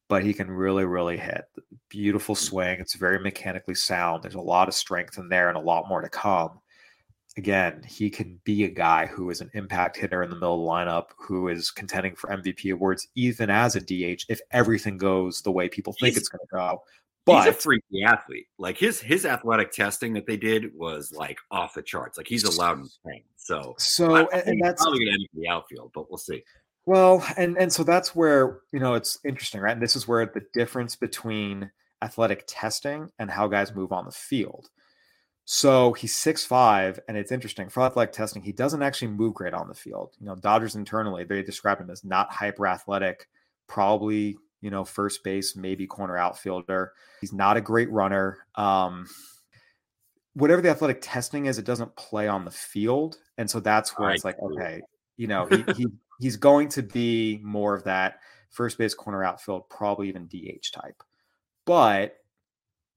But 0.07 0.23
he 0.23 0.33
can 0.33 0.51
really, 0.51 0.85
really 0.85 1.17
hit. 1.17 1.45
Beautiful 1.89 2.35
swing. 2.35 2.79
It's 2.79 2.95
very 2.95 3.19
mechanically 3.19 3.75
sound. 3.75 4.23
There's 4.23 4.35
a 4.35 4.41
lot 4.41 4.67
of 4.67 4.75
strength 4.75 5.17
in 5.17 5.29
there 5.29 5.49
and 5.49 5.57
a 5.57 5.61
lot 5.61 5.89
more 5.89 6.01
to 6.01 6.09
come 6.09 6.59
again, 7.37 7.83
he 7.87 8.09
can 8.09 8.39
be 8.43 8.63
a 8.63 8.69
guy 8.69 9.05
who 9.05 9.29
is 9.29 9.41
an 9.41 9.49
impact 9.53 9.97
hitter 9.97 10.23
in 10.23 10.29
the 10.29 10.35
middle 10.35 10.55
of 10.55 10.61
the 10.61 10.91
lineup, 10.91 11.07
who 11.17 11.47
is 11.47 11.71
contending 11.71 12.15
for 12.15 12.29
MVP 12.29 12.71
awards, 12.71 13.07
even 13.15 13.49
as 13.49 13.75
a 13.75 13.81
DH, 13.81 14.23
if 14.29 14.39
everything 14.51 14.97
goes 14.97 15.41
the 15.41 15.51
way 15.51 15.67
people 15.67 15.93
think 15.93 16.13
he's, 16.13 16.17
it's 16.17 16.29
going 16.29 16.39
to 16.39 16.55
go. 16.55 16.83
But 17.25 17.45
he's 17.45 17.55
a 17.55 17.57
freaky 17.57 18.03
athlete. 18.05 18.47
Like 18.57 18.77
his 18.77 19.01
his 19.01 19.25
athletic 19.25 19.71
testing 19.71 20.13
that 20.13 20.27
they 20.27 20.37
did 20.37 20.75
was 20.75 21.11
like 21.11 21.39
off 21.49 21.73
the 21.73 21.81
charts. 21.81 22.17
Like 22.17 22.27
he's 22.27 22.43
allowed 22.43 22.79
in 22.79 22.85
Spain. 22.85 23.23
So 23.35 23.73
so 23.79 24.15
I, 24.15 24.21
and, 24.31 24.47
and 24.47 24.61
that's 24.63 24.81
probably 24.81 24.99
going 24.99 25.07
to 25.07 25.13
end 25.13 25.27
in 25.33 25.41
the 25.41 25.49
outfield, 25.49 25.91
but 25.93 26.09
we'll 26.09 26.19
see. 26.19 26.43
Well, 26.85 27.25
and 27.35 27.57
and 27.57 27.73
so 27.73 27.83
that's 27.83 28.15
where 28.15 28.59
you 28.71 28.79
know 28.79 28.93
it's 28.93 29.17
interesting, 29.25 29.59
right? 29.59 29.73
And 29.73 29.81
this 29.81 29.95
is 29.95 30.07
where 30.07 30.25
the 30.27 30.45
difference 30.53 30.95
between 30.95 31.71
athletic 32.03 32.43
testing 32.47 33.09
and 33.17 33.31
how 33.31 33.47
guys 33.47 33.73
move 33.73 33.91
on 33.91 34.05
the 34.05 34.11
field. 34.11 34.69
So 35.45 35.93
he's 35.93 36.15
six 36.15 36.43
five, 36.43 36.99
and 37.07 37.15
it's 37.15 37.31
interesting 37.31 37.69
for 37.69 37.83
athletic 37.83 38.13
testing. 38.13 38.41
He 38.41 38.51
doesn't 38.51 38.81
actually 38.81 39.09
move 39.09 39.35
great 39.35 39.53
on 39.53 39.67
the 39.67 39.75
field. 39.75 40.15
You 40.19 40.25
know, 40.25 40.35
Dodgers 40.35 40.75
internally 40.75 41.23
they 41.23 41.43
describe 41.43 41.79
him 41.79 41.91
as 41.91 42.03
not 42.03 42.33
hyper 42.33 42.65
athletic, 42.65 43.29
probably 43.67 44.37
you 44.61 44.71
know 44.71 44.83
first 44.83 45.23
base, 45.23 45.55
maybe 45.55 45.85
corner 45.85 46.17
outfielder. 46.17 46.93
He's 47.21 47.31
not 47.31 47.57
a 47.57 47.61
great 47.61 47.91
runner. 47.91 48.39
Um, 48.55 49.07
whatever 50.33 50.63
the 50.63 50.69
athletic 50.69 50.99
testing 51.01 51.45
is, 51.45 51.59
it 51.59 51.65
doesn't 51.65 51.95
play 51.95 52.27
on 52.27 52.43
the 52.43 52.51
field, 52.51 53.17
and 53.37 53.47
so 53.47 53.59
that's 53.59 53.97
where 53.99 54.09
it's 54.09 54.25
like, 54.25 54.39
okay, 54.41 54.81
you 55.15 55.27
know, 55.27 55.45
he, 55.45 55.63
he 55.77 55.87
he's 56.19 56.37
going 56.37 56.69
to 56.69 56.81
be 56.81 57.39
more 57.43 57.75
of 57.75 57.83
that 57.83 58.19
first 58.49 58.79
base, 58.79 58.95
corner 58.95 59.23
outfield, 59.23 59.69
probably 59.69 60.09
even 60.09 60.25
DH 60.25 60.71
type. 60.73 61.03
But 61.65 62.17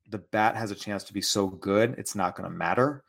the 0.08 0.18
bat 0.18 0.56
has 0.56 0.70
a 0.70 0.76
chance 0.76 1.04
to 1.04 1.12
be 1.12 1.22
so 1.22 1.48
good, 1.48 1.94
it's 1.98 2.14
not 2.14 2.36
going 2.36 2.48
to 2.48 2.56
matter. 2.56 3.04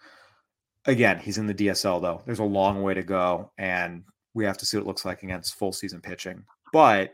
Again, 0.86 1.20
he's 1.20 1.38
in 1.38 1.47
the 1.47 1.54
DSL 1.54 2.02
though. 2.02 2.22
There's 2.26 2.39
a 2.39 2.43
long 2.43 2.82
way 2.82 2.93
to 2.93 3.04
go, 3.04 3.52
and 3.58 4.04
we 4.34 4.45
have 4.45 4.58
to 4.58 4.66
see 4.66 4.78
what 4.78 4.84
it 4.84 4.88
looks 4.88 5.06
like 5.06 5.24
against 5.24 5.56
full 5.56 5.74
season 5.74 6.02
pitching. 6.02 6.43
But 6.72 7.14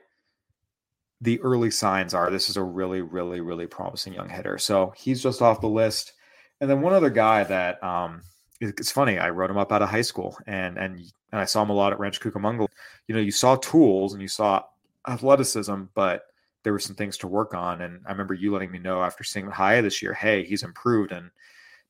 the 1.21 1.39
early 1.41 1.71
signs 1.71 2.13
are 2.13 2.29
this 2.29 2.49
is 2.49 2.57
a 2.57 2.63
really, 2.63 3.01
really, 3.01 3.41
really 3.41 3.67
promising 3.67 4.13
young 4.13 4.29
hitter. 4.29 4.57
So 4.57 4.93
he's 4.95 5.23
just 5.23 5.41
off 5.41 5.61
the 5.61 5.67
list. 5.67 6.13
And 6.61 6.69
then 6.69 6.81
one 6.81 6.93
other 6.93 7.09
guy 7.09 7.43
that 7.43 7.83
um, 7.83 8.21
it's 8.61 8.91
funny. 8.91 9.19
I 9.19 9.29
wrote 9.29 9.49
him 9.49 9.57
up 9.57 9.71
out 9.71 9.81
of 9.81 9.89
high 9.89 10.01
school, 10.01 10.37
and 10.47 10.77
and 10.77 10.99
and 11.31 11.41
I 11.41 11.45
saw 11.45 11.61
him 11.61 11.69
a 11.69 11.73
lot 11.73 11.91
at 11.91 11.99
Rancho 11.99 12.29
Cucamonga. 12.29 12.67
You 13.07 13.15
know, 13.15 13.21
you 13.21 13.31
saw 13.31 13.55
tools 13.57 14.13
and 14.13 14.21
you 14.21 14.27
saw 14.27 14.63
athleticism, 15.07 15.83
but 15.93 16.23
there 16.65 16.73
were 16.73 16.79
some 16.79 16.95
things 16.95 17.15
to 17.19 17.27
work 17.27 17.53
on. 17.53 17.81
And 17.81 18.01
I 18.05 18.11
remember 18.11 18.33
you 18.33 18.51
letting 18.51 18.71
me 18.71 18.79
know 18.79 19.03
after 19.03 19.23
seeing 19.23 19.45
high 19.45 19.79
this 19.81 20.01
year, 20.01 20.13
hey, 20.13 20.43
he's 20.43 20.63
improved, 20.63 21.11
and 21.11 21.29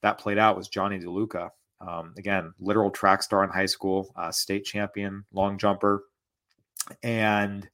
that 0.01 0.19
played 0.19 0.37
out 0.37 0.57
was 0.57 0.67
Jonny 0.67 0.99
DeLuca. 0.99 1.49
Um, 1.79 2.13
again, 2.17 2.53
literal 2.59 2.91
track 2.91 3.23
star 3.23 3.43
in 3.43 3.49
high 3.49 3.65
school, 3.65 4.13
uh, 4.17 4.31
state 4.31 4.65
champion, 4.65 5.23
long 5.33 5.57
jumper, 5.57 6.03
and 7.01 7.67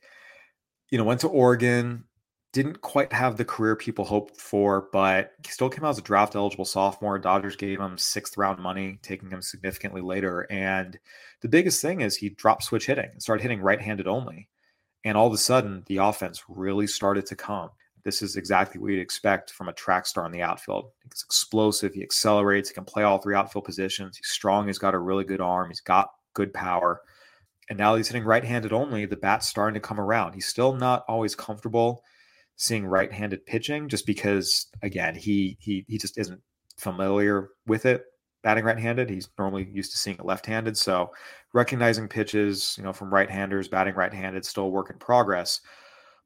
you 0.92 0.98
know 0.98 1.04
went 1.04 1.22
to 1.22 1.28
Oregon 1.28 2.06
didn't 2.54 2.82
quite 2.82 3.14
have 3.14 3.38
the 3.38 3.46
career 3.46 3.76
people 3.78 4.04
hoped 4.04 4.36
for, 4.36 4.90
but 4.92 5.32
still 5.48 5.70
came 5.70 5.86
out 5.86 5.92
as 5.92 5.98
a 5.98 6.02
draft 6.02 6.36
eligible 6.36 6.66
sophomore. 6.66 7.18
Dodgers 7.18 7.56
gave 7.56 7.80
him 7.80 7.98
sixth 7.98 8.38
round 8.38 8.60
money, 8.60 9.00
taking 9.02 9.30
him 9.30 9.42
significantly 9.42 10.02
later. 10.02 10.46
And 10.52 11.00
the 11.40 11.48
biggest 11.48 11.82
thing 11.82 12.02
is 12.02 12.18
he 12.18 12.30
dropped 12.30 12.64
switch 12.64 12.88
hitting 12.88 13.10
and 13.10 13.22
started 13.22 13.44
hitting 13.44 13.62
right 13.62 13.80
handed 13.80 14.08
only. 14.08 14.50
And 15.04 15.18
all 15.18 15.28
of 15.28 15.34
a 15.34 15.38
sudden, 15.38 15.84
the 15.88 15.98
offense 15.98 16.44
really 16.48 16.88
started 16.88 17.26
to 17.28 17.36
come. 17.36 17.70
This 18.04 18.22
is 18.22 18.36
exactly 18.36 18.80
what 18.80 18.92
you'd 18.92 19.02
expect 19.02 19.52
from 19.52 19.70
a 19.70 19.74
track 19.74 20.06
star 20.06 20.26
in 20.26 20.32
the 20.32 20.42
outfield. 20.42 20.92
He's 21.04 21.24
explosive, 21.24 21.94
he 21.94 22.02
accelerates, 22.02 22.70
he 22.70 22.74
can 22.74 22.86
play 22.86 23.04
all 23.04 23.20
three 23.20 23.36
outfield 23.36 23.66
positions. 23.66 24.18
He's 24.18 24.28
strong, 24.28 24.68
he's 24.68 24.80
got 24.80 24.96
a 24.96 25.00
really 25.00 25.24
good 25.24 25.42
arm, 25.42 25.70
he's 25.70 25.82
got 25.82 26.12
good 26.34 26.54
power. 26.54 27.02
And 27.70 27.78
now 27.78 27.96
he's 27.96 28.08
hitting 28.08 28.24
right 28.24 28.44
handed 28.44 28.74
only. 28.74 29.06
The 29.06 29.18
bat's 29.18 29.48
starting 29.48 29.76
to 29.76 29.88
come 29.88 30.00
around. 30.00 30.34
He's 30.34 30.48
still 30.48 30.74
not 30.74 31.06
always 31.08 31.36
comfortable 31.36 32.04
seeing 32.62 32.86
right-handed 32.86 33.44
pitching 33.48 33.90
just 33.90 34.06
because 34.06 34.68
again 34.84 35.16
he 35.16 35.58
he 35.60 35.84
he 35.88 35.98
just 35.98 36.16
isn't 36.20 36.40
familiar 36.78 37.50
with 37.66 37.88
it 37.88 38.06
batting 38.44 38.66
right-handed. 38.66 39.10
He's 39.10 39.30
normally 39.38 39.70
used 39.72 39.92
to 39.92 39.98
seeing 39.98 40.18
it 40.18 40.26
left-handed 40.26 40.78
so 40.78 41.12
recognizing 41.54 42.08
pitches 42.08 42.76
you 42.78 42.84
know 42.84 42.94
from 42.94 43.14
right-handers 43.14 43.68
batting 43.68 43.96
right-handed 43.96 44.46
still 44.46 44.72
work 44.72 44.90
in 44.90 44.98
progress. 44.98 45.62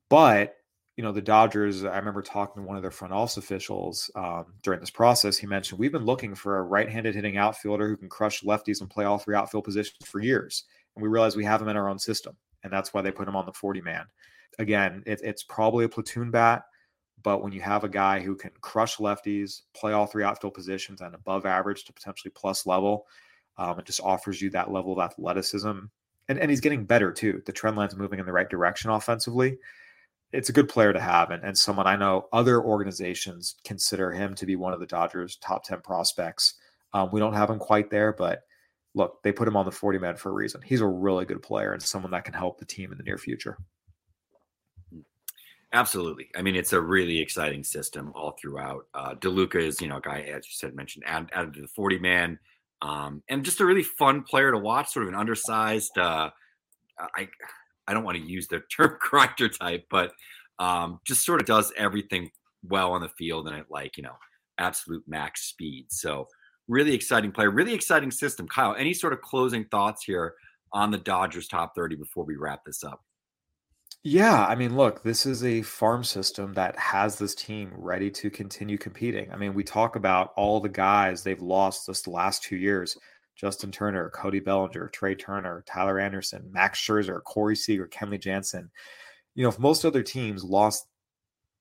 But 0.10 0.56
you 0.98 1.04
know 1.04 1.12
the 1.12 1.22
dodgers 1.22 1.84
i 1.84 1.98
remember 1.98 2.22
talking 2.22 2.64
to 2.64 2.66
one 2.66 2.78
of 2.78 2.82
their 2.82 2.90
front 2.90 3.14
office 3.14 3.36
officials 3.36 4.10
um, 4.16 4.46
during 4.64 4.80
this 4.80 4.90
process. 4.90 5.38
He 5.38 5.48
mentioned 5.48 5.80
we've 5.80 5.92
been 5.92 6.06
looking 6.06 6.36
for 6.36 6.60
a 6.60 6.64
right-handed 6.64 7.16
hitting 7.16 7.38
outfielder 7.38 7.88
who 7.88 7.98
can 7.98 8.10
crush 8.10 8.44
lefties 8.44 8.82
and 8.82 8.90
play 8.90 9.06
all 9.06 9.18
three 9.18 9.36
outfield 9.36 9.66
positions 9.66 10.06
for 10.06 10.22
years 10.22 10.64
and 10.96 11.04
we 11.04 11.10
realize 11.10 11.36
we 11.36 11.44
have 11.44 11.62
him 11.62 11.68
in 11.68 11.78
our 11.78 11.90
own 11.90 12.00
system 12.00 12.38
and 12.66 12.74
that's 12.74 12.94
why 12.94 13.02
they 13.02 13.12
put 13.12 13.28
him 13.28 13.36
on 13.36 13.46
the 13.46 13.54
40 13.54 13.82
man. 13.82 14.06
Again, 14.58 15.04
it, 15.06 15.22
it's 15.24 15.44
probably 15.44 15.86
a 15.86 15.90
platoon 15.90 16.32
bat, 16.32 16.64
but 17.24 17.42
when 17.42 17.52
you 17.52 17.62
have 17.62 17.84
a 17.84 17.90
guy 17.90 18.20
who 18.20 18.36
can 18.36 18.52
crush 18.62 18.98
lefties, 18.98 19.62
play 19.74 19.94
all 19.94 20.06
three 20.06 20.24
outfield 20.24 20.54
positions 20.54 21.02
and 21.02 21.16
above 21.16 21.46
average 21.46 21.86
to 21.86 21.94
potentially 21.94 22.32
plus 22.36 22.66
level, 22.66 23.08
um, 23.58 23.80
it 23.80 23.86
just 23.86 24.02
offers 24.02 24.42
you 24.42 24.50
that 24.52 24.72
level 24.72 24.94
of 24.94 25.00
athleticism. 25.00 25.80
And, 26.28 26.40
and 26.40 26.50
he's 26.50 26.62
getting 26.62 26.86
better 26.86 27.12
too. 27.12 27.42
The 27.46 27.52
trend 27.52 27.78
line's 27.78 27.96
moving 27.96 28.20
in 28.20 28.26
the 28.26 28.32
right 28.32 28.50
direction 28.50 28.90
offensively. 28.90 29.58
It's 30.32 30.50
a 30.50 30.54
good 30.54 30.68
player 30.68 30.92
to 30.92 31.00
have, 31.00 31.32
and, 31.32 31.44
and 31.44 31.58
someone 31.58 31.88
I 31.88 31.96
know 31.96 32.28
other 32.34 32.62
organizations 32.62 33.56
consider 33.64 34.12
him 34.12 34.36
to 34.36 34.46
be 34.46 34.56
one 34.56 34.74
of 34.74 34.80
the 34.80 34.86
Dodgers' 34.86 35.38
top 35.38 35.64
10 35.64 35.82
prospects. 35.82 36.56
Um, 36.94 37.10
we 37.12 37.20
don't 37.20 37.34
have 37.34 37.50
him 37.50 37.60
quite 37.60 37.90
there, 37.90 38.12
but 38.12 38.42
look, 38.96 39.22
they 39.24 39.32
put 39.32 39.48
him 39.48 39.56
on 39.56 39.66
the 39.66 39.72
40 39.72 40.00
man 40.00 40.16
for 40.16 40.30
a 40.30 40.34
reason. 40.34 40.62
He's 40.62 40.82
a 40.82 40.88
really 40.88 41.26
good 41.26 41.42
player 41.42 41.74
and 41.74 41.82
someone 41.82 42.12
that 42.12 42.26
can 42.26 42.34
help 42.34 42.60
the 42.60 42.66
team 42.66 42.92
in 42.92 42.98
the 42.98 43.04
near 43.04 43.18
future. 43.18 43.58
Absolutely. 45.76 46.30
I 46.38 46.42
mean, 46.42 46.56
it's 46.56 46.72
a 46.72 46.80
really 46.80 47.20
exciting 47.20 47.62
system 47.62 48.14
all 48.16 48.38
throughout. 48.40 48.88
Uh, 48.94 49.14
DeLuca 49.16 49.56
is, 49.56 49.82
you 49.82 49.90
know, 49.90 49.98
a 49.98 50.02
guy, 50.02 50.22
as 50.22 50.46
you 50.48 50.54
said, 50.54 50.74
mentioned, 50.74 51.04
added, 51.06 51.30
added 51.34 51.54
to 51.56 51.62
the 51.62 51.68
40 51.68 52.00
man, 52.00 52.40
um, 52.82 53.22
and 53.28 53.44
just 53.44 53.60
a 53.60 53.66
really 53.66 53.84
fun 53.84 54.24
player 54.24 54.54
to 54.54 54.58
watch, 54.58 54.94
sort 54.94 55.04
of 55.04 55.10
an 55.10 55.20
undersized, 55.20 55.98
uh, 55.98 56.30
I, 56.98 57.28
I 57.90 57.94
don't 57.94 58.06
want 58.06 58.18
to 58.18 58.24
use 58.24 58.48
the 58.48 58.62
term 58.74 58.96
grinder 59.02 59.50
type, 59.50 59.86
but 59.92 60.14
um, 60.60 61.02
just 61.06 61.26
sort 61.26 61.42
of 61.42 61.46
does 61.46 61.74
everything 61.76 62.32
well 62.64 62.94
on 62.94 63.02
the 63.02 63.10
field 63.10 63.46
and 63.50 63.58
at 63.58 63.70
like, 63.70 63.98
you 63.98 64.04
know, 64.04 64.16
absolute 64.58 65.04
max 65.08 65.44
speed. 65.44 65.88
So, 65.90 66.30
really 66.70 66.94
exciting 66.94 67.34
player, 67.34 67.52
really 67.52 67.74
exciting 67.74 68.12
system. 68.12 68.48
Kyle, 68.48 68.76
any 68.76 68.94
sort 68.94 69.12
of 69.12 69.20
closing 69.20 69.66
thoughts 69.66 70.06
here 70.06 70.36
on 70.72 70.90
the 70.90 70.98
Dodgers 70.98 71.50
top 71.50 71.76
30 71.76 71.98
before 71.98 72.24
we 72.24 72.38
wrap 72.38 72.64
this 72.64 72.82
up? 72.82 73.04
Yeah, 74.08 74.46
I 74.46 74.54
mean, 74.54 74.76
look, 74.76 75.02
this 75.02 75.26
is 75.26 75.44
a 75.44 75.64
farm 75.64 76.04
system 76.04 76.54
that 76.54 76.78
has 76.78 77.18
this 77.18 77.34
team 77.34 77.72
ready 77.76 78.12
to 78.12 78.30
continue 78.30 78.78
competing. 78.78 79.32
I 79.32 79.36
mean, 79.36 79.56
we 79.56 79.64
talk 79.64 79.96
about 79.96 80.32
all 80.38 80.60
the 80.60 80.70
guys 80.70 81.24
they've 81.24 81.42
lost 81.42 81.88
this 81.88 82.06
last 82.06 82.44
two 82.44 82.56
years 82.56 82.96
Justin 83.36 83.72
Turner, 83.72 84.12
Cody 84.12 84.40
Bellinger, 84.40 84.90
Trea 84.90 85.16
Turner, 85.16 85.64
Tyler 85.66 86.00
Anderson, 86.00 86.48
Max 86.52 86.80
Scherzer, 86.80 87.24
Corey 87.24 87.56
Seager, 87.56 87.88
Kenley 87.88 88.20
Jansen. 88.22 88.70
You 89.34 89.42
know, 89.42 89.50
if 89.50 89.58
most 89.58 89.84
other 89.84 90.04
teams 90.04 90.44
lost 90.44 90.86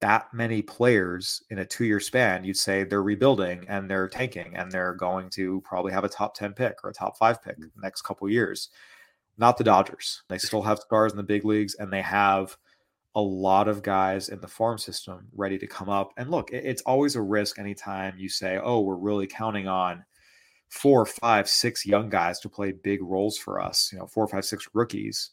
that 0.01 0.26
many 0.34 0.61
players 0.61 1.42
in 1.49 1.61
a 1.61 1.64
two 1.64 1.86
year 1.86 1.99
span, 1.99 2.45
you'd 2.45 2.59
say 2.59 2.84
they're 2.84 3.03
rebuilding 3.03 3.64
and 3.68 3.90
they're 3.90 4.07
tanking 4.07 4.55
and 4.55 4.70
they're 4.70 4.92
going 4.92 5.30
to 5.30 5.62
probably 5.62 5.92
have 5.92 6.05
a 6.05 6.11
top 6.11 6.34
10 6.34 6.53
pick 6.53 6.76
or 6.84 6.90
a 6.90 6.95
top 6.95 7.16
five 7.16 7.42
pick 7.42 7.57
the 7.57 7.70
next 7.82 8.03
couple 8.03 8.28
years 8.28 8.68
not 9.37 9.57
the 9.59 9.64
Dodgers. 9.64 10.22
They 10.28 10.39
still 10.39 10.62
have 10.62 10.78
stars 10.78 11.12
in 11.12 11.16
the 11.16 11.22
big 11.22 11.45
leagues, 11.45 11.74
and 11.74 11.93
they 11.93 12.03
have 12.03 12.57
a 13.14 13.20
lot 13.20 13.68
of 13.68 13.82
guys 13.82 14.28
in 14.28 14.41
the 14.41 14.49
farm 14.49 14.78
system 14.78 15.28
ready 15.35 15.59
to 15.59 15.66
come 15.66 15.89
up. 15.89 16.12
And 16.16 16.30
look, 16.30 16.51
it's 16.53 16.82
always 16.82 17.16
a 17.16 17.22
risk 17.22 17.59
anytime 17.59 18.18
you 18.18 18.28
say, 18.28 18.59
"Oh, 18.59 18.80
we're 18.80 18.97
really 18.97 19.26
counting 19.26 19.68
on 19.68 20.05
four, 20.68 21.07
five, 21.07 21.49
six 21.49 21.87
young 21.87 22.09
guys 22.09 22.41
to 22.41 22.49
play 22.49 22.72
big 22.72 23.03
roles 23.03 23.39
for 23.39 23.61
us." 23.61 23.91
You 23.93 23.99
know, 23.99 24.07
four, 24.07 24.26
five, 24.26 24.45
six 24.45 24.68
rookies. 24.74 25.30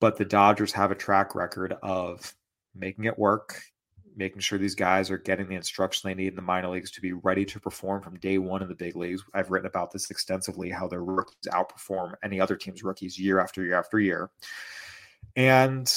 But 0.00 0.16
the 0.16 0.24
Dodgers 0.24 0.72
have 0.72 0.90
a 0.90 0.96
track 0.96 1.34
record 1.34 1.74
of 1.82 2.34
making 2.74 3.04
it 3.04 3.18
work 3.18 3.62
making 4.16 4.40
sure 4.40 4.58
these 4.58 4.74
guys 4.74 5.10
are 5.10 5.18
getting 5.18 5.48
the 5.48 5.54
instruction 5.54 6.08
they 6.08 6.14
need 6.14 6.28
in 6.28 6.36
the 6.36 6.42
minor 6.42 6.68
leagues 6.68 6.90
to 6.92 7.00
be 7.00 7.12
ready 7.12 7.44
to 7.44 7.60
perform 7.60 8.02
from 8.02 8.18
day 8.18 8.38
one 8.38 8.62
in 8.62 8.68
the 8.68 8.74
big 8.74 8.96
leagues. 8.96 9.22
I've 9.34 9.50
written 9.50 9.66
about 9.66 9.90
this 9.90 10.10
extensively 10.10 10.70
how 10.70 10.88
their 10.88 11.04
rookies 11.04 11.36
outperform 11.48 12.14
any 12.22 12.40
other 12.40 12.56
team's 12.56 12.82
rookies 12.82 13.18
year 13.18 13.40
after 13.40 13.64
year 13.64 13.78
after 13.78 13.98
year. 13.98 14.30
And 15.36 15.92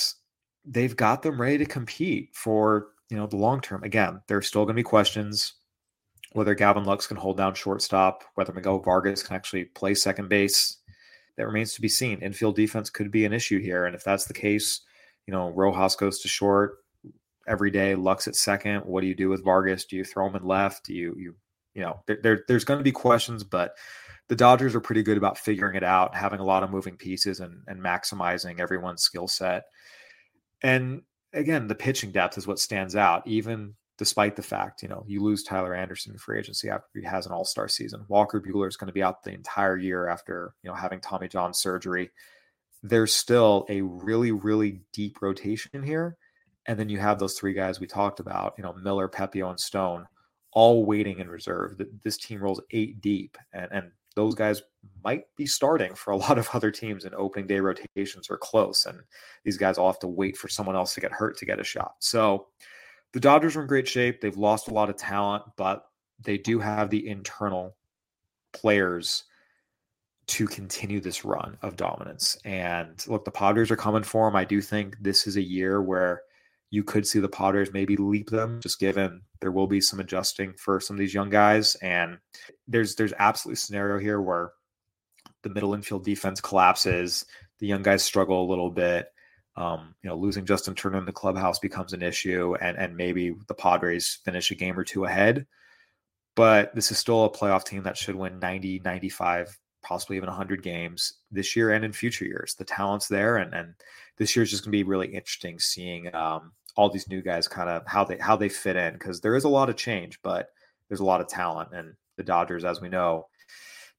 they've 0.65 0.95
got 0.95 1.21
them 1.21 1.39
ready 1.39 1.57
to 1.59 1.65
compete 1.65 2.29
for, 2.33 2.87
you 3.09 3.17
know, 3.17 3.27
the 3.27 3.37
long 3.37 3.61
term. 3.61 3.83
Again, 3.83 4.21
there's 4.27 4.47
still 4.47 4.65
going 4.65 4.75
to 4.75 4.79
be 4.79 4.83
questions 4.83 5.53
whether 6.35 6.53
Gavin 6.53 6.83
Lux 6.83 7.07
can 7.07 7.15
hold 7.15 7.37
down 7.37 7.53
shortstop, 7.53 8.25
whether 8.35 8.51
Miguel 8.51 8.79
Vargas 8.79 9.23
can 9.23 9.37
actually 9.37 9.65
play 9.65 9.95
second 9.95 10.27
base. 10.27 10.77
That 11.37 11.47
remains 11.47 11.73
to 11.73 11.81
be 11.81 11.87
seen. 11.87 12.19
Infield 12.19 12.57
defense 12.57 12.89
could 12.89 13.09
be 13.09 13.23
an 13.23 13.31
issue 13.31 13.61
here. 13.61 13.85
And 13.85 13.95
if 13.95 14.03
that's 14.03 14.25
the 14.25 14.33
case, 14.33 14.81
you 15.27 15.31
know, 15.33 15.49
Rojas 15.49 15.95
goes 15.95 16.19
to 16.19 16.27
short, 16.27 16.77
every 17.47 17.71
day. 17.71 17.95
Lux 17.95 18.27
at 18.27 18.35
second. 18.35 18.81
What 18.81 19.01
do 19.01 19.07
you 19.07 19.15
do 19.15 19.29
with 19.29 19.43
Vargas? 19.43 19.85
Do 19.85 19.95
you 19.95 20.03
throw 20.03 20.27
him 20.27 20.35
in 20.35 20.43
left? 20.43 20.85
Do 20.85 20.93
you 20.93 21.15
you 21.17 21.35
you 21.73 21.81
know 21.81 22.01
there, 22.07 22.19
there 22.21 22.43
there's 22.47 22.65
going 22.65 22.79
to 22.79 22.83
be 22.83 22.91
questions, 22.91 23.43
but 23.43 23.75
the 24.27 24.35
Dodgers 24.35 24.75
are 24.75 24.81
pretty 24.81 25.03
good 25.03 25.17
about 25.17 25.37
figuring 25.37 25.75
it 25.75 25.83
out, 25.83 26.15
having 26.15 26.39
a 26.39 26.45
lot 26.45 26.63
of 26.63 26.71
moving 26.71 26.97
pieces 26.97 27.39
and 27.39 27.61
and 27.67 27.81
maximizing 27.81 28.59
everyone's 28.59 29.03
skill 29.03 29.27
set. 29.27 29.63
And 30.63 31.01
again, 31.33 31.67
the 31.67 31.75
pitching 31.75 32.11
depth 32.11 32.37
is 32.37 32.47
what 32.47 32.59
stands 32.59 32.95
out, 32.95 33.27
even 33.27 33.75
despite 33.97 34.35
the 34.35 34.43
fact, 34.43 34.83
you 34.83 34.89
know, 34.89 35.05
you 35.07 35.21
lose 35.23 35.41
Tyler 35.41 35.73
Anderson 35.73 36.17
free 36.17 36.37
agency 36.37 36.69
after 36.69 36.99
he 36.99 37.05
has 37.05 37.25
an 37.25 37.31
all-star 37.31 37.69
season. 37.69 38.03
Walker 38.09 38.41
Buehler 38.41 38.67
is 38.67 38.75
going 38.75 38.87
to 38.87 38.93
be 38.93 39.01
out 39.01 39.23
the 39.23 39.31
entire 39.31 39.77
year 39.77 40.09
after, 40.09 40.53
you 40.63 40.69
know, 40.69 40.75
having 40.75 40.99
Tommy 40.99 41.29
John 41.29 41.53
surgery 41.53 42.11
there's 42.85 43.15
still 43.15 43.65
a 43.67 43.81
really, 43.81 44.31
really 44.31 44.81
deep 44.93 45.21
rotation 45.21 45.83
here. 45.83 46.17
And 46.67 46.79
then 46.79 46.89
you 46.89 46.99
have 46.99 47.19
those 47.19 47.37
three 47.37 47.53
guys 47.53 47.79
we 47.79 47.87
talked 47.87 48.19
about, 48.19 48.55
you 48.57 48.63
know, 48.63 48.73
Miller, 48.73 49.07
Pepiot, 49.07 49.49
and 49.49 49.59
Stone, 49.59 50.07
all 50.51 50.85
waiting 50.85 51.19
in 51.19 51.29
reserve. 51.29 51.79
This 52.03 52.17
team 52.17 52.41
rolls 52.41 52.61
eight 52.71 53.01
deep, 53.01 53.37
and, 53.53 53.67
and 53.71 53.91
those 54.15 54.33
guys 54.33 54.63
might 55.03 55.23
be 55.35 55.45
starting 55.45 55.93
for 55.93 56.11
a 56.11 56.17
lot 56.25 56.37
of 56.37 56.49
other 56.53 56.71
teams, 56.71 57.05
and 57.05 57.13
opening 57.15 57.47
day 57.47 57.59
rotations 57.59 58.29
are 58.29 58.37
close. 58.37 58.85
And 58.85 58.99
these 59.43 59.57
guys 59.57 59.77
all 59.77 59.91
have 59.91 59.99
to 59.99 60.07
wait 60.07 60.37
for 60.37 60.47
someone 60.47 60.75
else 60.75 60.93
to 60.95 61.01
get 61.01 61.11
hurt 61.11 61.37
to 61.37 61.45
get 61.45 61.59
a 61.59 61.63
shot. 61.63 61.95
So 61.99 62.47
the 63.13 63.19
Dodgers 63.19 63.55
are 63.55 63.61
in 63.61 63.67
great 63.67 63.87
shape. 63.87 64.21
They've 64.21 64.35
lost 64.35 64.67
a 64.67 64.73
lot 64.73 64.89
of 64.89 64.97
talent, 64.97 65.43
but 65.55 65.85
they 66.19 66.37
do 66.37 66.59
have 66.59 66.89
the 66.89 67.07
internal 67.07 67.75
players 68.53 69.25
to 70.27 70.47
continue 70.47 70.99
this 70.99 71.23
run 71.23 71.57
of 71.61 71.75
dominance. 71.75 72.37
And 72.45 73.03
look, 73.07 73.25
the 73.25 73.31
Padres 73.31 73.69
are 73.69 73.75
coming 73.75 74.03
for 74.03 74.27
them. 74.27 74.35
I 74.35 74.43
do 74.43 74.59
think 74.59 74.97
this 74.99 75.27
is 75.27 75.37
a 75.37 75.41
year 75.41 75.81
where 75.81 76.23
you 76.71 76.83
could 76.83 77.07
see 77.07 77.19
the 77.19 77.29
Padres 77.29 77.73
maybe 77.73 77.95
leap 77.95 78.29
them, 78.29 78.59
just 78.61 78.79
given 78.79 79.21
there 79.41 79.51
will 79.51 79.67
be 79.67 79.81
some 79.81 79.99
adjusting 79.99 80.53
for 80.53 80.79
some 80.79 80.95
of 80.95 80.99
these 80.99 81.13
young 81.13 81.29
guys. 81.29 81.75
And 81.75 82.17
there's 82.67 82.95
there's 82.95 83.13
absolutely 83.19 83.57
scenario 83.57 83.99
here 83.99 84.21
where 84.21 84.51
the 85.43 85.49
middle 85.49 85.73
infield 85.73 86.03
defense 86.03 86.41
collapses, 86.41 87.25
the 87.59 87.67
young 87.67 87.83
guys 87.83 88.03
struggle 88.03 88.43
a 88.43 88.49
little 88.49 88.71
bit. 88.71 89.07
Um, 89.57 89.95
you 90.03 90.09
know, 90.09 90.17
losing 90.17 90.45
Justin 90.45 90.75
Turner 90.75 90.97
in 90.97 91.05
the 91.05 91.13
clubhouse 91.13 91.59
becomes 91.59 91.93
an 91.93 92.01
issue, 92.01 92.55
and 92.59 92.77
and 92.77 92.95
maybe 92.95 93.35
the 93.47 93.53
Padres 93.53 94.19
finish 94.25 94.51
a 94.51 94.55
game 94.55 94.77
or 94.77 94.83
two 94.83 95.05
ahead. 95.05 95.45
But 96.35 96.75
this 96.75 96.91
is 96.91 96.97
still 96.97 97.23
a 97.23 97.31
playoff 97.31 97.63
team 97.63 97.83
that 97.83 97.95
should 97.95 98.15
win 98.15 98.39
90, 98.39 98.81
95 98.83 99.57
possibly 99.85 100.17
even 100.17 100.27
100 100.27 100.63
games 100.63 101.13
this 101.31 101.55
year 101.55 101.71
and 101.71 101.85
in 101.85 101.93
future 101.93 102.25
years. 102.25 102.55
The 102.55 102.65
talent's 102.65 103.07
there, 103.07 103.37
and 103.37 103.53
and 103.53 103.75
this 104.17 104.35
year 104.35 104.43
is 104.43 104.51
just 104.51 104.63
going 104.63 104.71
to 104.71 104.77
be 104.77 104.83
really 104.83 105.07
interesting 105.07 105.59
seeing 105.59 106.13
um, 106.15 106.51
all 106.75 106.89
these 106.89 107.07
new 107.07 107.21
guys 107.21 107.47
kind 107.47 107.69
of 107.69 107.83
how 107.87 108.03
they 108.03 108.17
how 108.17 108.35
they 108.35 108.49
fit 108.49 108.75
in 108.75 108.93
because 108.93 109.21
there 109.21 109.35
is 109.35 109.43
a 109.43 109.49
lot 109.49 109.69
of 109.69 109.75
change, 109.75 110.19
but 110.21 110.49
there's 110.87 110.99
a 110.99 111.05
lot 111.05 111.21
of 111.21 111.27
talent, 111.27 111.69
and 111.73 111.93
the 112.17 112.23
Dodgers, 112.23 112.63
as 112.63 112.81
we 112.81 112.89
know, 112.89 113.27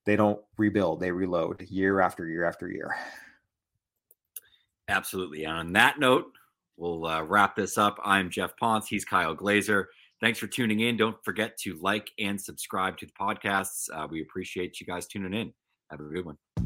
they 0.04 0.16
don't 0.16 0.40
rebuild; 0.56 1.00
they 1.00 1.10
reload 1.10 1.62
year 1.62 2.00
after 2.00 2.28
year 2.28 2.44
after 2.44 2.68
year. 2.68 2.94
Absolutely. 4.88 5.44
And 5.44 5.52
on 5.52 5.72
that 5.72 5.98
note, 5.98 6.26
we'll 6.76 7.06
uh, 7.06 7.22
wrap 7.22 7.56
this 7.56 7.76
up. 7.76 7.98
I'm 8.04 8.30
Geoff 8.30 8.56
Pontes. 8.56 8.88
He's 8.88 9.04
Kyle 9.04 9.34
Glaser. 9.34 9.88
Thanks 10.20 10.38
for 10.38 10.46
tuning 10.46 10.80
in. 10.80 10.96
Don't 10.96 11.22
forget 11.24 11.58
to 11.58 11.76
like 11.80 12.10
and 12.18 12.40
subscribe 12.40 12.96
to 12.98 13.06
the 13.06 13.12
podcasts. 13.12 13.88
Uh, 13.92 14.06
we 14.08 14.22
appreciate 14.22 14.80
you 14.80 14.86
guys 14.86 15.06
tuning 15.06 15.34
in. 15.34 15.52
Have 15.90 16.00
a 16.00 16.04
good 16.04 16.24
one. 16.24 16.65